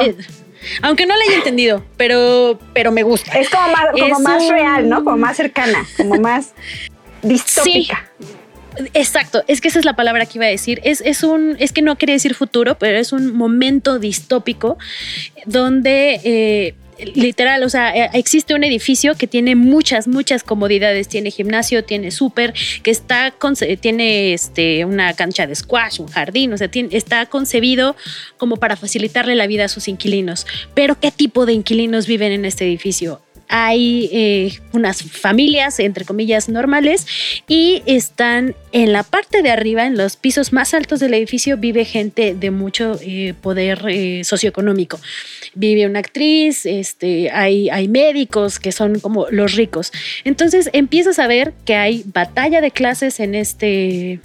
Aunque 0.81 1.05
no 1.05 1.15
la 1.15 1.23
haya 1.23 1.37
entendido, 1.37 1.83
pero, 1.97 2.59
pero 2.73 2.91
me 2.91 3.03
gusta. 3.03 3.37
Es 3.39 3.49
como 3.49 3.67
más, 3.69 3.85
como 3.91 4.19
más 4.19 4.49
real, 4.49 4.89
¿no? 4.89 5.03
Como 5.03 5.17
más 5.17 5.37
cercana, 5.37 5.85
como 5.97 6.15
más 6.15 6.53
distópica. 7.21 8.09
Exacto, 8.93 9.43
es 9.47 9.59
que 9.59 9.67
esa 9.67 9.79
es 9.79 9.85
la 9.85 9.95
palabra 9.95 10.25
que 10.25 10.37
iba 10.37 10.45
a 10.45 10.49
decir. 10.49 10.79
Es, 10.83 11.01
es, 11.01 11.23
un, 11.23 11.55
es 11.59 11.73
que 11.73 11.81
no 11.81 11.97
quería 11.97 12.13
decir 12.13 12.35
futuro, 12.35 12.77
pero 12.77 12.97
es 12.97 13.11
un 13.11 13.35
momento 13.35 13.99
distópico 13.99 14.77
donde 15.45 16.21
eh, 16.23 16.75
literal, 17.13 17.63
o 17.63 17.69
sea, 17.69 17.95
eh, 17.95 18.09
existe 18.13 18.53
un 18.53 18.63
edificio 18.63 19.15
que 19.15 19.27
tiene 19.27 19.55
muchas, 19.55 20.07
muchas 20.07 20.43
comodidades. 20.43 21.07
Tiene 21.07 21.31
gimnasio, 21.31 21.83
tiene 21.83 22.11
súper, 22.11 22.53
que 22.83 22.91
está, 22.91 23.33
tiene 23.79 24.33
este, 24.33 24.85
una 24.85 25.13
cancha 25.13 25.47
de 25.47 25.55
squash, 25.55 25.99
un 25.99 26.07
jardín, 26.07 26.53
o 26.53 26.57
sea, 26.57 26.69
está 26.91 27.25
concebido 27.25 27.95
como 28.37 28.57
para 28.57 28.75
facilitarle 28.75 29.35
la 29.35 29.47
vida 29.47 29.65
a 29.65 29.67
sus 29.67 29.87
inquilinos. 29.87 30.45
Pero 30.73 30.99
¿qué 30.99 31.11
tipo 31.11 31.45
de 31.45 31.53
inquilinos 31.53 32.07
viven 32.07 32.31
en 32.31 32.45
este 32.45 32.65
edificio? 32.65 33.21
Hay 33.51 34.09
eh, 34.13 34.59
unas 34.71 35.03
familias, 35.03 35.79
entre 35.81 36.05
comillas, 36.05 36.47
normales 36.47 37.05
y 37.49 37.83
están 37.85 38.55
en 38.71 38.93
la 38.93 39.03
parte 39.03 39.41
de 39.41 39.51
arriba, 39.51 39.85
en 39.85 39.97
los 39.97 40.15
pisos 40.15 40.53
más 40.53 40.73
altos 40.73 41.01
del 41.01 41.13
edificio, 41.13 41.57
vive 41.57 41.83
gente 41.83 42.33
de 42.33 42.49
mucho 42.49 42.97
eh, 43.01 43.33
poder 43.41 43.83
eh, 43.89 44.23
socioeconómico. 44.23 45.01
Vive 45.53 45.85
una 45.85 45.99
actriz, 45.99 46.65
este, 46.65 47.29
hay, 47.29 47.69
hay 47.69 47.89
médicos 47.89 48.57
que 48.57 48.71
son 48.71 49.01
como 49.01 49.27
los 49.29 49.53
ricos. 49.55 49.91
Entonces 50.23 50.69
empiezas 50.71 51.19
a 51.19 51.27
ver 51.27 51.53
que 51.65 51.75
hay 51.75 52.03
batalla 52.05 52.61
de 52.61 52.71
clases 52.71 53.19
en 53.19 53.35
este 53.35 54.21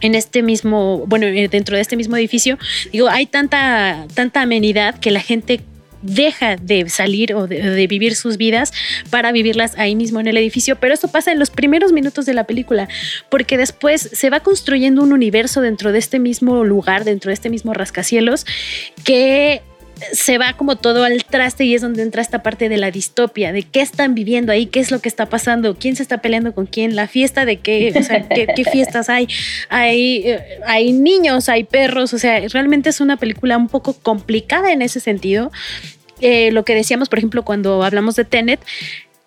en 0.00 0.14
este 0.14 0.42
mismo, 0.42 1.04
bueno, 1.06 1.26
dentro 1.48 1.76
de 1.76 1.80
este 1.80 1.96
mismo 1.96 2.16
edificio, 2.16 2.58
digo, 2.92 3.08
hay 3.08 3.24
tanta, 3.24 4.06
tanta 4.12 4.42
amenidad 4.42 4.98
que 4.98 5.10
la 5.10 5.20
gente 5.20 5.60
deja 6.04 6.56
de 6.56 6.88
salir 6.88 7.34
o 7.34 7.46
de, 7.46 7.86
vivir 7.86 8.14
sus 8.14 8.36
vidas 8.36 8.72
para 9.10 9.32
vivirlas 9.32 9.76
ahí 9.78 9.96
mismo 9.96 10.20
en 10.20 10.28
el 10.28 10.36
edificio, 10.36 10.76
pero 10.76 10.94
esto 10.94 11.08
pasa 11.08 11.32
en 11.32 11.38
los 11.38 11.50
primeros 11.50 11.92
minutos 11.92 12.26
de 12.26 12.34
la 12.34 12.44
película, 12.44 12.88
porque 13.30 13.56
después 13.56 14.10
se 14.12 14.30
va 14.30 14.40
construyendo 14.40 15.02
un 15.02 15.12
universo 15.12 15.60
dentro 15.60 15.92
de 15.92 15.98
este 15.98 16.18
mismo 16.18 16.64
lugar, 16.64 17.04
dentro 17.04 17.30
de 17.30 17.34
este 17.34 17.50
mismo 17.50 17.72
rascacielos, 17.72 18.46
que 19.04 19.62
se 20.12 20.38
va 20.38 20.54
como 20.54 20.76
todo 20.76 21.04
al 21.04 21.24
traste 21.24 21.64
y 21.64 21.74
es 21.74 21.82
donde 21.82 22.02
entra 22.02 22.22
esta 22.22 22.42
parte 22.42 22.68
de 22.68 22.76
la 22.76 22.90
distopia, 22.90 23.52
de 23.52 23.62
qué 23.62 23.80
están 23.80 24.14
viviendo 24.14 24.52
ahí, 24.52 24.66
qué 24.66 24.80
es 24.80 24.90
lo 24.90 25.00
que 25.00 25.08
está 25.08 25.26
pasando, 25.26 25.76
quién 25.76 25.96
se 25.96 26.02
está 26.02 26.18
peleando 26.18 26.54
con 26.54 26.66
quién, 26.66 26.96
la 26.96 27.08
fiesta 27.08 27.44
de 27.44 27.58
qué, 27.58 27.92
o 27.96 28.02
sea, 28.02 28.28
qué, 28.28 28.64
fiestas 28.70 29.08
hay, 29.08 29.28
hay, 29.68 30.22
eh, 30.26 30.40
hay 30.66 30.92
niños, 30.92 31.48
hay 31.48 31.64
perros, 31.64 32.12
o 32.12 32.18
sea, 32.18 32.40
realmente 32.48 32.90
es 32.90 33.00
una 33.00 33.16
película 33.16 33.56
un 33.56 33.68
poco 33.68 33.94
complicada 33.94 34.72
en 34.72 34.82
ese 34.82 35.00
sentido. 35.00 35.52
Eh, 36.20 36.50
lo 36.52 36.64
que 36.64 36.74
decíamos, 36.74 37.08
por 37.08 37.18
ejemplo, 37.18 37.44
cuando 37.44 37.82
hablamos 37.82 38.16
de 38.16 38.24
Tenet, 38.24 38.60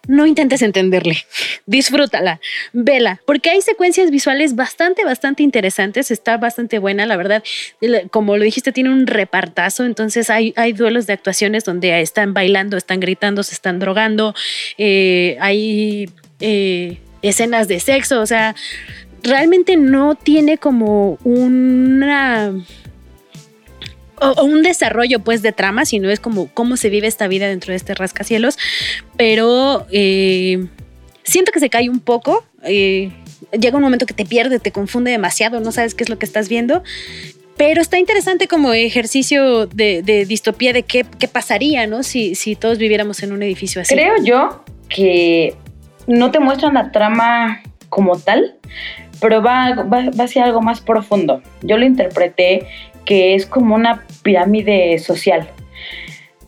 no 0.07 0.25
intentes 0.25 0.61
entenderle, 0.61 1.17
disfrútala, 1.65 2.39
vela, 2.73 3.21
porque 3.25 3.49
hay 3.49 3.61
secuencias 3.61 4.09
visuales 4.09 4.55
bastante, 4.55 5.05
bastante 5.05 5.43
interesantes, 5.43 6.11
está 6.11 6.37
bastante 6.37 6.79
buena, 6.79 7.05
la 7.05 7.17
verdad, 7.17 7.43
como 8.11 8.37
lo 8.37 8.43
dijiste, 8.43 8.71
tiene 8.71 8.89
un 8.89 9.05
repartazo, 9.07 9.85
entonces 9.85 10.29
hay, 10.29 10.53
hay 10.55 10.73
duelos 10.73 11.07
de 11.07 11.13
actuaciones 11.13 11.65
donde 11.65 12.01
están 12.01 12.33
bailando, 12.33 12.77
están 12.77 12.99
gritando, 12.99 13.43
se 13.43 13.53
están 13.53 13.79
drogando, 13.79 14.33
eh, 14.77 15.37
hay 15.39 16.09
eh, 16.39 16.97
escenas 17.21 17.67
de 17.67 17.79
sexo, 17.79 18.21
o 18.21 18.25
sea, 18.25 18.55
realmente 19.23 19.75
no 19.75 20.15
tiene 20.15 20.57
como 20.57 21.17
una 21.23 22.53
un 24.41 24.63
desarrollo 24.63 25.19
pues 25.19 25.41
de 25.41 25.51
trama, 25.51 25.85
sino 25.85 26.09
es 26.09 26.19
como 26.19 26.47
cómo 26.53 26.77
se 26.77 26.89
vive 26.89 27.07
esta 27.07 27.27
vida 27.27 27.47
dentro 27.47 27.71
de 27.71 27.77
este 27.77 27.93
rascacielos, 27.93 28.57
pero 29.15 29.85
eh, 29.91 30.67
siento 31.23 31.51
que 31.51 31.59
se 31.59 31.69
cae 31.69 31.89
un 31.89 31.99
poco, 31.99 32.43
eh, 32.63 33.11
llega 33.59 33.77
un 33.77 33.83
momento 33.83 34.05
que 34.05 34.13
te 34.13 34.25
pierde, 34.25 34.59
te 34.59 34.71
confunde 34.71 35.11
demasiado, 35.11 35.59
no 35.59 35.71
sabes 35.71 35.93
qué 35.93 36.03
es 36.03 36.09
lo 36.09 36.17
que 36.17 36.25
estás 36.25 36.49
viendo, 36.49 36.83
pero 37.57 37.81
está 37.81 37.97
interesante 37.97 38.47
como 38.47 38.73
ejercicio 38.73 39.65
de, 39.67 40.25
distopía 40.27 40.73
de 40.73 40.83
qué, 40.83 41.03
pasaría, 41.31 41.87
¿no? 41.87 42.03
Si, 42.03 42.35
si 42.35 42.55
todos 42.55 42.77
viviéramos 42.77 43.23
en 43.23 43.31
un 43.31 43.41
edificio 43.41 43.81
así. 43.81 43.95
Creo 43.95 44.15
yo 44.23 44.63
que 44.89 45.55
no 46.05 46.31
te 46.31 46.39
muestran 46.39 46.75
la 46.75 46.91
trama 46.91 47.61
como 47.89 48.17
tal, 48.17 48.55
pero 49.19 49.41
va, 49.41 49.73
va, 49.73 50.09
va 50.11 50.23
hacia 50.23 50.45
algo 50.45 50.61
más 50.61 50.81
profundo. 50.81 51.41
Yo 51.63 51.77
lo 51.77 51.85
interpreté 51.85 52.67
que 53.07 53.35
es 53.35 53.45
como 53.45 53.73
una 53.73 54.03
pirámide 54.21 54.99
social. 54.99 55.49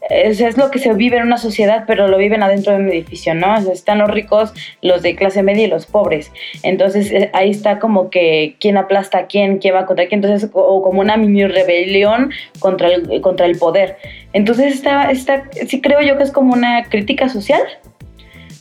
Es, 0.10 0.41
es, 0.41 0.57
lo 0.57 0.72
que 0.72 0.80
se 0.80 0.93
vive 0.93 1.18
en 1.18 1.24
una 1.24 1.38
sociedad, 1.38 1.86
pero 1.88 2.07
lo 2.07 2.18
viven 2.18 2.43
adentro 2.43 2.74
de 2.74 2.80
un 2.80 2.89
edificio, 2.89 3.34
¿no? 3.34 3.55
están 3.72 3.99
los 3.99 4.10
ricos, 4.10 4.53
los 4.82 5.01
de 5.01 5.16
clase 5.16 5.41
media 5.41 5.66
y 5.66 5.68
los 5.68 5.86
pobres. 5.86 6.32
Entonces 6.64 7.12
eh, 7.12 7.30
ahí 7.34 7.51
está 7.51 7.80
como 7.80 8.10
que 8.10 8.57
quién 8.60 8.76
aplasta 8.76 9.20
a 9.20 9.28
quién, 9.28 9.60
quién 9.60 9.76
va 9.76 9.86
contra 9.86 10.07
quién, 10.07 10.24
entonces, 10.24 10.49
o 10.51 10.82
como 10.82 10.99
una 10.99 11.16
mini 11.16 11.45
rebelión 11.45 12.32
contra 12.60 12.89
el, 12.89 13.22
contra 13.22 13.45
el 13.45 13.57
poder. 13.57 13.97
Entonces 14.34 14.74
está, 14.74 15.12
está, 15.12 15.43
sí 15.68 15.80
creo 15.80 16.01
yo 16.01 16.18
que 16.18 16.24
es 16.24 16.32
como 16.32 16.53
una 16.53 16.84
crítica 16.86 17.30
social 17.30 17.62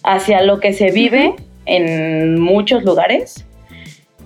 hacia 0.05 0.43
lo 0.43 0.61
que 0.61 0.73
se 0.73 0.93
vive 0.93 1.35
en 1.65 2.39
muchos 2.41 2.85
lugares 2.85 3.48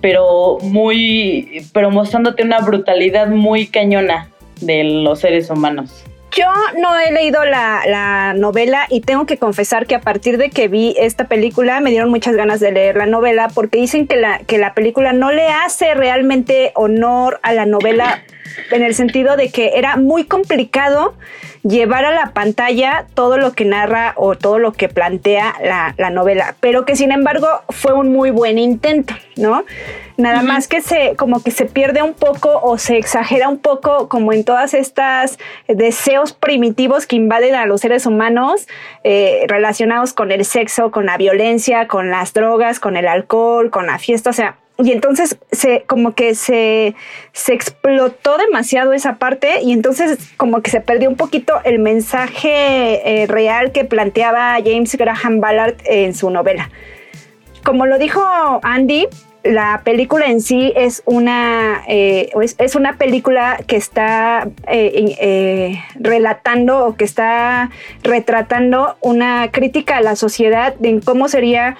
pero 0.03 0.57
muy, 0.61 1.65
pero 1.71 1.89
mostrándote 1.89 2.43
una 2.43 2.59
brutalidad 2.59 3.27
muy 3.27 3.67
cañona 3.67 4.29
de 4.59 4.83
los 4.83 5.21
seres 5.21 5.49
humanos. 5.49 6.03
Yo 6.35 6.51
no 6.77 6.99
he 6.99 7.09
leído 7.13 7.45
la, 7.45 8.33
novela 8.35 8.85
y 8.89 8.99
tengo 8.99 9.25
que 9.25 9.37
confesar 9.37 9.87
que 9.87 9.95
a 9.95 10.01
partir 10.01 10.37
de 10.37 10.49
que 10.49 10.67
vi 10.67 10.93
esta 10.99 11.29
película 11.29 11.79
me 11.79 11.91
dieron 11.91 12.09
muchas 12.09 12.35
ganas 12.35 12.59
de 12.59 12.73
leer 12.73 12.97
la 12.97 13.05
novela 13.05 13.47
porque 13.53 13.77
dicen 13.77 14.05
que 14.05 14.17
la, 14.17 14.39
que 14.39 14.57
la 14.57 14.73
película 14.73 15.13
no 15.13 15.31
le 15.31 15.47
hace 15.47 15.93
realmente 15.93 16.73
honor 16.75 17.39
a 17.41 17.53
la 17.53 17.65
novela 17.65 18.23
en 18.71 18.83
el 18.83 18.95
sentido 18.95 19.35
de 19.35 19.49
que 19.49 19.71
era 19.75 19.97
muy 19.97 20.25
complicado 20.25 21.13
llevar 21.63 22.03
a 22.03 22.11
la 22.11 22.31
pantalla 22.33 23.05
todo 23.13 23.37
lo 23.37 23.53
que 23.53 23.63
narra 23.63 24.13
o 24.17 24.35
todo 24.35 24.59
lo 24.59 24.73
que 24.73 24.89
plantea 24.89 25.55
la, 25.97 26.09
novela, 26.09 26.55
pero 26.59 26.85
que 26.85 26.95
sin 26.95 27.11
embargo 27.11 27.47
fue 27.69 27.93
un 27.93 28.11
muy 28.11 28.31
buen 28.31 28.59
intento, 28.59 29.13
¿no? 29.37 29.63
Nada 30.17 30.43
más 30.43 30.67
que 30.67 30.81
se, 30.81 31.15
como 31.15 31.41
que 31.41 31.49
se 31.49 31.65
pierde 31.65 32.03
un 32.03 32.13
poco 32.13 32.59
o 32.61 32.77
se 32.77 32.97
exagera 32.97 33.49
un 33.49 33.57
poco 33.57 34.09
como 34.09 34.33
en 34.33 34.43
todas 34.43 34.73
estas 34.73 35.39
deseos 35.67 36.33
primitivos 36.33 37.07
que 37.07 37.15
invaden 37.15 37.55
a 37.55 37.65
los 37.65 37.81
seres 37.81 38.05
humanos 38.05 38.67
eh, 39.03 39.45
relacionados 39.47 40.13
con 40.13 40.31
el 40.31 40.45
sexo, 40.45 40.91
con 40.91 41.05
la 41.05 41.17
violencia, 41.17 41.87
con 41.87 42.11
las 42.11 42.33
drogas, 42.33 42.79
con 42.79 42.97
el 42.97 43.07
alcohol, 43.07 43.71
con 43.71 43.87
la 43.87 43.97
fiesta, 43.97 44.29
o 44.29 44.33
sea, 44.33 44.57
y 44.83 44.91
entonces 44.91 45.37
se 45.51 45.83
como 45.83 46.13
que 46.13 46.35
se, 46.35 46.93
se 47.31 47.53
explotó 47.53 48.37
demasiado 48.37 48.91
esa 48.91 49.15
parte 49.15 49.61
y 49.61 49.71
entonces 49.71 50.17
como 50.35 50.61
que 50.61 50.71
se 50.71 50.81
perdió 50.81 51.09
un 51.09 51.15
poquito 51.15 51.53
el 51.63 51.79
mensaje 51.79 53.21
eh, 53.23 53.27
real 53.27 53.71
que 53.71 53.85
planteaba 53.85 54.57
James 54.63 54.93
Graham 54.95 55.39
Ballard 55.39 55.75
en 55.85 56.13
su 56.13 56.29
novela. 56.29 56.69
Como 57.63 57.85
lo 57.85 57.97
dijo 57.97 58.21
Andy, 58.61 59.07
la 59.43 59.83
película 59.85 60.25
en 60.25 60.41
sí 60.41 60.73
es 60.75 61.01
una, 61.05 61.83
eh, 61.87 62.31
es, 62.57 62.75
una 62.75 62.97
película 62.97 63.61
que 63.65 63.77
está 63.77 64.49
eh, 64.67 65.79
relatando 65.95 66.85
o 66.85 66.95
que 66.95 67.05
está 67.05 67.69
retratando 68.03 68.97
una 68.99 69.49
crítica 69.51 69.97
a 69.97 70.01
la 70.01 70.17
sociedad 70.17 70.75
en 70.83 70.99
cómo 70.99 71.29
sería 71.29 71.77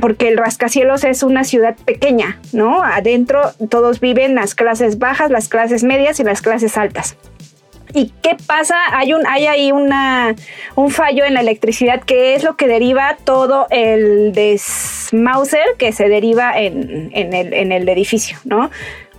porque 0.00 0.28
el 0.28 0.36
rascacielos 0.36 1.04
es 1.04 1.22
una 1.22 1.44
ciudad 1.44 1.76
pequeña, 1.84 2.40
¿no? 2.52 2.82
Adentro 2.82 3.52
todos 3.68 4.00
viven 4.00 4.34
las 4.34 4.54
clases 4.54 4.98
bajas, 4.98 5.30
las 5.30 5.48
clases 5.48 5.84
medias 5.84 6.20
y 6.20 6.24
las 6.24 6.42
clases 6.42 6.76
altas. 6.76 7.16
¿Y 7.94 8.12
qué 8.22 8.36
pasa? 8.46 8.76
Hay, 8.92 9.14
un, 9.14 9.26
hay 9.26 9.46
ahí 9.46 9.72
una, 9.72 10.34
un 10.74 10.90
fallo 10.90 11.24
en 11.24 11.34
la 11.34 11.40
electricidad 11.40 12.02
que 12.02 12.34
es 12.34 12.44
lo 12.44 12.56
que 12.56 12.68
deriva 12.68 13.16
todo 13.24 13.66
el 13.70 14.32
desmauser 14.32 15.64
que 15.78 15.92
se 15.92 16.08
deriva 16.08 16.58
en, 16.58 17.10
en, 17.14 17.32
el, 17.32 17.54
en 17.54 17.72
el 17.72 17.88
edificio, 17.88 18.38
¿no? 18.44 18.70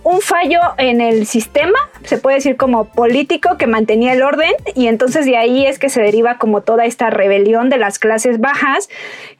Un 0.02 0.20
fallo 0.20 0.60
en 0.78 1.00
el 1.00 1.26
sistema, 1.26 1.78
se 2.04 2.18
puede 2.18 2.36
decir 2.36 2.56
como 2.56 2.86
político 2.86 3.56
que 3.58 3.66
mantenía 3.66 4.12
el 4.12 4.22
orden 4.22 4.52
y 4.74 4.86
entonces 4.86 5.26
de 5.26 5.36
ahí 5.36 5.66
es 5.66 5.78
que 5.78 5.88
se 5.88 6.00
deriva 6.00 6.38
como 6.38 6.62
toda 6.62 6.86
esta 6.86 7.10
rebelión 7.10 7.68
de 7.68 7.78
las 7.78 7.98
clases 7.98 8.40
bajas 8.40 8.88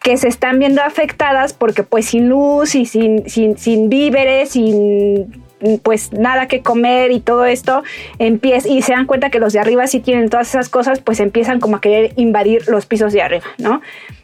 que 0.03 0.17
se 0.17 0.29
están 0.29 0.59
viendo 0.59 0.83
afectadas 0.83 1.53
porque 1.53 1.83
pues 1.83 2.07
sin 2.07 2.29
luz 2.29 2.75
y 2.75 2.85
sin, 2.87 3.29
sin, 3.29 3.57
sin 3.57 3.89
víveres, 3.89 4.51
sin 4.51 5.45
pues 5.83 6.13
nada 6.13 6.49
que 6.49 6.63
comer 6.63 7.13
y 7.13 7.21
todo 7.21 7.45
esto 7.45 7.83
empieza 8.19 8.69
y 8.69 8.83
se 8.83 8.93
dan 8.93 9.07
cuenta 9.07 9.31
que 9.31 9.39
los 9.39 9.53
de 9.53 9.61
arriba 9.61 9.87
sí 9.87 10.01
tienen 10.01 10.31
todas 10.31 10.49
esas 10.49 10.69
cosas 10.69 11.01
pues 11.01 11.21
empiezan 11.21 11.61
como 11.61 11.77
a 11.77 11.81
querer 11.81 12.13
invadir 12.17 12.67
los 12.69 12.87
pisos 12.87 13.13
de 13.13 13.23
arriba, 13.23 13.45
¿no? 13.59 13.83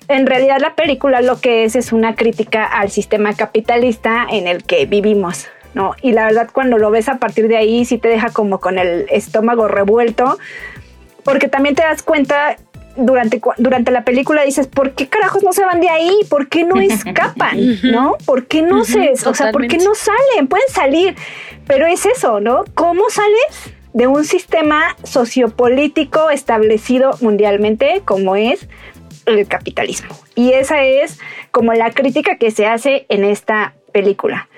En 0.09 0.27
realidad 0.27 0.59
la 0.61 0.75
película 0.75 1.21
lo 1.21 1.41
que 1.41 1.65
es 1.65 1.77
es 1.77 1.93
una 1.93 2.15
crítica 2.15 2.65
al 2.65 2.91
sistema 2.91 3.35
capitalista 3.35 4.27
en 4.31 4.47
el 4.47 4.63
que 4.63 4.87
vivimos, 4.87 5.49
¿no? 5.77 5.95
Y 6.01 6.13
la 6.13 6.25
verdad 6.25 6.49
cuando 6.51 6.79
lo 6.79 6.91
ves 6.91 7.11
a 7.11 7.19
partir 7.19 7.49
de 7.49 7.59
ahí 7.59 7.85
sí 7.85 7.99
te 7.99 8.09
deja 8.09 8.31
como 8.31 8.61
con 8.61 8.79
el 8.79 9.05
estómago 9.11 9.69
revuelto, 9.69 10.39
porque 11.23 11.49
también 11.49 11.75
te 11.75 11.83
das 11.83 12.03
cuenta 12.03 12.57
durante, 12.97 13.43
durante 13.59 13.91
la 13.91 14.03
película 14.03 14.43
dices, 14.43 14.69
¿por 14.69 14.93
qué 14.93 15.07
carajos 15.07 15.43
no 15.43 15.53
se 15.53 15.67
van 15.67 15.83
de 15.83 15.91
ahí? 15.91 16.11
¿Por 16.31 16.49
qué 16.49 16.65
no 16.65 16.81
escapan? 16.81 17.59
¿No? 17.83 18.17
¿Por 18.25 18.47
qué 18.47 18.63
no 18.63 18.85
se, 18.85 19.13
o 19.27 19.35
sea, 19.35 19.53
por 19.53 19.69
qué 19.69 19.77
no 19.77 19.95
salen? 19.95 20.49
Pueden 20.49 20.69
salir, 20.71 21.15
pero 21.67 21.87
es 21.87 22.07
eso, 22.07 22.41
¿no? 22.41 22.65
¿Cómo 22.75 23.11
sales 23.11 23.75
de 23.93 24.07
un 24.07 24.25
sistema 24.25 24.97
sociopolítico 25.05 26.31
establecido 26.31 27.19
mundialmente 27.21 28.01
como 28.07 28.35
es 28.35 28.67
el 29.27 29.47
capitalismo? 29.47 30.17
Y 30.35 30.53
esa 30.53 30.83
es 30.85 31.19
como 31.51 31.75
la 31.75 31.91
crítica 31.91 32.39
que 32.39 32.51
se 32.51 32.67
hace 32.67 33.05
en 33.11 33.25
esta 33.25 33.75
película 33.93 34.49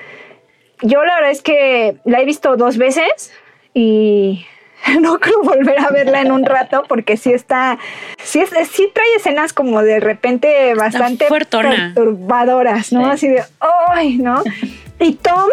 yo 0.82 1.04
la 1.04 1.14
verdad 1.16 1.30
es 1.30 1.42
que 1.42 1.96
la 2.04 2.20
he 2.20 2.24
visto 2.24 2.56
dos 2.56 2.78
veces 2.78 3.32
y 3.74 4.46
no 5.00 5.18
creo 5.18 5.42
volver 5.42 5.78
a 5.80 5.90
verla 5.90 6.20
en 6.20 6.32
un 6.32 6.44
rato 6.44 6.84
porque 6.88 7.16
sí 7.16 7.32
está, 7.32 7.78
sí, 8.22 8.40
es, 8.40 8.50
sí 8.68 8.90
trae 8.92 9.06
escenas 9.16 9.52
como 9.52 9.82
de 9.82 10.00
repente 10.00 10.74
bastante 10.74 11.26
perturbadoras, 11.26 12.92
¿no? 12.92 13.06
Así 13.06 13.28
de, 13.28 13.42
¡ay! 13.88 14.18
¿no? 14.18 14.42
Y 15.00 15.12
Tom, 15.12 15.48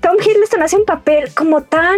Tom 0.00 0.16
Hiddleston 0.20 0.64
hace 0.64 0.76
un 0.76 0.84
papel 0.84 1.32
como 1.32 1.62
tan 1.62 1.96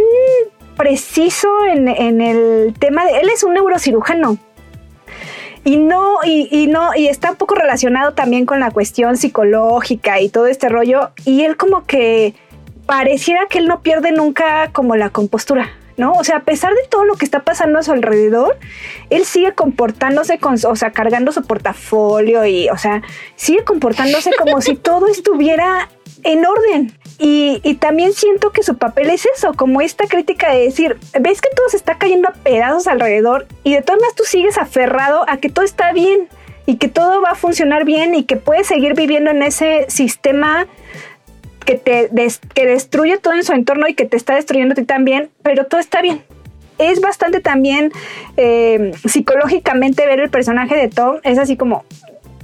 preciso 0.76 1.48
en, 1.64 1.88
en 1.88 2.20
el 2.20 2.74
tema 2.78 3.06
de, 3.06 3.20
él 3.20 3.30
es 3.30 3.44
un 3.44 3.54
neurocirujano. 3.54 4.36
Y 5.64 5.78
no, 5.78 6.18
y, 6.22 6.48
y, 6.50 6.66
no, 6.66 6.94
y 6.94 7.06
está 7.06 7.30
un 7.30 7.36
poco 7.36 7.54
relacionado 7.54 8.12
también 8.12 8.44
con 8.44 8.60
la 8.60 8.70
cuestión 8.72 9.16
psicológica 9.16 10.20
y 10.20 10.28
todo 10.28 10.48
este 10.48 10.68
rollo. 10.68 11.12
Y 11.24 11.44
él 11.44 11.56
como 11.56 11.86
que 11.86 12.34
pareciera 12.86 13.46
que 13.48 13.58
él 13.58 13.66
no 13.66 13.82
pierde 13.82 14.12
nunca 14.12 14.70
como 14.72 14.96
la 14.96 15.10
compostura. 15.10 15.70
¿no? 15.96 16.12
O 16.12 16.24
sea, 16.24 16.38
a 16.38 16.44
pesar 16.44 16.72
de 16.74 16.82
todo 16.88 17.04
lo 17.04 17.16
que 17.16 17.24
está 17.24 17.40
pasando 17.40 17.78
a 17.78 17.82
su 17.82 17.92
alrededor, 17.92 18.58
él 19.10 19.24
sigue 19.24 19.52
comportándose 19.52 20.38
con, 20.38 20.54
o 20.54 20.76
sea, 20.76 20.90
cargando 20.90 21.32
su 21.32 21.42
portafolio 21.42 22.44
y, 22.44 22.68
o 22.70 22.76
sea, 22.76 23.02
sigue 23.36 23.64
comportándose 23.64 24.30
como 24.38 24.60
si 24.60 24.74
todo 24.76 25.08
estuviera 25.08 25.88
en 26.22 26.44
orden. 26.44 26.92
Y, 27.18 27.60
y, 27.62 27.74
también 27.74 28.14
siento 28.14 28.50
que 28.50 28.62
su 28.62 28.78
papel 28.78 29.10
es 29.10 29.26
eso, 29.36 29.54
como 29.54 29.80
esta 29.80 30.06
crítica 30.06 30.50
de 30.50 30.62
decir, 30.62 30.96
ves 31.20 31.40
que 31.40 31.50
todo 31.54 31.68
se 31.68 31.76
está 31.76 31.96
cayendo 31.96 32.28
a 32.28 32.32
pedazos 32.32 32.88
alrededor 32.88 33.46
y 33.62 33.74
de 33.74 33.82
todas 33.82 34.00
maneras 34.00 34.16
tú 34.16 34.24
sigues 34.24 34.58
aferrado 34.58 35.24
a 35.28 35.36
que 35.36 35.48
todo 35.48 35.64
está 35.64 35.92
bien 35.92 36.28
y 36.66 36.76
que 36.76 36.88
todo 36.88 37.20
va 37.20 37.30
a 37.30 37.34
funcionar 37.34 37.84
bien 37.84 38.14
y 38.14 38.24
que 38.24 38.36
puedes 38.36 38.66
seguir 38.66 38.94
viviendo 38.94 39.30
en 39.30 39.42
ese 39.42 39.86
sistema 39.88 40.66
que 41.64 41.76
te 41.76 42.10
que 42.54 42.66
destruye 42.66 43.18
todo 43.18 43.34
en 43.34 43.44
su 43.44 43.52
entorno 43.52 43.88
y 43.88 43.94
que 43.94 44.06
te 44.06 44.16
está 44.16 44.34
destruyendo 44.34 44.72
a 44.72 44.76
ti 44.76 44.84
también, 44.84 45.30
pero 45.42 45.66
todo 45.66 45.80
está 45.80 46.02
bien. 46.02 46.22
Es 46.78 47.00
bastante 47.00 47.40
también 47.40 47.92
eh, 48.36 48.92
psicológicamente 49.06 50.06
ver 50.06 50.20
el 50.20 50.30
personaje 50.30 50.74
de 50.74 50.88
Tom, 50.88 51.18
es 51.22 51.38
así 51.38 51.56
como, 51.56 51.84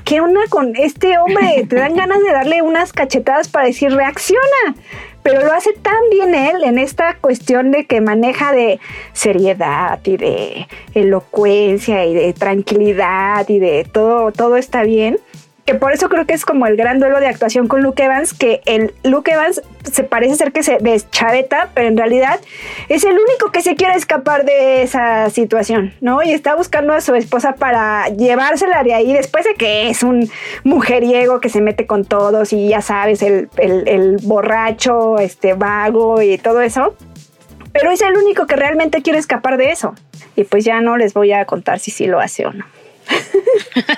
¿qué 0.05 0.21
onda 0.21 0.41
con 0.49 0.77
este 0.77 1.19
hombre? 1.19 1.67
Te 1.69 1.77
dan 1.77 1.95
ganas 1.97 2.23
de 2.23 2.33
darle 2.33 2.63
unas 2.63 2.93
cachetadas 2.93 3.49
para 3.49 3.67
decir, 3.67 3.93
reacciona. 3.93 4.75
Pero 5.23 5.45
lo 5.45 5.53
hace 5.53 5.73
tan 5.75 5.99
bien 6.11 6.35
él 6.35 6.65
en 6.65 6.79
esta 6.79 7.15
cuestión 7.15 7.71
de 7.71 7.85
que 7.85 8.01
maneja 8.01 8.53
de 8.53 8.81
seriedad 9.13 9.99
y 10.05 10.17
de 10.17 10.69
elocuencia 10.95 12.07
y 12.07 12.15
de 12.15 12.33
tranquilidad 12.33 13.47
y 13.49 13.59
de 13.59 13.85
todo, 13.85 14.33
todo 14.33 14.57
está 14.57 14.85
bien 14.85 15.19
que 15.69 15.75
por 15.75 15.93
eso 15.93 16.09
creo 16.09 16.25
que 16.25 16.33
es 16.33 16.47
como 16.47 16.67
el 16.67 16.79
gran 16.79 16.99
duelo 16.99 17.21
de 17.21 17.27
actuación 17.27 17.69
con 17.69 17.83
Luke 17.83 18.03
Evans, 18.03 18.33
que 18.33 18.63
el 18.65 18.95
Luke 19.05 19.31
Evans 19.31 19.61
se 19.93 20.03
parece 20.03 20.35
ser 20.37 20.51
que 20.51 20.63
se 20.63 20.79
deschaveta, 20.79 21.69
pero 21.75 21.89
en 21.89 21.99
realidad 21.99 22.41
es 22.89 23.05
el 23.05 23.13
único 23.13 23.53
que 23.53 23.61
se 23.61 23.75
quiere 23.75 23.93
escapar 23.93 24.47
de 24.47 24.81
esa 24.81 25.29
situación, 25.29 25.93
¿no? 26.01 26.23
Y 26.23 26.31
está 26.31 26.55
buscando 26.55 26.95
a 26.95 27.03
su 27.03 27.15
esposa 27.15 27.57
para 27.57 28.09
llevársela 28.09 28.83
de 28.83 28.95
ahí 28.95 29.13
después 29.13 29.45
de 29.45 29.57
que 29.57 29.91
es 29.91 30.03
un 30.03 30.31
mujeriego 30.65 31.39
que 31.39 31.51
se 31.51 31.61
mete 31.61 31.87
con 31.87 32.07
todos 32.07 32.55
y 32.55 32.69
ya 32.69 32.81
sabes, 32.81 33.21
el, 33.21 33.51
el 33.59 34.17
borracho, 34.23 35.19
este 35.19 35.53
vago 35.53 36.23
y 36.23 36.39
todo 36.39 36.63
eso. 36.63 36.97
Pero 37.75 37.91
es 37.91 38.01
el 38.01 38.17
único 38.17 38.47
que 38.47 38.57
realmente 38.57 39.03
quiere 39.03 39.19
escapar 39.19 39.59
de 39.59 39.71
eso. 39.71 39.95
Y 40.35 40.45
pues 40.45 40.65
ya 40.65 40.81
no 40.81 40.97
les 40.97 41.13
voy 41.13 41.33
a 41.33 41.45
contar 41.45 41.79
si 41.79 41.91
sí 41.91 42.07
lo 42.07 42.21
hace 42.21 42.47
o 42.47 42.55
no. 42.55 42.65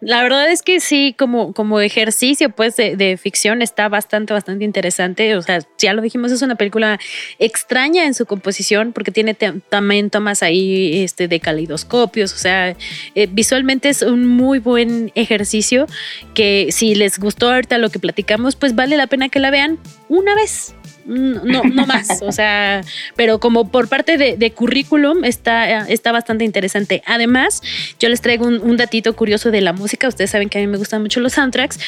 La 0.00 0.22
verdad 0.22 0.50
es 0.50 0.62
que 0.62 0.80
sí, 0.80 1.14
como, 1.18 1.52
como 1.52 1.80
ejercicio 1.80 2.50
pues 2.50 2.76
de, 2.76 3.18
ficción 3.20 3.62
está 3.62 3.88
bastante, 3.88 4.32
bastante 4.32 4.64
interesante. 4.64 5.36
O 5.36 5.42
sea, 5.42 5.60
ya 5.78 5.92
lo 5.92 6.02
dijimos, 6.02 6.32
es 6.32 6.42
una 6.42 6.54
película 6.54 6.98
extraña 7.38 8.06
en 8.06 8.14
su 8.14 8.26
composición 8.26 8.92
porque 8.92 9.10
tiene 9.10 9.34
también 9.34 10.10
tomas 10.10 10.42
ahí 10.42 11.02
este, 11.02 11.28
de 11.28 11.40
calidoscopios. 11.40 12.32
O 12.32 12.38
sea, 12.38 12.76
eh, 13.14 13.28
visualmente 13.30 13.88
es 13.88 14.02
un 14.02 14.26
muy 14.26 14.58
buen 14.58 15.12
ejercicio 15.14 15.86
que 16.34 16.68
si 16.70 16.94
les 16.94 17.18
gustó 17.18 17.50
ahorita 17.50 17.78
lo 17.78 17.90
que 17.90 17.98
platicamos, 17.98 18.56
pues 18.56 18.74
vale 18.74 18.96
la 18.96 19.06
pena 19.06 19.28
que 19.28 19.40
la 19.40 19.50
vean 19.50 19.78
una 20.08 20.34
vez 20.34 20.74
no, 21.06 21.62
no 21.64 21.86
más, 21.86 22.22
o 22.22 22.32
sea, 22.32 22.82
pero 23.16 23.40
como 23.40 23.70
por 23.70 23.88
parte 23.88 24.16
de, 24.16 24.50
currículum 24.52 25.24
está, 25.24 25.88
está 25.88 26.12
bastante 26.12 26.44
interesante. 26.44 27.02
Además, 27.06 27.62
yo 27.98 28.08
les 28.08 28.20
traigo 28.20 28.46
un, 28.46 28.76
datito 28.76 29.14
curioso 29.14 29.50
de 29.50 29.60
la 29.60 29.72
música, 29.72 30.08
ustedes 30.08 30.30
saben 30.30 30.48
que 30.48 30.58
a 30.58 30.60
mí 30.60 30.66
me 30.66 30.78
gustan 30.78 31.02
mucho 31.02 31.20
los 31.20 31.32
soundtracks 31.32 31.78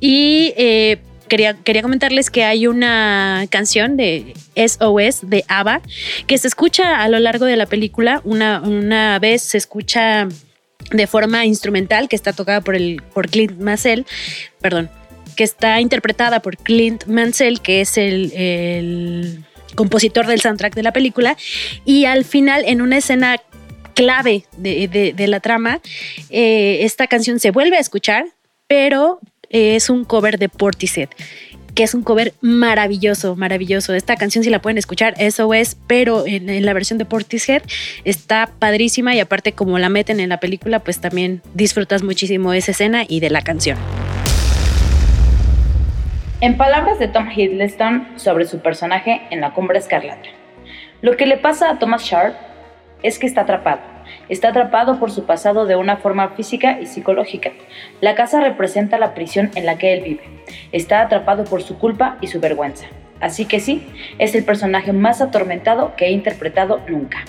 y... 0.00 0.52
Eh, 0.56 0.98
Quería, 1.26 1.54
quería, 1.54 1.80
comentarles 1.80 2.28
que 2.28 2.44
hay 2.44 2.66
una 2.66 3.46
canción 3.48 3.96
de 3.96 4.34
SOS 4.56 5.20
de 5.22 5.42
ABBA 5.48 5.80
que 6.26 6.36
se 6.36 6.46
escucha 6.46 7.02
a 7.02 7.08
lo 7.08 7.18
largo 7.18 7.46
de 7.46 7.56
la 7.56 7.64
película. 7.64 8.20
Una, 8.24 8.60
una 8.60 9.18
vez 9.18 9.40
se 9.40 9.56
escucha 9.56 10.28
de 10.90 11.06
forma 11.06 11.46
instrumental 11.46 12.08
que 12.08 12.16
está 12.16 12.32
tocada 12.32 12.60
por, 12.60 12.74
el, 12.74 13.02
por 13.12 13.28
Clint 13.28 13.58
Mansell, 13.58 14.04
perdón, 14.60 14.90
que 15.34 15.44
está 15.44 15.80
interpretada 15.80 16.40
por 16.40 16.56
Clint 16.56 17.04
Mansell, 17.06 17.60
que 17.60 17.80
es 17.80 17.98
el, 17.98 19.44
compositor 19.74 20.26
del 20.26 20.40
soundtrack 20.40 20.74
de 20.74 20.82
la 20.84 20.92
película, 20.92 21.36
y 21.84 22.04
al 22.04 22.24
final 22.24 22.62
en 22.66 22.80
una 22.80 22.98
escena 22.98 23.38
clave 23.94 24.44
de, 24.56 25.26
la 25.26 25.40
trama, 25.40 25.80
eh, 26.30 26.78
esta 26.82 27.06
canción 27.06 27.40
se 27.40 27.50
vuelve 27.50 27.76
a 27.76 27.80
escuchar, 27.80 28.26
pero 28.68 29.20
es 29.50 29.90
un 29.90 30.04
cover 30.04 30.38
de 30.38 30.48
Portishead 30.48 31.08
que 31.74 31.82
es 31.82 31.94
un 31.94 32.02
cover 32.02 32.34
maravilloso, 32.40 33.36
maravilloso. 33.36 33.94
Esta 33.94 34.16
canción, 34.16 34.44
si 34.44 34.50
la 34.50 34.62
pueden 34.62 34.78
escuchar, 34.78 35.14
eso 35.18 35.52
es, 35.54 35.76
pero 35.86 36.26
en, 36.26 36.48
en, 36.48 36.64
la 36.64 36.72
versión 36.72 36.98
de 36.98 37.04
Portishead 37.04 37.62
está 38.04 38.50
padrísima 38.58 39.14
y 39.14 39.20
aparte 39.20 39.52
como 39.52 39.78
la 39.78 39.88
meten 39.88 40.20
en 40.20 40.28
la 40.28 40.38
película, 40.38 40.78
pues 40.78 41.00
también 41.00 41.42
disfrutas 41.54 42.02
muchísimo 42.02 42.52
de 42.52 42.58
esa 42.58 42.70
escena 42.70 43.04
y 43.08 43.20
de 43.20 43.30
la 43.30 43.42
canción. 43.42 43.76
En 46.44 46.58
palabras 46.58 46.98
de 46.98 47.08
Tom 47.08 47.30
Hiddleston 47.34 48.06
sobre 48.16 48.44
su 48.44 48.58
personaje 48.60 49.22
en 49.30 49.40
La 49.40 49.54
Cumbre 49.54 49.78
Escarlata, 49.78 50.28
lo 51.00 51.16
que 51.16 51.24
le 51.24 51.38
pasa 51.38 51.70
a 51.70 51.78
Thomas 51.78 52.02
Sharp 52.02 52.34
es 53.02 53.18
que 53.18 53.24
está 53.24 53.40
atrapado. 53.40 53.80
Está 54.28 54.48
atrapado 54.48 55.00
por 55.00 55.10
su 55.10 55.24
pasado 55.24 55.64
de 55.64 55.76
una 55.76 55.96
forma 55.96 56.28
física 56.36 56.78
y 56.82 56.84
psicológica. 56.84 57.52
La 58.02 58.14
casa 58.14 58.42
representa 58.42 58.98
la 58.98 59.14
prisión 59.14 59.52
en 59.54 59.64
la 59.64 59.78
que 59.78 59.94
él 59.94 60.02
vive. 60.02 60.24
Está 60.70 61.00
atrapado 61.00 61.44
por 61.44 61.62
su 61.62 61.78
culpa 61.78 62.18
y 62.20 62.26
su 62.26 62.40
vergüenza. 62.40 62.88
Así 63.22 63.46
que 63.46 63.58
sí, 63.58 63.88
es 64.18 64.34
el 64.34 64.44
personaje 64.44 64.92
más 64.92 65.22
atormentado 65.22 65.96
que 65.96 66.08
he 66.08 66.10
interpretado 66.10 66.82
nunca. 66.88 67.24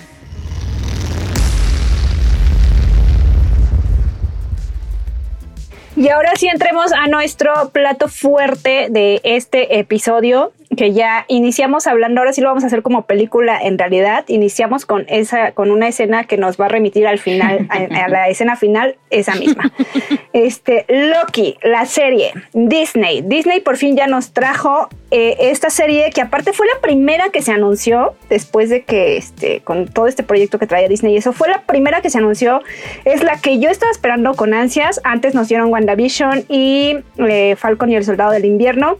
Y 5.96 6.10
ahora 6.10 6.32
sí 6.36 6.46
entremos 6.46 6.92
a 6.92 7.08
nuestro 7.08 7.70
plato 7.70 8.08
fuerte 8.08 8.88
de 8.90 9.20
este 9.24 9.78
episodio, 9.78 10.52
que 10.74 10.92
ya 10.92 11.24
iniciamos 11.28 11.86
hablando, 11.86 12.20
ahora 12.20 12.32
sí 12.32 12.40
lo 12.40 12.48
vamos 12.48 12.64
a 12.64 12.66
hacer 12.66 12.82
como 12.82 13.02
película 13.02 13.58
en 13.60 13.78
realidad, 13.78 14.24
iniciamos 14.28 14.84
con 14.84 15.04
esa, 15.08 15.52
con 15.52 15.70
una 15.70 15.88
escena 15.88 16.24
que 16.24 16.36
nos 16.36 16.60
va 16.60 16.66
a 16.66 16.68
remitir 16.68 17.06
al 17.06 17.18
final, 17.18 17.66
a, 17.70 18.08
la 18.08 18.28
escena 18.28 18.56
final, 18.56 18.96
esa 19.10 19.34
misma. 19.34 19.72
Este, 20.32 20.84
Loki, 20.88 21.56
la 21.62 21.86
serie, 21.86 22.32
Disney. 22.52 23.22
Disney 23.22 23.60
por 23.60 23.76
fin 23.76 23.96
ya 23.96 24.06
nos 24.06 24.32
trajo 24.32 24.88
eh, 25.10 25.36
esta 25.40 25.70
serie 25.70 26.10
que 26.10 26.20
aparte 26.20 26.52
fue 26.52 26.66
la 26.66 26.80
primera 26.80 27.30
que 27.30 27.42
se 27.42 27.52
anunció 27.52 28.14
después 28.28 28.68
de 28.68 28.82
que, 28.82 29.16
este, 29.16 29.60
con 29.60 29.88
todo 29.88 30.08
este 30.08 30.22
proyecto 30.22 30.58
que 30.58 30.66
traía 30.66 30.88
Disney, 30.88 31.16
eso 31.16 31.32
fue 31.32 31.48
la 31.48 31.62
primera 31.62 32.02
que 32.02 32.10
se 32.10 32.18
anunció, 32.18 32.62
es 33.04 33.22
la 33.22 33.38
que 33.40 33.58
yo 33.58 33.70
estaba 33.70 33.92
esperando 33.92 34.34
con 34.34 34.52
ansias, 34.52 35.00
antes 35.04 35.34
nos 35.34 35.48
dieron 35.48 35.72
WandaVision 35.72 36.44
y 36.48 36.98
eh, 37.18 37.56
Falcon 37.56 37.90
y 37.90 37.96
el 37.96 38.04
Soldado 38.04 38.32
del 38.32 38.44
Invierno. 38.44 38.98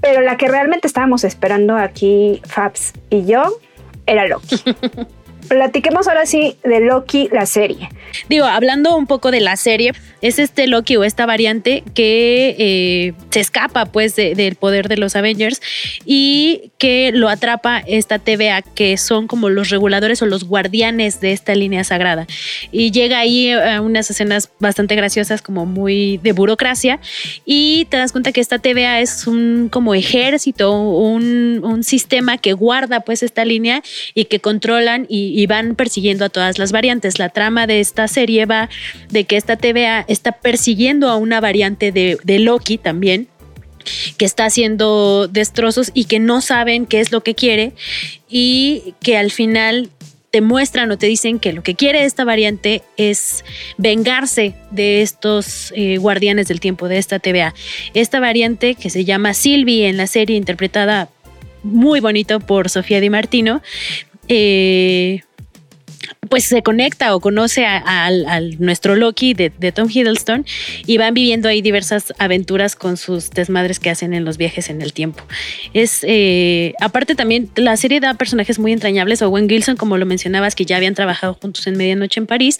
Pero 0.00 0.20
la 0.20 0.36
que 0.36 0.48
realmente 0.48 0.86
estábamos 0.86 1.24
esperando 1.24 1.76
aquí, 1.76 2.40
Fabs 2.44 2.92
y 3.10 3.24
yo, 3.24 3.58
era 4.06 4.26
Loki. 4.26 4.56
platiquemos 5.48 6.08
ahora 6.08 6.26
sí 6.26 6.56
de 6.64 6.80
Loki, 6.80 7.28
la 7.32 7.46
serie. 7.46 7.88
Digo, 8.28 8.44
hablando 8.44 8.96
un 8.96 9.06
poco 9.06 9.30
de 9.30 9.40
la 9.40 9.56
serie, 9.56 9.92
es 10.20 10.38
este 10.38 10.66
Loki 10.66 10.96
o 10.96 11.04
esta 11.04 11.26
variante 11.26 11.82
que 11.94 12.56
eh, 12.58 13.14
se 13.30 13.40
escapa 13.40 13.86
pues 13.86 14.16
del 14.16 14.54
poder 14.54 14.88
de 14.88 14.96
los 14.96 15.16
Avengers 15.16 15.60
y 16.04 16.72
que 16.78 17.10
lo 17.12 17.28
atrapa 17.28 17.82
esta 17.86 18.18
TVA 18.18 18.62
que 18.62 18.96
son 18.96 19.26
como 19.26 19.50
los 19.50 19.70
reguladores 19.70 20.22
o 20.22 20.26
los 20.26 20.44
guardianes 20.44 21.20
de 21.20 21.32
esta 21.32 21.54
línea 21.54 21.84
sagrada. 21.84 22.26
Y 22.72 22.90
llega 22.90 23.18
ahí 23.18 23.50
a 23.52 23.80
unas 23.80 24.10
escenas 24.10 24.50
bastante 24.60 24.94
graciosas 24.94 25.42
como 25.42 25.66
muy 25.66 26.18
de 26.18 26.32
burocracia 26.32 27.00
y 27.44 27.86
te 27.90 27.96
das 27.96 28.12
cuenta 28.12 28.32
que 28.32 28.40
esta 28.40 28.58
TVA 28.58 29.00
es 29.00 29.26
un 29.26 29.68
como 29.70 29.94
ejército, 29.94 30.72
un, 30.72 31.60
un 31.64 31.84
sistema 31.84 32.38
que 32.38 32.52
guarda 32.52 33.00
pues 33.00 33.22
esta 33.22 33.44
línea 33.44 33.82
y 34.14 34.26
que 34.26 34.40
controlan 34.40 35.06
y, 35.08 35.33
y 35.34 35.46
van 35.46 35.74
persiguiendo 35.74 36.24
a 36.24 36.28
todas 36.28 36.58
las 36.58 36.70
variantes. 36.70 37.18
La 37.18 37.28
trama 37.28 37.66
de 37.66 37.80
esta 37.80 38.06
serie 38.06 38.46
va 38.46 38.70
de 39.10 39.24
que 39.24 39.36
esta 39.36 39.56
TVA 39.56 40.04
está 40.06 40.32
persiguiendo 40.32 41.08
a 41.10 41.16
una 41.16 41.40
variante 41.40 41.90
de, 41.90 42.38
Loki 42.38 42.78
también, 42.78 43.26
que 44.16 44.24
está 44.24 44.44
haciendo 44.44 45.26
destrozos 45.26 45.90
y 45.92 46.04
que 46.04 46.20
no 46.20 46.40
saben 46.40 46.86
qué 46.86 47.00
es 47.00 47.10
lo 47.10 47.22
que 47.22 47.34
quiere 47.34 47.72
y 48.28 48.94
que 49.02 49.16
al 49.16 49.30
final 49.32 49.90
te 50.30 50.40
muestran 50.40 50.90
o 50.90 50.98
te 50.98 51.06
dicen 51.06 51.38
que 51.38 51.52
lo 51.52 51.62
que 51.62 51.74
quiere 51.74 52.04
esta 52.04 52.24
variante 52.24 52.82
es 52.96 53.44
vengarse 53.76 54.54
de 54.70 55.02
estos 55.02 55.72
eh, 55.76 55.96
guardianes 55.98 56.48
del 56.48 56.60
tiempo, 56.60 56.88
de 56.88 56.98
esta 56.98 57.18
TVA. 57.18 57.54
Esta 57.92 58.20
variante 58.20 58.74
que 58.74 58.90
se 58.90 59.04
llama 59.04 59.34
Sylvie 59.34 59.88
en 59.88 59.96
la 59.96 60.06
serie 60.06 60.36
interpretada 60.36 61.08
muy 61.62 62.00
bonito 62.00 62.40
por 62.40 62.68
Sofía 62.68 63.00
Di 63.00 63.10
Martino, 63.10 63.62
eh, 64.28 65.22
pues 66.28 66.44
se 66.44 66.62
conecta 66.62 67.14
o 67.14 67.20
conoce 67.20 67.64
a, 67.66 68.10
nuestro 68.58 68.96
Loki 68.96 69.34
de, 69.34 69.50
Tom 69.72 69.88
Hiddleston 69.88 70.44
y 70.86 70.98
van 70.98 71.14
viviendo 71.14 71.48
ahí 71.48 71.62
diversas 71.62 72.12
aventuras 72.18 72.76
con 72.76 72.96
sus 72.96 73.30
desmadres 73.30 73.80
que 73.80 73.90
hacen 73.90 74.14
en 74.14 74.24
los 74.24 74.36
viajes 74.36 74.70
en 74.70 74.82
el 74.82 74.92
tiempo. 74.92 75.22
Es 75.72 76.00
eh, 76.02 76.74
aparte 76.80 77.14
también 77.14 77.50
la 77.56 77.76
serie 77.76 78.00
da 78.00 78.14
personajes 78.14 78.58
muy 78.58 78.72
entrañables. 78.72 79.22
Owen 79.22 79.48
Gilson, 79.48 79.76
como 79.76 79.96
lo 79.96 80.06
mencionabas, 80.06 80.54
que 80.54 80.64
ya 80.64 80.76
habían 80.76 80.94
trabajado 80.94 81.34
juntos 81.34 81.66
en 81.66 81.76
Medianoche 81.76 82.20
en 82.20 82.26
París, 82.26 82.58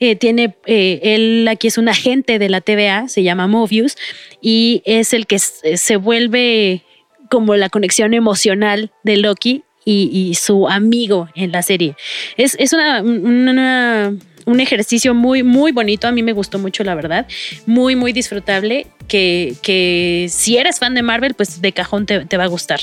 eh, 0.00 0.16
tiene 0.16 0.54
eh, 0.66 1.00
él 1.02 1.48
aquí 1.48 1.68
es 1.68 1.78
un 1.78 1.88
agente 1.88 2.38
de 2.38 2.48
la 2.48 2.60
TVA, 2.60 3.08
se 3.08 3.22
llama 3.22 3.46
Mobius 3.46 3.96
y 4.40 4.82
es 4.84 5.12
el 5.12 5.26
que 5.26 5.38
se 5.38 5.96
vuelve 5.96 6.82
como 7.30 7.56
la 7.56 7.68
conexión 7.68 8.14
emocional 8.14 8.92
de 9.02 9.16
Loki 9.16 9.64
y, 9.86 10.34
su 10.34 10.68
amigo 10.68 11.28
en 11.34 11.52
la 11.52 11.62
serie. 11.62 11.94
Es, 12.36 12.72
una, 12.72 13.02
un 13.02 14.60
ejercicio 14.60 15.14
muy, 15.14 15.42
muy 15.42 15.72
bonito. 15.72 16.08
A 16.08 16.12
mí 16.12 16.22
me 16.22 16.32
gustó 16.32 16.58
mucho, 16.58 16.82
la 16.82 16.94
verdad. 16.94 17.26
Muy, 17.66 17.94
muy 17.94 18.12
disfrutable. 18.12 18.88
Que, 19.06 19.54
que 19.62 20.26
si 20.28 20.58
eres 20.58 20.80
fan 20.80 20.94
de 20.94 21.02
Marvel, 21.02 21.34
pues 21.34 21.62
de 21.62 21.70
cajón 21.72 22.06
te, 22.06 22.36
va 22.36 22.44
a 22.44 22.48
gustar. 22.48 22.80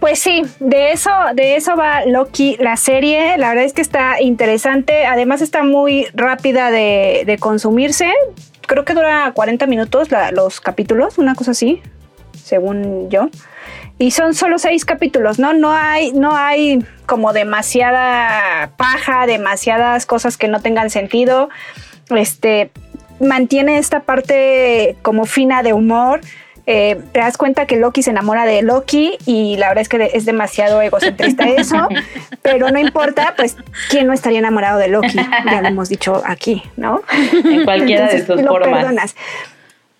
pues 0.00 0.18
sí, 0.18 0.42
de 0.60 0.92
eso, 0.92 1.10
de 1.34 1.56
eso 1.56 1.76
va 1.76 2.06
Loki, 2.06 2.56
la 2.58 2.76
serie. 2.78 3.36
La 3.36 3.50
verdad 3.50 3.64
es 3.64 3.74
que 3.74 3.82
está 3.82 4.22
interesante. 4.22 5.04
Además 5.04 5.42
está 5.42 5.62
muy 5.64 6.06
rápida 6.14 6.70
de, 6.70 7.36
consumirse. 7.38 8.10
Creo 8.66 8.86
que 8.86 8.94
dura 8.94 9.32
40 9.34 9.66
minutos 9.66 10.08
los 10.32 10.62
capítulos, 10.62 11.18
una 11.18 11.34
cosa 11.34 11.50
así, 11.50 11.82
según 12.32 13.10
yo. 13.10 13.28
Y 13.98 14.10
son 14.10 14.34
solo 14.34 14.58
seis 14.58 14.84
capítulos, 14.84 15.38
¿no? 15.38 15.52
No 15.52 15.72
hay, 15.72 16.12
no 16.12 16.36
hay 16.36 16.84
como 17.06 17.32
demasiada 17.32 18.70
paja, 18.76 19.26
demasiadas 19.26 20.04
cosas 20.06 20.36
que 20.36 20.48
no 20.48 20.60
tengan 20.60 20.90
sentido. 20.90 21.48
Este 22.10 22.70
mantiene 23.20 23.78
esta 23.78 24.00
parte 24.00 24.96
como 25.02 25.24
fina 25.24 25.62
de 25.62 25.72
humor 25.72 26.20
eh, 26.66 26.98
te 27.12 27.20
das 27.20 27.36
cuenta 27.36 27.66
que 27.66 27.76
Loki 27.76 28.02
se 28.02 28.10
enamora 28.10 28.46
de 28.46 28.62
Loki 28.62 29.18
y 29.26 29.56
la 29.58 29.68
verdad 29.68 29.82
es 29.82 29.88
que 29.90 30.10
es 30.14 30.24
demasiado 30.24 30.80
egocentrista 30.80 31.44
eso, 31.44 31.88
pero 32.42 32.70
no 32.70 32.78
importa, 32.78 33.34
pues, 33.36 33.56
¿quién 33.90 34.06
no 34.06 34.14
estaría 34.14 34.38
enamorado 34.38 34.78
de 34.78 34.88
Loki? 34.88 35.14
Ya 35.44 35.60
lo 35.60 35.68
hemos 35.68 35.90
dicho 35.90 36.22
aquí, 36.24 36.62
¿no? 36.76 37.02
En 37.32 37.64
cualquiera 37.64 38.06
de 38.06 38.24
sus 38.24 38.40
formas. 38.42 39.14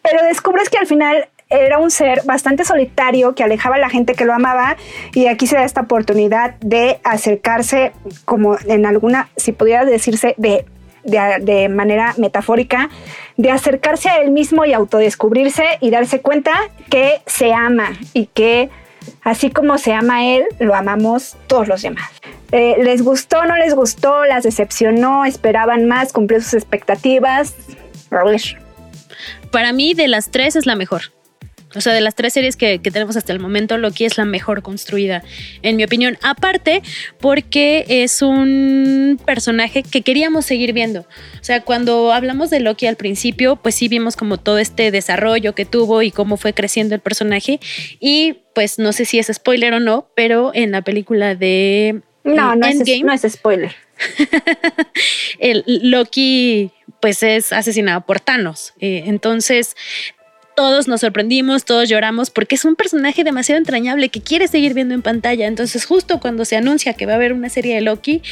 Pero 0.03 0.25
descubres 0.25 0.71
que 0.71 0.79
al 0.79 0.87
final 0.87 1.29
era 1.61 1.79
un 1.79 1.91
ser 1.91 2.23
bastante 2.25 2.65
solitario 2.65 3.35
que 3.35 3.45
alejaba 3.45 3.77
a 3.77 3.79
la 3.79 3.89
gente 3.89 4.15
que 4.15 4.25
lo 4.25 4.35
amaba 4.35 4.77
y 5.15 5.27
aquí 5.27 5.47
se 5.47 5.57
da 5.57 5.65
esta 5.65 5.83
oportunidad 5.83 6.55
de 6.61 7.01
acercarse 7.05 7.93
como 8.25 8.57
en 8.67 8.87
alguna, 8.87 9.29
si 9.37 9.53
pudiera 9.53 9.85
decirse, 9.85 10.35
de 10.39 10.67
de, 11.05 11.69
manera 11.69 12.15
metafórica, 12.17 12.91
de 13.37 13.51
acercarse 13.51 14.09
a 14.09 14.23
él 14.23 14.31
mismo 14.31 14.65
y 14.65 14.73
autodescubrirse 14.73 15.65
y 15.81 15.91
darse 15.91 16.21
cuenta 16.21 16.53
que 16.91 17.21
se 17.27 17.53
ama 17.53 17.93
y 18.13 18.27
que 18.27 18.71
así 19.23 19.51
como 19.51 19.79
se 19.79 19.93
ama 19.93 20.27
él, 20.27 20.45
lo 20.59 20.75
amamos 20.75 21.37
todos 21.47 21.69
los 21.69 21.83
demás. 21.83 22.11
Eh, 22.53 22.77
¿Les 22.83 23.03
gustó, 23.03 23.45
no 23.45 23.57
les 23.57 23.75
gustó? 23.75 24.25
¿Las 24.25 24.45
decepcionó? 24.45 25.25
¿Esperaban 25.25 25.87
más? 25.87 26.13
¿Cumplió 26.13 26.41
sus 26.41 26.55
expectativas? 26.55 27.55
Para 29.51 29.73
mí, 29.73 29.95
de 29.95 30.09
las 30.09 30.31
tres 30.31 30.57
es 30.57 30.67
la 30.67 30.77
mejor. 30.77 31.14
O 31.75 31.81
sea, 31.81 31.93
de 31.93 32.01
las 32.01 32.15
tres 32.15 32.33
series 32.33 32.57
que, 32.57 32.79
tenemos 32.79 33.17
hasta 33.17 33.33
el 33.33 33.41
momento, 33.41 33.79
Loki 33.79 34.05
es 34.05 34.17
la 34.17 34.25
mejor 34.25 34.63
construida, 34.63 35.23
en 35.63 35.77
mi 35.77 35.85
opinión. 35.85 36.19
Aparte, 36.23 36.83
porque 37.21 37.85
es 37.89 38.23
un 38.23 39.21
personaje 39.25 39.83
que 39.83 40.03
queríamos 40.03 40.47
seguir 40.47 40.73
viendo. 40.73 41.01
O 41.01 41.45
sea, 41.45 41.63
cuando 41.63 42.13
hablamos 42.13 42.51
de 42.51 42.61
Loki 42.61 42.87
al 42.87 42.97
principio, 42.97 43.57
pues 43.57 43.75
sí 43.75 43.89
vimos 43.89 44.17
como 44.17 44.39
todo 44.39 44.59
este 44.59 44.91
desarrollo 44.91 45.55
que 45.55 45.65
tuvo 45.65 46.03
y 46.03 46.11
cómo 46.11 46.37
fue 46.37 46.53
creciendo 46.53 46.95
el 46.95 47.01
personaje. 47.01 47.61
Y 48.01 48.39
pues 48.55 48.79
no 48.79 48.93
sé 48.93 49.05
si 49.05 49.19
es 49.19 49.31
spoiler 49.33 49.75
o 49.75 49.81
no, 49.81 50.09
pero 50.15 50.53
en 50.55 50.71
la 50.71 50.83
película 50.83 51.35
de 51.35 52.03
no, 52.25 52.57
no 52.57 52.67
Es, 52.67 52.79
no 53.03 53.13
es 53.13 53.23
spoiler. 53.33 53.75
el 55.39 55.63
Loki 55.67 56.73
pues 57.01 57.23
es 57.23 57.53
asesinado 57.53 58.01
por 58.07 58.19
Thanos. 58.19 58.73
Eh, 58.81 59.05
entonces, 59.07 59.77
todos 60.55 60.89
nos 60.89 61.01
sorprendimos, 61.01 61.65
todos 61.65 61.89
lloramos, 61.89 62.31
porque 62.31 62.55
es 62.55 62.65
un 62.65 62.77
personaje 62.77 63.25
demasiado 63.25 63.59
entrañable 63.59 64.09
que 64.09 64.21
quiere 64.21 64.49
seguir 64.49 64.75
viendo 64.75 64.95
en 64.95 65.03
pantalla. 65.03 65.47
Entonces, 65.47 65.85
justo 65.85 66.21
cuando 66.21 66.45
se 66.45 66.57
anuncia 66.57 66.95
que 66.95 67.07
va 67.07 67.13
a 67.13 67.17
haber 67.17 67.33
una 67.33 67.49
serie 67.49 67.75
de 67.75 67.81
Loki, 67.81 68.23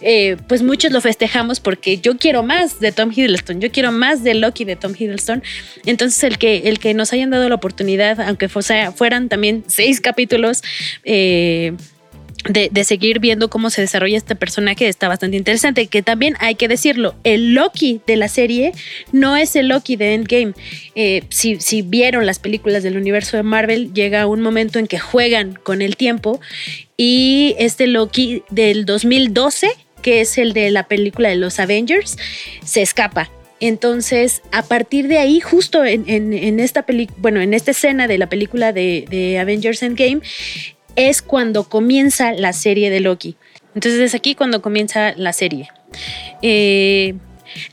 eh, 0.00 0.36
pues 0.48 0.62
muchos 0.62 0.92
lo 0.92 1.00
festejamos 1.00 1.60
porque 1.60 1.98
yo 1.98 2.16
quiero 2.16 2.42
más 2.42 2.80
de 2.80 2.92
Tom 2.92 3.10
Hiddleston, 3.14 3.60
yo 3.60 3.70
quiero 3.70 3.92
más 3.92 4.22
de 4.22 4.34
Loki 4.34 4.64
de 4.64 4.76
Tom 4.76 4.92
Hiddleston. 4.98 5.42
Entonces, 5.86 6.22
el 6.24 6.38
que, 6.38 6.68
el 6.68 6.78
que 6.78 6.94
nos 6.94 7.12
hayan 7.12 7.30
dado 7.30 7.48
la 7.48 7.54
oportunidad, 7.54 8.20
aunque 8.20 8.48
fueran 8.48 9.28
también 9.28 9.64
seis 9.66 10.00
capítulos, 10.00 10.62
eh, 11.04 11.74
de, 12.48 12.84
seguir 12.84 13.20
viendo 13.20 13.48
cómo 13.48 13.70
se 13.70 13.82
desarrolla 13.82 14.16
este 14.16 14.34
personaje 14.34 14.88
está 14.88 15.08
bastante 15.08 15.36
interesante. 15.36 15.86
Que 15.86 16.02
también 16.02 16.34
hay 16.40 16.54
que 16.54 16.68
decirlo, 16.68 17.14
el 17.24 17.54
Loki 17.54 18.00
de 18.06 18.16
la 18.16 18.28
serie 18.28 18.72
no 19.12 19.36
es 19.36 19.54
el 19.56 19.68
Loki 19.68 19.96
de 19.96 20.14
Endgame. 20.14 20.54
Eh, 20.94 21.22
si, 21.28 21.60
si, 21.60 21.82
vieron 21.82 22.26
las 22.26 22.38
películas 22.38 22.82
del 22.82 22.96
universo 22.96 23.36
de 23.36 23.42
Marvel, 23.42 23.92
llega 23.94 24.26
un 24.26 24.40
momento 24.40 24.78
en 24.78 24.86
que 24.86 24.98
juegan 24.98 25.58
con 25.62 25.82
el 25.82 25.96
tiempo 25.96 26.40
y 26.96 27.54
este 27.58 27.86
Loki 27.86 28.42
del 28.50 28.84
2012, 28.84 29.68
que 30.02 30.20
es 30.20 30.38
el 30.38 30.52
de 30.52 30.70
la 30.70 30.88
película 30.88 31.28
de 31.28 31.36
los 31.36 31.60
Avengers, 31.60 32.16
se 32.64 32.82
escapa. 32.82 33.30
Entonces, 33.60 34.42
a 34.50 34.62
partir 34.62 35.06
de 35.06 35.18
ahí, 35.18 35.38
justo 35.38 35.84
en, 35.84 36.58
esta 36.58 36.82
película, 36.82 37.16
bueno, 37.20 37.40
en 37.40 37.54
esta 37.54 37.70
escena 37.70 38.08
de 38.08 38.18
la 38.18 38.28
película 38.28 38.72
de, 38.72 39.04
de 39.08 39.38
Avengers 39.38 39.84
Endgame, 39.84 40.20
es 40.96 41.22
cuando 41.22 41.64
comienza 41.64 42.32
la 42.32 42.52
serie 42.52 42.90
de 42.90 43.00
Loki. 43.00 43.36
Entonces 43.74 44.00
es 44.00 44.14
aquí 44.14 44.34
cuando 44.34 44.60
comienza 44.62 45.14
la 45.16 45.32
serie. 45.32 45.70
Eh, 46.42 47.14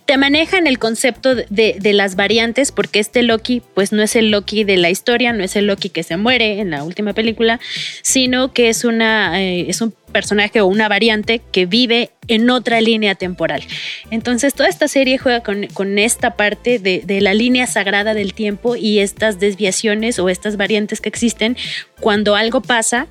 te 0.06 0.18
manejan 0.18 0.68
el 0.68 0.80
concepto 0.80 1.36
de, 1.36 1.80
las 1.94 2.16
variantes 2.16 2.72
porque 2.72 3.00
este 3.00 3.24
Loki 3.24 3.62
pues 3.74 3.92
no 3.92 4.02
es 4.02 4.16
el 4.16 4.32
Loki 4.32 4.64
de 4.64 4.78
la 4.78 4.90
historia, 4.90 5.34
no 5.34 5.44
es 5.44 5.56
el 5.56 5.68
Loki 5.68 5.90
que 5.90 6.04
se 6.04 6.18
muere 6.18 6.60
en 6.60 6.72
la 6.72 6.84
última 6.84 7.14
película, 7.14 7.60
sino 8.02 8.54
que 8.54 8.70
es, 8.70 8.86
una, 8.86 9.42
eh, 9.42 9.66
es 9.70 9.82
un 9.82 9.94
personaje 10.10 10.62
o 10.62 10.68
una 10.68 10.88
variante 10.88 11.42
que 11.52 11.66
vive 11.66 12.12
en 12.28 12.50
otra 12.50 12.82
línea 12.82 13.16
temporal. 13.16 13.64
Entonces 14.12 14.54
toda 14.54 14.70
esta 14.70 14.88
serie 14.88 15.18
juega 15.18 15.42
con, 15.42 15.98
esta 16.00 16.36
parte 16.36 16.80
de, 16.80 17.22
la 17.22 17.34
línea 17.34 17.68
sagrada 17.68 18.14
del 18.14 18.34
tiempo 18.34 18.76
y 18.76 19.00
estas 19.00 19.40
desviaciones 19.40 20.20
o 20.20 20.30
estas 20.30 20.58
variantes 20.58 21.02
que 21.02 21.10
existen 21.10 21.58
cuando 22.00 22.36
algo 22.36 22.62
pasa 22.62 23.08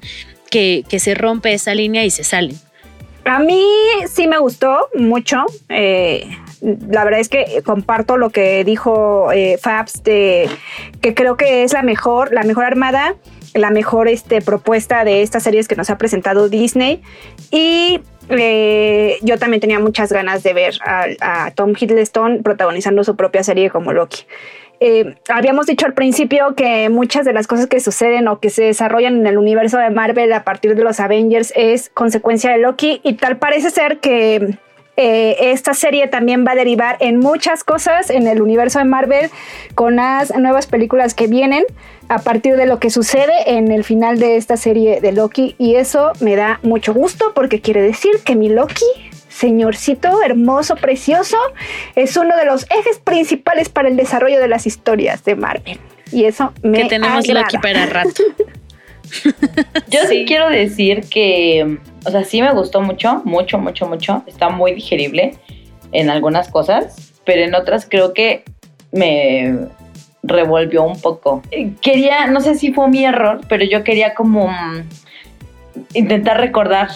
que, 0.50 0.84
se 0.98 1.14
rompe 1.14 1.52
esa 1.52 1.74
línea 1.74 2.04
y 2.04 2.10
se 2.10 2.24
salen. 2.24 2.56
A 3.24 3.38
mí 3.40 3.62
sí 4.10 4.26
me 4.26 4.38
gustó 4.38 4.88
mucho. 4.94 5.44
Eh, 5.68 6.26
la 6.60 7.04
verdad 7.04 7.20
es 7.20 7.28
que 7.28 7.62
comparto 7.64 8.16
lo 8.16 8.30
que 8.30 8.64
dijo 8.64 9.32
eh, 9.32 9.58
Fabs 9.60 10.02
de 10.02 10.48
que 11.00 11.14
creo 11.14 11.36
que 11.36 11.62
es 11.62 11.72
la 11.72 11.82
mejor, 11.82 12.32
la 12.32 12.42
mejor 12.42 12.64
armada, 12.64 13.14
la 13.54 13.70
mejor 13.70 14.08
este, 14.08 14.42
propuesta 14.42 15.04
de 15.04 15.22
estas 15.22 15.42
series 15.42 15.68
que 15.68 15.76
nos 15.76 15.90
ha 15.90 15.98
presentado 15.98 16.48
Disney. 16.48 17.02
Y 17.50 18.00
eh, 18.30 19.18
yo 19.22 19.38
también 19.38 19.60
tenía 19.60 19.78
muchas 19.78 20.12
ganas 20.12 20.42
de 20.42 20.52
ver 20.52 20.74
a, 20.84 21.50
Tom 21.54 21.74
Hiddleston 21.78 22.42
protagonizando 22.42 23.04
su 23.04 23.16
propia 23.16 23.42
serie 23.42 23.70
como 23.70 23.92
Loki. 23.92 24.24
Eh, 24.80 25.16
habíamos 25.28 25.66
dicho 25.66 25.86
al 25.86 25.94
principio 25.94 26.54
que 26.54 26.88
muchas 26.88 27.24
de 27.24 27.32
las 27.32 27.48
cosas 27.48 27.66
que 27.66 27.80
suceden 27.80 28.28
o 28.28 28.38
que 28.38 28.48
se 28.48 28.62
desarrollan 28.64 29.16
en 29.16 29.26
el 29.26 29.36
universo 29.36 29.76
de 29.78 29.90
Marvel 29.90 30.32
a 30.32 30.44
partir 30.44 30.76
de 30.76 30.84
los 30.84 31.00
Avengers 31.00 31.52
es 31.56 31.88
consecuencia 31.88 32.52
de 32.52 32.58
Loki 32.58 33.00
y 33.02 33.14
tal 33.14 33.38
parece 33.38 33.70
ser 33.70 33.98
que 33.98 34.56
eh, 35.00 35.52
esta 35.52 35.74
serie 35.74 36.08
también 36.08 36.44
va 36.44 36.52
a 36.52 36.54
derivar 36.56 36.96
en 36.98 37.20
muchas 37.20 37.62
cosas 37.62 38.10
en 38.10 38.26
el 38.26 38.42
universo 38.42 38.80
de 38.80 38.84
Marvel 38.84 39.30
con 39.76 39.94
las 39.94 40.36
nuevas 40.36 40.66
películas 40.66 41.14
que 41.14 41.28
vienen 41.28 41.62
a 42.08 42.18
partir 42.18 42.56
de 42.56 42.66
lo 42.66 42.80
que 42.80 42.90
sucede 42.90 43.32
en 43.46 43.70
el 43.70 43.84
final 43.84 44.18
de 44.18 44.34
esta 44.34 44.56
serie 44.56 45.00
de 45.00 45.12
Loki 45.12 45.54
y 45.56 45.76
eso 45.76 46.10
me 46.18 46.34
da 46.34 46.58
mucho 46.64 46.92
gusto 46.94 47.30
porque 47.32 47.60
quiere 47.60 47.80
decir 47.80 48.10
que 48.24 48.34
mi 48.34 48.48
Loki 48.48 48.84
señorcito 49.28 50.20
hermoso, 50.20 50.74
precioso, 50.74 51.36
es 51.94 52.16
uno 52.16 52.36
de 52.36 52.44
los 52.44 52.64
ejes 52.64 52.98
principales 52.98 53.68
para 53.68 53.88
el 53.88 53.96
desarrollo 53.96 54.40
de 54.40 54.48
las 54.48 54.66
historias 54.66 55.22
de 55.22 55.36
Marvel. 55.36 55.78
Y 56.10 56.24
eso 56.24 56.52
me 56.62 56.82
Que 56.82 56.88
tenemos 56.88 57.24
Loki 57.28 57.58
para 57.58 57.86
rato. 57.86 58.24
Yo 59.88 60.00
sí 60.08 60.24
quiero 60.26 60.50
decir 60.50 61.04
que 61.08 61.78
o 62.08 62.10
sea, 62.10 62.24
sí 62.24 62.40
me 62.40 62.52
gustó 62.52 62.80
mucho, 62.80 63.20
mucho, 63.24 63.58
mucho, 63.58 63.86
mucho. 63.86 64.22
Está 64.26 64.48
muy 64.48 64.72
digerible 64.72 65.34
en 65.92 66.08
algunas 66.08 66.48
cosas, 66.48 67.12
pero 67.26 67.42
en 67.42 67.54
otras 67.54 67.86
creo 67.86 68.14
que 68.14 68.44
me 68.92 69.68
revolvió 70.22 70.84
un 70.84 70.98
poco. 70.98 71.42
Quería, 71.82 72.26
no 72.28 72.40
sé 72.40 72.54
si 72.54 72.72
fue 72.72 72.88
mi 72.88 73.04
error, 73.04 73.42
pero 73.46 73.62
yo 73.64 73.84
quería 73.84 74.14
como 74.14 74.48
mm, 74.48 74.88
intentar 75.92 76.40
recordar 76.40 76.88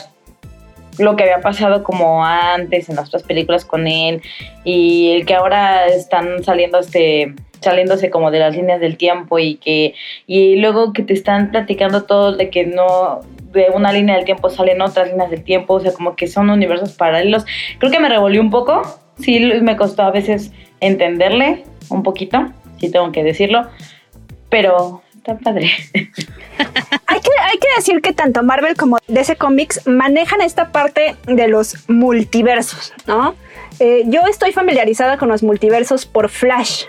lo 0.98 1.14
que 1.14 1.24
había 1.24 1.42
pasado 1.42 1.84
como 1.84 2.24
antes 2.24 2.88
en 2.88 2.96
las 2.96 3.08
otras 3.08 3.22
películas 3.22 3.66
con 3.66 3.86
él 3.86 4.22
y 4.64 5.12
el 5.12 5.26
que 5.26 5.34
ahora 5.34 5.86
están 5.86 6.42
saliendo 6.42 6.78
este 6.78 7.34
saliéndose 7.60 8.10
como 8.10 8.30
de 8.30 8.40
las 8.40 8.56
líneas 8.56 8.80
del 8.80 8.96
tiempo 8.96 9.38
y 9.38 9.54
que 9.56 9.94
y 10.26 10.56
luego 10.56 10.92
que 10.92 11.02
te 11.02 11.14
están 11.14 11.50
platicando 11.50 12.04
todo 12.04 12.36
de 12.36 12.50
que 12.50 12.66
no 12.66 13.20
de 13.52 13.68
una 13.72 13.92
línea 13.92 14.16
del 14.16 14.24
tiempo 14.24 14.50
salen 14.50 14.80
otras 14.80 15.10
líneas 15.10 15.30
del 15.30 15.44
tiempo, 15.44 15.74
o 15.74 15.80
sea, 15.80 15.92
como 15.92 16.16
que 16.16 16.26
son 16.26 16.50
universos 16.50 16.92
paralelos. 16.92 17.44
Creo 17.78 17.90
que 17.92 18.00
me 18.00 18.08
revolvió 18.08 18.40
un 18.40 18.50
poco, 18.50 18.82
sí 19.20 19.38
me 19.62 19.76
costó 19.76 20.02
a 20.02 20.10
veces 20.10 20.52
entenderle 20.80 21.64
un 21.88 22.02
poquito, 22.02 22.48
sí 22.78 22.90
tengo 22.90 23.12
que 23.12 23.22
decirlo, 23.22 23.66
pero 24.48 25.02
está 25.16 25.38
padre. 25.38 25.70
hay, 25.94 27.20
que, 27.20 27.30
hay 27.40 27.58
que 27.58 27.68
decir 27.76 28.00
que 28.02 28.12
tanto 28.12 28.42
Marvel 28.42 28.76
como 28.76 28.98
DC 29.08 29.36
Comics 29.36 29.86
manejan 29.86 30.40
esta 30.40 30.72
parte 30.72 31.16
de 31.26 31.48
los 31.48 31.88
multiversos, 31.88 32.92
¿no? 33.06 33.34
Eh, 33.78 34.02
yo 34.06 34.20
estoy 34.28 34.52
familiarizada 34.52 35.16
con 35.16 35.28
los 35.28 35.42
multiversos 35.42 36.06
por 36.06 36.28
Flash, 36.28 36.84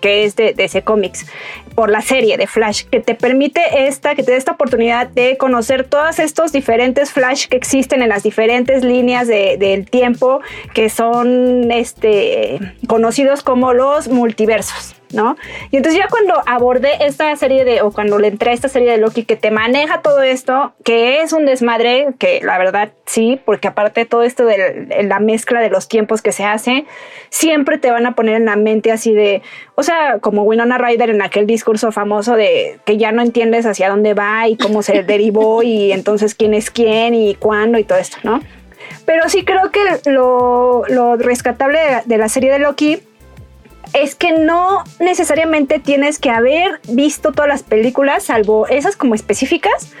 que 0.00 0.24
es 0.24 0.36
de, 0.36 0.52
DC 0.52 0.82
Comics, 0.82 1.26
por 1.74 1.90
la 1.90 2.00
serie 2.00 2.36
de 2.36 2.46
Flash, 2.46 2.84
que 2.84 3.00
te 3.00 3.14
permite 3.14 3.86
esta, 3.86 4.14
que 4.14 4.22
te 4.22 4.32
da 4.32 4.38
esta 4.38 4.52
oportunidad 4.52 5.08
de 5.08 5.36
conocer 5.36 5.84
todos 5.84 6.18
estos 6.18 6.52
diferentes 6.52 7.12
Flash 7.12 7.46
que 7.48 7.56
existen 7.56 8.02
en 8.02 8.08
las 8.08 8.22
diferentes 8.22 8.82
líneas 8.82 9.28
del 9.28 9.88
tiempo, 9.88 10.40
que 10.74 10.88
son 10.88 11.70
este, 11.70 12.58
conocidos 12.88 13.42
como 13.42 13.72
los 13.72 14.08
multiversos. 14.08 14.95
¿No? 15.12 15.36
Y 15.70 15.76
entonces 15.76 16.00
ya 16.00 16.08
cuando 16.08 16.34
abordé 16.46 16.90
esta 17.06 17.34
serie 17.36 17.64
de, 17.64 17.82
o 17.82 17.90
cuando 17.92 18.18
le 18.18 18.28
entré 18.28 18.50
a 18.50 18.54
esta 18.54 18.68
serie 18.68 18.90
de 18.90 18.98
Loki 18.98 19.24
que 19.24 19.36
te 19.36 19.50
maneja 19.50 20.02
todo 20.02 20.22
esto, 20.22 20.72
que 20.84 21.22
es 21.22 21.32
un 21.32 21.46
desmadre, 21.46 22.08
que 22.18 22.40
la 22.42 22.58
verdad 22.58 22.90
sí, 23.06 23.40
porque 23.44 23.68
aparte 23.68 24.04
todo 24.04 24.22
esto 24.22 24.44
de 24.44 25.04
la 25.04 25.20
mezcla 25.20 25.60
de 25.60 25.70
los 25.70 25.88
tiempos 25.88 26.22
que 26.22 26.32
se 26.32 26.44
hace, 26.44 26.86
siempre 27.30 27.78
te 27.78 27.90
van 27.90 28.06
a 28.06 28.14
poner 28.14 28.36
en 28.36 28.46
la 28.46 28.56
mente 28.56 28.92
así 28.92 29.12
de, 29.12 29.42
o 29.74 29.82
sea, 29.82 30.18
como 30.20 30.42
Winona 30.42 30.78
Ryder 30.78 31.10
en 31.10 31.22
aquel 31.22 31.46
discurso 31.46 31.92
famoso 31.92 32.36
de 32.36 32.78
que 32.84 32.96
ya 32.96 33.12
no 33.12 33.22
entiendes 33.22 33.66
hacia 33.66 33.88
dónde 33.88 34.14
va 34.14 34.48
y 34.48 34.56
cómo 34.56 34.82
se 34.82 35.02
derivó 35.04 35.62
y 35.62 35.92
entonces 35.92 36.34
quién 36.34 36.54
es 36.54 36.70
quién 36.70 37.14
y 37.14 37.34
cuándo 37.34 37.78
y 37.78 37.84
todo 37.84 37.98
esto, 37.98 38.18
¿no? 38.22 38.40
Pero 39.04 39.28
sí 39.28 39.44
creo 39.44 39.70
que 39.70 40.10
lo, 40.10 40.84
rescatable 41.16 41.78
de 42.04 42.18
la 42.18 42.28
serie 42.28 42.52
de 42.52 42.58
Loki 42.58 43.00
es 43.92 44.14
que 44.14 44.32
no 44.32 44.84
necesariamente 45.00 45.78
tienes 45.78 46.18
que 46.18 46.30
haber 46.30 46.80
visto 46.88 47.32
todas 47.32 47.48
las 47.48 47.62
películas, 47.62 48.24
salvo 48.24 48.66
esas 48.68 48.96
como 48.96 49.14
específicas, 49.14 49.92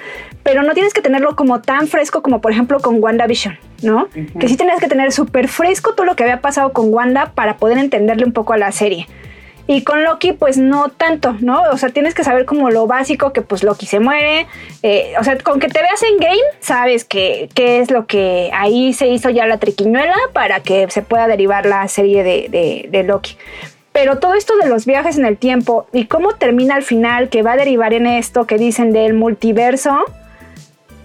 pero 0.42 0.62
no 0.62 0.74
tienes 0.74 0.94
que 0.94 1.02
tenerlo 1.02 1.34
como 1.34 1.60
tan 1.60 1.88
fresco 1.88 2.22
como 2.22 2.40
por 2.40 2.52
ejemplo 2.52 2.78
con 2.80 3.02
WandaVision, 3.02 3.58
¿no? 3.82 4.08
Que 4.38 4.48
sí 4.48 4.56
tenías 4.56 4.80
que 4.80 4.88
tener 4.88 5.12
súper 5.12 5.48
fresco 5.48 5.94
todo 5.94 6.06
lo 6.06 6.14
que 6.14 6.22
había 6.22 6.40
pasado 6.40 6.72
con 6.72 6.92
Wanda 6.92 7.32
para 7.34 7.56
poder 7.56 7.78
entenderle 7.78 8.24
un 8.24 8.32
poco 8.32 8.52
a 8.52 8.56
la 8.56 8.70
serie. 8.72 9.08
Y 9.68 9.82
con 9.82 10.04
Loki, 10.04 10.32
pues 10.32 10.58
no 10.58 10.90
tanto, 10.90 11.34
¿no? 11.40 11.62
O 11.72 11.76
sea, 11.76 11.88
tienes 11.88 12.14
que 12.14 12.22
saber 12.22 12.44
como 12.44 12.70
lo 12.70 12.86
básico, 12.86 13.32
que 13.32 13.42
pues 13.42 13.64
Loki 13.64 13.84
se 13.86 13.98
muere. 13.98 14.46
Eh, 14.84 15.14
o 15.18 15.24
sea, 15.24 15.36
con 15.38 15.58
que 15.58 15.66
te 15.66 15.80
veas 15.80 16.00
en 16.04 16.18
game, 16.18 16.40
sabes 16.60 17.04
que, 17.04 17.48
es 17.56 17.90
lo 17.90 18.06
que 18.06 18.50
ahí 18.54 18.92
se 18.92 19.08
hizo 19.08 19.28
ya 19.30 19.46
la 19.46 19.58
triquiñuela 19.58 20.14
para 20.32 20.60
que 20.60 20.88
se 20.90 21.02
pueda 21.02 21.26
derivar 21.26 21.66
la 21.66 21.88
serie 21.88 22.22
de, 22.22 22.88
de 22.88 23.02
Loki. 23.02 23.36
Pero 23.96 24.18
todo 24.18 24.34
esto 24.34 24.58
de 24.58 24.68
los 24.68 24.84
viajes 24.84 25.16
en 25.16 25.24
el 25.24 25.38
tiempo 25.38 25.88
y 25.90 26.04
cómo 26.04 26.32
termina 26.32 26.74
al 26.74 26.82
final, 26.82 27.30
que 27.30 27.40
va 27.40 27.52
a 27.52 27.56
derivar 27.56 27.94
en 27.94 28.06
esto 28.06 28.46
que 28.46 28.58
dicen 28.58 28.92
del 28.92 29.14
multiverso. 29.14 30.04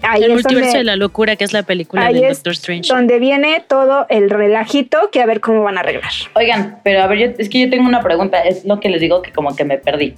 Ahí 0.02 0.24
el 0.24 0.34
multiverso 0.34 0.76
de 0.76 0.84
la 0.84 0.96
locura, 0.96 1.36
que 1.36 1.44
es 1.44 1.54
la 1.54 1.62
película 1.62 2.12
de 2.12 2.28
Doctor 2.28 2.52
Strange. 2.52 2.92
Donde 2.92 3.18
viene 3.18 3.64
todo 3.66 4.04
el 4.10 4.28
relajito 4.28 5.08
que 5.10 5.22
a 5.22 5.26
ver 5.26 5.40
cómo 5.40 5.62
van 5.62 5.78
a 5.78 5.80
arreglar. 5.80 6.12
Oigan, 6.34 6.80
pero 6.84 7.02
a 7.02 7.06
ver, 7.06 7.34
es 7.38 7.48
que 7.48 7.60
yo 7.60 7.70
tengo 7.70 7.88
una 7.88 8.02
pregunta, 8.02 8.42
es 8.42 8.66
lo 8.66 8.78
que 8.78 8.90
les 8.90 9.00
digo 9.00 9.22
que 9.22 9.32
como 9.32 9.56
que 9.56 9.64
me 9.64 9.78
perdí. 9.78 10.14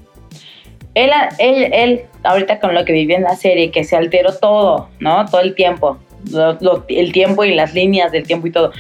Él, 0.95 1.13
él, 1.39 1.71
él, 1.73 2.01
ahorita 2.25 2.59
con 2.59 2.75
lo 2.75 2.85
que 2.85 2.93
vivió 2.93 3.17
en 3.17 3.23
la 3.23 3.37
serie, 3.37 3.71
que 3.71 3.85
se 3.85 3.95
alteró 3.95 4.35
todo, 4.37 4.89
¿no? 4.99 5.27
Todo 5.27 5.43
el 5.43 5.55
tiempo, 5.55 5.99
el 6.89 7.13
tiempo 7.13 7.45
y 7.45 7.55
las 7.55 7.73
líneas 7.73 8.11
del 8.11 8.27
tiempo 8.27 8.49
y 8.49 8.51
todo. 8.51 8.73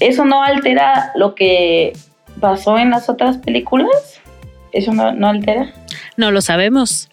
Eso 0.00 0.24
no 0.24 0.42
altera 0.42 1.12
lo 1.14 1.36
que 1.36 1.92
pasó 2.40 2.78
en 2.78 2.90
las 2.90 3.08
otras 3.08 3.38
películas? 3.38 4.20
¿Eso 4.72 4.92
no, 4.92 5.28
altera? 5.28 5.72
No 6.16 6.30
lo 6.30 6.40
sabemos. 6.40 7.08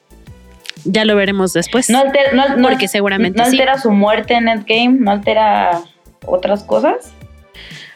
Ya 0.86 1.06
lo 1.06 1.16
veremos 1.16 1.54
después. 1.54 1.90
No 1.90 2.00
altera, 2.00 2.32
no, 2.34 2.68
porque 2.68 2.88
seguramente 2.88 3.38
¿No 3.38 3.46
altera 3.46 3.78
su 3.78 3.92
muerte 3.92 4.34
en 4.34 4.50
Endgame? 4.50 4.98
¿No 5.00 5.12
altera 5.12 5.82
otras 6.26 6.64
cosas? 6.64 7.14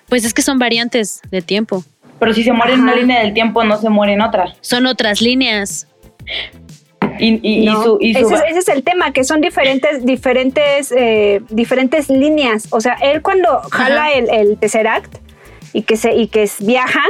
Pues 0.07 0.23
es 0.23 0.34
que 0.34 0.41
son 0.41 0.57
variantes 0.57 1.21
de 1.30 1.41
tiempo. 1.41 1.84
Pero 2.19 2.34
si 2.34 2.43
se 2.43 2.53
muere 2.53 2.73
en 2.73 2.82
una 2.82 2.95
línea 2.95 3.19
del 3.21 3.34
tiempo, 3.34 3.63
no 3.63 3.78
se 3.78 3.89
muere 3.89 4.13
en 4.13 4.21
otra. 4.21 4.55
Son 4.61 4.86
otras 4.86 5.21
líneas. 5.21 5.88
Y, 7.19 7.67
ese, 8.15 8.36
es 8.49 8.67
el 8.69 8.84
tema, 8.84 9.11
que 9.11 9.23
son 9.23 9.41
diferentes, 9.41 10.05
diferentes, 10.05 10.91
eh, 10.91 11.41
diferentes 11.49 12.09
líneas. 12.09 12.67
O 12.69 12.80
sea, 12.80 12.93
él 13.01 13.21
cuando 13.21 13.61
jala 13.71 14.11
el, 14.11 14.30
el 14.30 14.57
Tesseract, 14.57 15.17
y 15.78 15.84
que, 15.84 15.95
se, 15.95 16.15
y 16.15 16.25
que 16.28 16.49
viaja, 16.61 17.03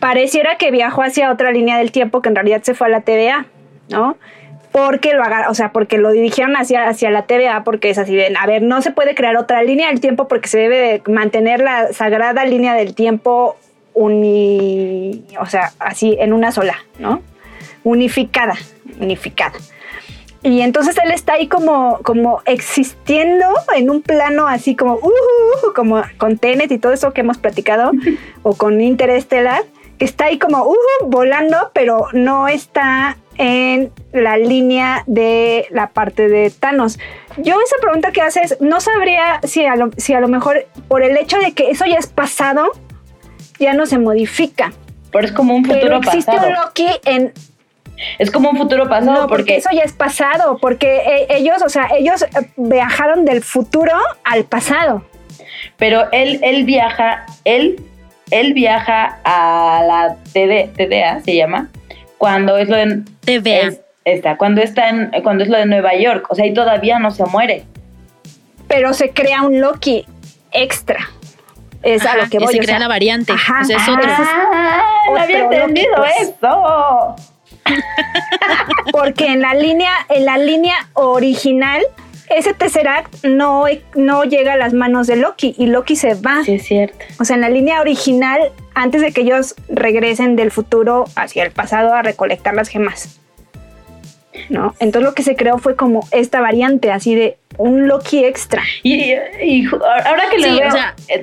pareciera 0.00 0.56
que 0.56 0.70
viajó 0.70 1.02
hacia 1.02 1.30
otra 1.30 1.52
línea 1.52 1.76
del 1.76 1.92
tiempo 1.92 2.22
que 2.22 2.30
en 2.30 2.34
realidad 2.34 2.62
se 2.62 2.72
fue 2.72 2.86
a 2.86 2.90
la 2.90 3.02
TVA, 3.02 3.44
¿no? 3.90 4.16
Porque 4.72 5.12
lo 5.12 5.22
haga, 5.22 5.50
o 5.50 5.54
sea, 5.54 5.72
porque 5.72 5.98
lo 5.98 6.10
dirigieron 6.10 6.56
hacia, 6.56 6.88
hacia 6.88 7.10
la 7.10 7.26
TVA, 7.26 7.64
porque 7.64 7.90
es 7.90 7.98
así 7.98 8.16
de, 8.16 8.34
a 8.34 8.46
ver, 8.46 8.62
no 8.62 8.80
se 8.80 8.92
puede 8.92 9.14
crear 9.14 9.36
otra 9.36 9.62
línea 9.62 9.88
del 9.88 10.00
tiempo 10.00 10.26
porque 10.26 10.48
se 10.48 10.56
debe 10.56 11.02
mantener 11.06 11.60
la 11.60 11.92
sagrada 11.92 12.46
línea 12.46 12.72
del 12.72 12.94
tiempo 12.94 13.58
uni, 13.92 15.26
o 15.38 15.44
sea, 15.44 15.72
así 15.78 16.16
en 16.18 16.32
una 16.32 16.50
sola, 16.50 16.78
¿no? 16.98 17.20
Unificada, 17.84 18.54
unificada. 18.98 19.52
Y 20.42 20.60
entonces 20.60 20.96
él 21.04 21.12
está 21.12 21.34
ahí 21.34 21.46
como, 21.46 22.00
como 22.02 22.42
existiendo 22.46 23.46
en 23.76 23.90
un 23.90 24.02
plano 24.02 24.48
así 24.48 24.74
como, 24.74 24.94
uh, 24.94 25.72
como 25.74 26.02
con 26.18 26.36
Tenet 26.36 26.72
y 26.72 26.78
todo 26.78 26.92
eso 26.92 27.12
que 27.12 27.20
hemos 27.20 27.38
platicado, 27.38 27.92
o 28.42 28.54
con 28.54 28.80
Interestelar, 28.80 29.62
que 29.98 30.04
está 30.04 30.26
ahí 30.26 30.38
como 30.38 30.64
uh, 30.64 30.76
volando, 31.06 31.70
pero 31.72 32.08
no 32.12 32.48
está 32.48 33.16
en 33.38 33.92
la 34.12 34.36
línea 34.36 35.04
de 35.06 35.66
la 35.70 35.90
parte 35.90 36.28
de 36.28 36.50
Thanos. 36.50 36.98
Yo 37.38 37.54
esa 37.60 37.76
pregunta 37.80 38.10
que 38.10 38.20
haces, 38.20 38.56
no 38.60 38.80
sabría 38.80 39.40
si 39.44 39.64
a 39.64 39.76
lo, 39.76 39.90
si 39.96 40.12
a 40.12 40.20
lo 40.20 40.28
mejor 40.28 40.66
por 40.88 41.02
el 41.02 41.16
hecho 41.16 41.38
de 41.38 41.52
que 41.52 41.70
eso 41.70 41.86
ya 41.86 41.96
es 41.96 42.08
pasado, 42.08 42.72
ya 43.58 43.74
no 43.74 43.86
se 43.86 43.98
modifica. 43.98 44.72
Pero 45.12 45.26
es 45.26 45.32
como 45.32 45.54
un 45.54 45.64
futuro 45.64 45.82
pero 45.82 45.96
existe 45.98 46.32
un 46.32 46.54
Loki 46.54 46.88
en 47.04 47.32
es 48.18 48.30
como 48.30 48.50
un 48.50 48.56
futuro 48.56 48.88
pasado 48.88 49.26
porque, 49.26 49.56
eso 49.56 49.70
ya 49.72 49.82
es 49.82 49.92
pasado, 49.92 50.58
porque 50.58 50.96
eh, 50.96 51.26
ellos, 51.30 51.62
o 51.64 51.68
sea, 51.68 51.88
ellos 51.96 52.22
eh, 52.22 52.28
viajaron 52.56 53.24
del 53.24 53.42
futuro 53.42 53.92
al 54.24 54.44
pasado. 54.44 55.04
Pero 55.76 56.10
él, 56.12 56.40
él 56.42 56.64
viaja, 56.64 57.26
él, 57.44 57.80
él 58.30 58.54
viaja 58.54 59.18
a 59.24 59.82
la 59.86 60.16
TDA, 60.32 61.20
se 61.20 61.36
llama, 61.36 61.70
cuando 62.18 62.56
es 62.56 62.68
lo 62.68 62.76
de 62.76 63.02
TVA. 63.24 63.78
está, 64.04 64.36
cuando 64.36 64.62
está 64.62 64.88
en, 64.88 65.10
cuando 65.22 65.44
es 65.44 65.50
lo 65.50 65.58
de 65.58 65.66
Nueva 65.66 65.94
York, 65.94 66.26
o 66.30 66.34
sea, 66.34 66.46
y 66.46 66.54
todavía 66.54 66.98
no 66.98 67.10
se 67.10 67.24
muere. 67.26 67.64
Pero 68.68 68.94
se 68.94 69.10
crea 69.10 69.42
un 69.42 69.60
Loki 69.60 70.06
extra. 70.52 71.08
Es 71.82 72.06
a 72.06 72.16
lo 72.16 72.28
que 72.28 72.38
voy. 72.38 72.54
Se 72.54 72.60
crea 72.60 72.78
la 72.78 72.88
variante. 72.88 73.32
Ajá, 73.32 73.62
es 73.62 73.88
otro. 73.88 74.04
Ah, 74.06 74.82
no 75.10 75.18
había 75.18 75.40
entendido 75.40 75.94
pues. 75.96 76.12
eso. 76.20 77.16
Porque 78.92 79.26
en 79.26 79.40
la 79.40 79.54
línea, 79.54 79.92
en 80.08 80.24
la 80.24 80.38
línea 80.38 80.74
original, 80.94 81.82
ese 82.36 82.54
Tesseract 82.54 83.24
no, 83.24 83.64
no 83.94 84.24
llega 84.24 84.54
a 84.54 84.56
las 84.56 84.72
manos 84.72 85.06
de 85.06 85.16
Loki 85.16 85.54
y 85.58 85.66
Loki 85.66 85.96
se 85.96 86.14
va. 86.14 86.42
Sí, 86.44 86.54
es 86.54 86.66
cierto. 86.66 87.04
O 87.18 87.24
sea, 87.24 87.36
en 87.36 87.42
la 87.42 87.48
línea 87.48 87.80
original, 87.80 88.40
antes 88.74 89.00
de 89.00 89.12
que 89.12 89.22
ellos 89.22 89.54
regresen 89.68 90.36
del 90.36 90.50
futuro 90.50 91.04
hacia 91.16 91.44
el 91.44 91.50
pasado 91.50 91.94
a 91.94 92.02
recolectar 92.02 92.54
las 92.54 92.68
gemas. 92.68 93.18
¿No? 94.48 94.74
Entonces 94.80 95.02
lo 95.08 95.14
que 95.14 95.22
se 95.22 95.36
creó 95.36 95.58
fue 95.58 95.76
como 95.76 96.08
esta 96.10 96.40
variante, 96.40 96.90
así 96.90 97.14
de 97.14 97.36
un 97.58 97.86
Loki 97.86 98.24
extra. 98.24 98.62
Y, 98.82 99.12
ahora 99.66 100.24
que 100.30 100.38
le 100.38 100.52
veo, 100.52 100.72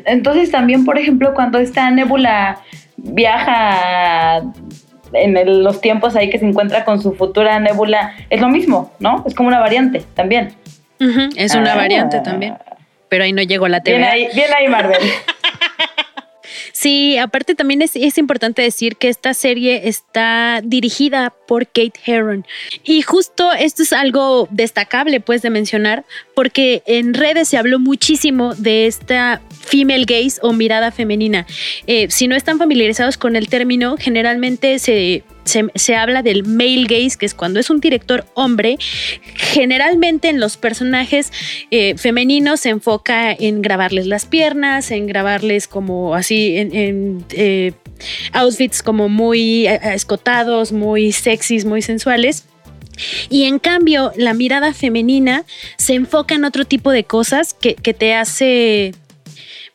entonces 0.05 0.51
también, 0.51 0.85
por 0.85 0.99
ejemplo, 0.99 1.33
cuando 1.33 1.57
esta 1.57 1.89
Nebula 1.89 2.61
viaja 2.97 4.43
en 5.13 5.63
los 5.63 5.81
tiempos 5.81 6.15
ahí 6.15 6.29
que 6.29 6.39
se 6.39 6.45
encuentra 6.45 6.85
con 6.85 7.01
su 7.01 7.13
futura 7.13 7.59
nébula, 7.59 8.15
es 8.29 8.41
lo 8.41 8.49
mismo, 8.49 8.91
¿no? 8.99 9.23
Es 9.27 9.33
como 9.33 9.47
una 9.49 9.59
variante 9.59 10.03
también. 10.13 10.53
es 11.35 11.55
una 11.55 11.73
ah. 11.73 11.77
variante 11.77 12.19
también. 12.19 12.55
Pero 13.09 13.23
ahí 13.23 13.33
no 13.33 13.41
llegó 13.41 13.67
la 13.67 13.81
TV. 13.81 13.97
Bien 13.97 14.09
ahí, 14.09 14.27
bien 14.33 14.47
ahí 14.55 14.67
Marvel. 14.67 14.99
Sí, 16.71 17.17
aparte 17.17 17.55
también 17.55 17.81
es, 17.81 17.97
es, 17.97 18.17
importante 18.17 18.61
decir 18.61 18.95
que 18.95 19.09
esta 19.09 19.33
serie 19.33 19.89
está 19.89 20.61
dirigida 20.63 21.33
por 21.45 21.65
Kate 21.65 21.99
Herron. 22.05 22.45
Y 22.85 23.01
justo 23.01 23.51
esto 23.51 23.83
es 23.83 23.91
algo 23.91 24.47
destacable, 24.49 25.19
pues, 25.19 25.41
de 25.41 25.49
mencionar, 25.49 26.05
porque 26.35 26.81
en 26.85 27.13
redes 27.13 27.49
se 27.49 27.57
habló 27.57 27.79
muchísimo 27.79 28.55
de 28.55 28.87
esta 28.87 29.41
female 29.69 30.05
gaze 30.05 30.39
o 30.41 30.51
mirada 30.51 30.91
femenina. 30.91 31.45
Eh, 31.85 32.07
si 32.09 32.27
no 32.27 32.35
están 32.35 32.57
familiarizados 32.57 33.17
con 33.17 33.35
el 33.35 33.47
término, 33.49 33.97
generalmente 33.97 34.79
se 34.79 35.23
se, 35.73 35.95
habla 35.95 36.21
del 36.21 36.43
male 36.43 36.83
gaze, 36.83 37.17
que 37.17 37.25
es 37.25 37.33
cuando 37.33 37.59
es 37.59 37.71
un 37.71 37.79
director 37.79 38.25
hombre. 38.35 38.77
Generalmente 39.33 40.29
en 40.29 40.39
los 40.39 40.57
personajes 40.57 41.31
eh, 41.71 41.97
femeninos 41.97 42.59
se 42.59 42.69
enfoca 42.69 43.31
en 43.31 43.63
grabarles 43.63 44.05
las 44.05 44.27
piernas, 44.27 44.91
en 44.91 45.07
grabarles 45.07 45.67
como 45.67 46.13
así, 46.13 46.55
en, 46.55 47.25
eh, 47.31 47.71
outfits 48.31 48.83
como 48.83 49.09
muy 49.09 49.65
escotados, 49.65 50.71
muy 50.71 51.11
sexys, 51.13 51.65
muy 51.65 51.81
sensuales. 51.81 52.45
Y 53.29 53.45
en 53.45 53.57
cambio, 53.57 54.11
la 54.17 54.35
mirada 54.35 54.71
femenina 54.71 55.45
se 55.77 55.95
enfoca 55.95 56.35
en 56.35 56.45
otro 56.45 56.65
tipo 56.65 56.91
de 56.91 57.05
cosas 57.05 57.55
que 57.55 57.73
te 57.73 58.13
hace 58.13 58.93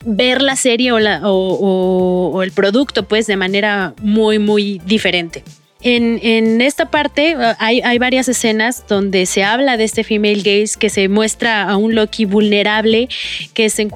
ver 0.04 0.42
la 0.42 0.56
serie 0.56 0.92
o, 0.92 2.42
el 2.42 2.52
producto 2.52 3.04
pues 3.04 3.26
de 3.26 3.36
manera 3.36 3.94
muy, 4.00 4.38
muy 4.38 4.80
diferente. 4.86 5.42
En, 5.86 6.62
esta 6.62 6.90
parte 6.90 7.36
uh, 7.36 7.56
hay, 7.58 7.98
varias 7.98 8.26
escenas 8.30 8.86
donde 8.88 9.26
se 9.26 9.44
habla 9.44 9.76
de 9.76 9.84
este 9.84 10.02
female 10.02 10.38
gaze, 10.38 10.78
que 10.78 10.88
se 10.88 11.08
muestra 11.08 11.64
a 11.64 11.76
un 11.76 11.94
Loki 11.94 12.24
vulnerable, 12.24 13.10
que 13.52 13.68
se, 13.68 13.86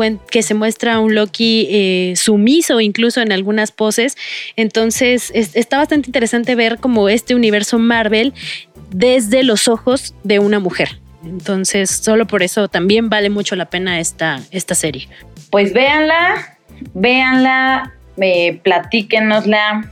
muestra 0.54 0.94
a 0.94 1.00
un 1.00 1.14
Loki 1.14 1.66
eh, 1.70 2.12
sumiso 2.14 2.82
incluso 2.82 3.22
en 3.22 3.32
algunas 3.32 3.72
poses. 3.72 4.18
Entonces 4.54 5.32
está 5.34 5.78
bastante 5.78 6.11
interesante 6.11 6.54
ver 6.54 6.76
como 6.76 7.09
este 7.09 7.34
universo 7.34 7.78
Marvel 7.78 8.34
desde 8.90 9.42
los 9.42 9.66
ojos 9.66 10.14
de 10.24 10.40
una 10.40 10.61
mujer. 10.61 11.00
Entonces, 11.24 11.90
solo 11.90 12.26
por 12.26 12.42
eso 12.42 12.68
también 12.68 13.09
vale 13.09 13.28
mucho 13.28 13.56
la 13.56 13.70
pena 13.70 13.98
esta 13.98 14.40
serie. 14.50 15.09
Pues 15.51 15.72
véanla, 15.72 16.59
véanla, 16.94 17.94
eh, 18.20 18.59
platíquenosla. 18.62 19.90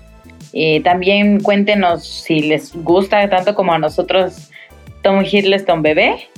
Eh, 0.53 0.81
también 0.83 1.41
cuéntenos 1.41 2.07
si 2.07 2.41
les 2.41 2.75
gusta 2.75 3.29
tanto 3.29 3.55
como 3.55 3.73
a 3.73 3.79
nosotros 3.79 4.51
Tom 5.03 5.25
Hiddleston 5.25 5.83
Bebé. 5.83 6.29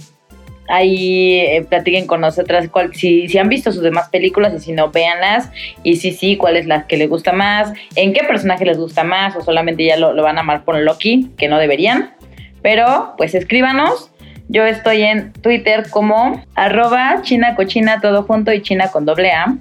Ahí 0.69 1.39
eh, 1.39 1.66
platiquen 1.69 2.07
con 2.07 2.21
nosotras 2.21 2.69
cuál, 2.69 2.95
si, 2.95 3.27
si 3.29 3.39
han 3.39 3.49
visto 3.49 3.73
sus 3.73 3.83
demás 3.83 4.11
películas 4.11 4.53
y 4.55 4.61
si 4.61 4.73
no, 4.73 4.91
véanlas. 4.91 5.51
Y 5.83 5.97
si 5.97 6.12
sí, 6.12 6.37
cuál 6.37 6.57
es 6.57 6.66
la 6.66 6.87
que 6.87 6.97
les 6.97 7.09
gusta 7.09 7.33
más, 7.33 7.73
en 7.97 8.12
qué 8.12 8.23
personaje 8.25 8.64
les 8.66 8.77
gusta 8.77 9.03
más 9.03 9.35
o 9.35 9.43
solamente 9.43 9.85
ya 9.85 9.97
lo, 9.97 10.12
lo 10.12 10.23
van 10.23 10.37
a 10.37 10.41
amar 10.43 10.64
por 10.64 10.79
Loki, 10.79 11.31
que 11.39 11.49
no 11.49 11.59
deberían. 11.59 12.14
Pero 12.61 13.14
pues 13.16 13.35
escríbanos 13.35 14.11
yo 14.49 14.64
estoy 14.64 15.03
en 15.03 15.32
Twitter 15.34 15.88
como 15.90 16.42
arroba 16.55 17.20
china 17.22 17.55
cochina 17.55 18.01
todo 18.01 18.22
junto 18.22 18.53
y 18.53 18.62
china 18.62 18.90
con 18.90 19.05
doble 19.05 19.30
A. 19.32 19.57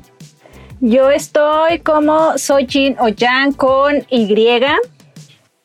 Yo 0.79 1.09
estoy 1.09 1.79
como 1.79 2.37
Sojin 2.37 2.95
Oyan 2.99 3.51
con 3.53 4.05
Y. 4.09 4.61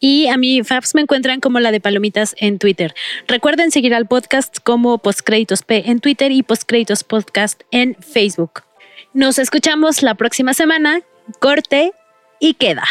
Y 0.01 0.27
a 0.27 0.37
mí, 0.37 0.65
Fabs, 0.65 0.97
me 0.97 1.03
encuentran 1.03 1.39
como 1.39 1.61
la 1.61 1.71
de 1.71 1.81
Palomitas 1.81 2.35
en 2.39 2.59
Twitter. 2.59 2.93
Recuerden 3.29 3.71
seguir 3.71 3.95
al 3.95 4.07
podcast 4.07 4.59
como 4.65 4.99
Postcréditos 4.99 5.63
P 5.63 5.91
en 5.91 6.01
Twitter 6.01 6.33
y 6.33 6.43
Postcréditos 6.43 7.05
Podcast 7.05 7.63
en 7.71 7.95
Facebook. 7.97 8.63
Nos 9.15 9.39
escuchamos 9.39 10.03
la 10.03 10.17
próxima 10.17 10.55
semana. 10.55 11.03
Corte 11.39 11.93
y 12.41 12.55
queda. 12.55 12.85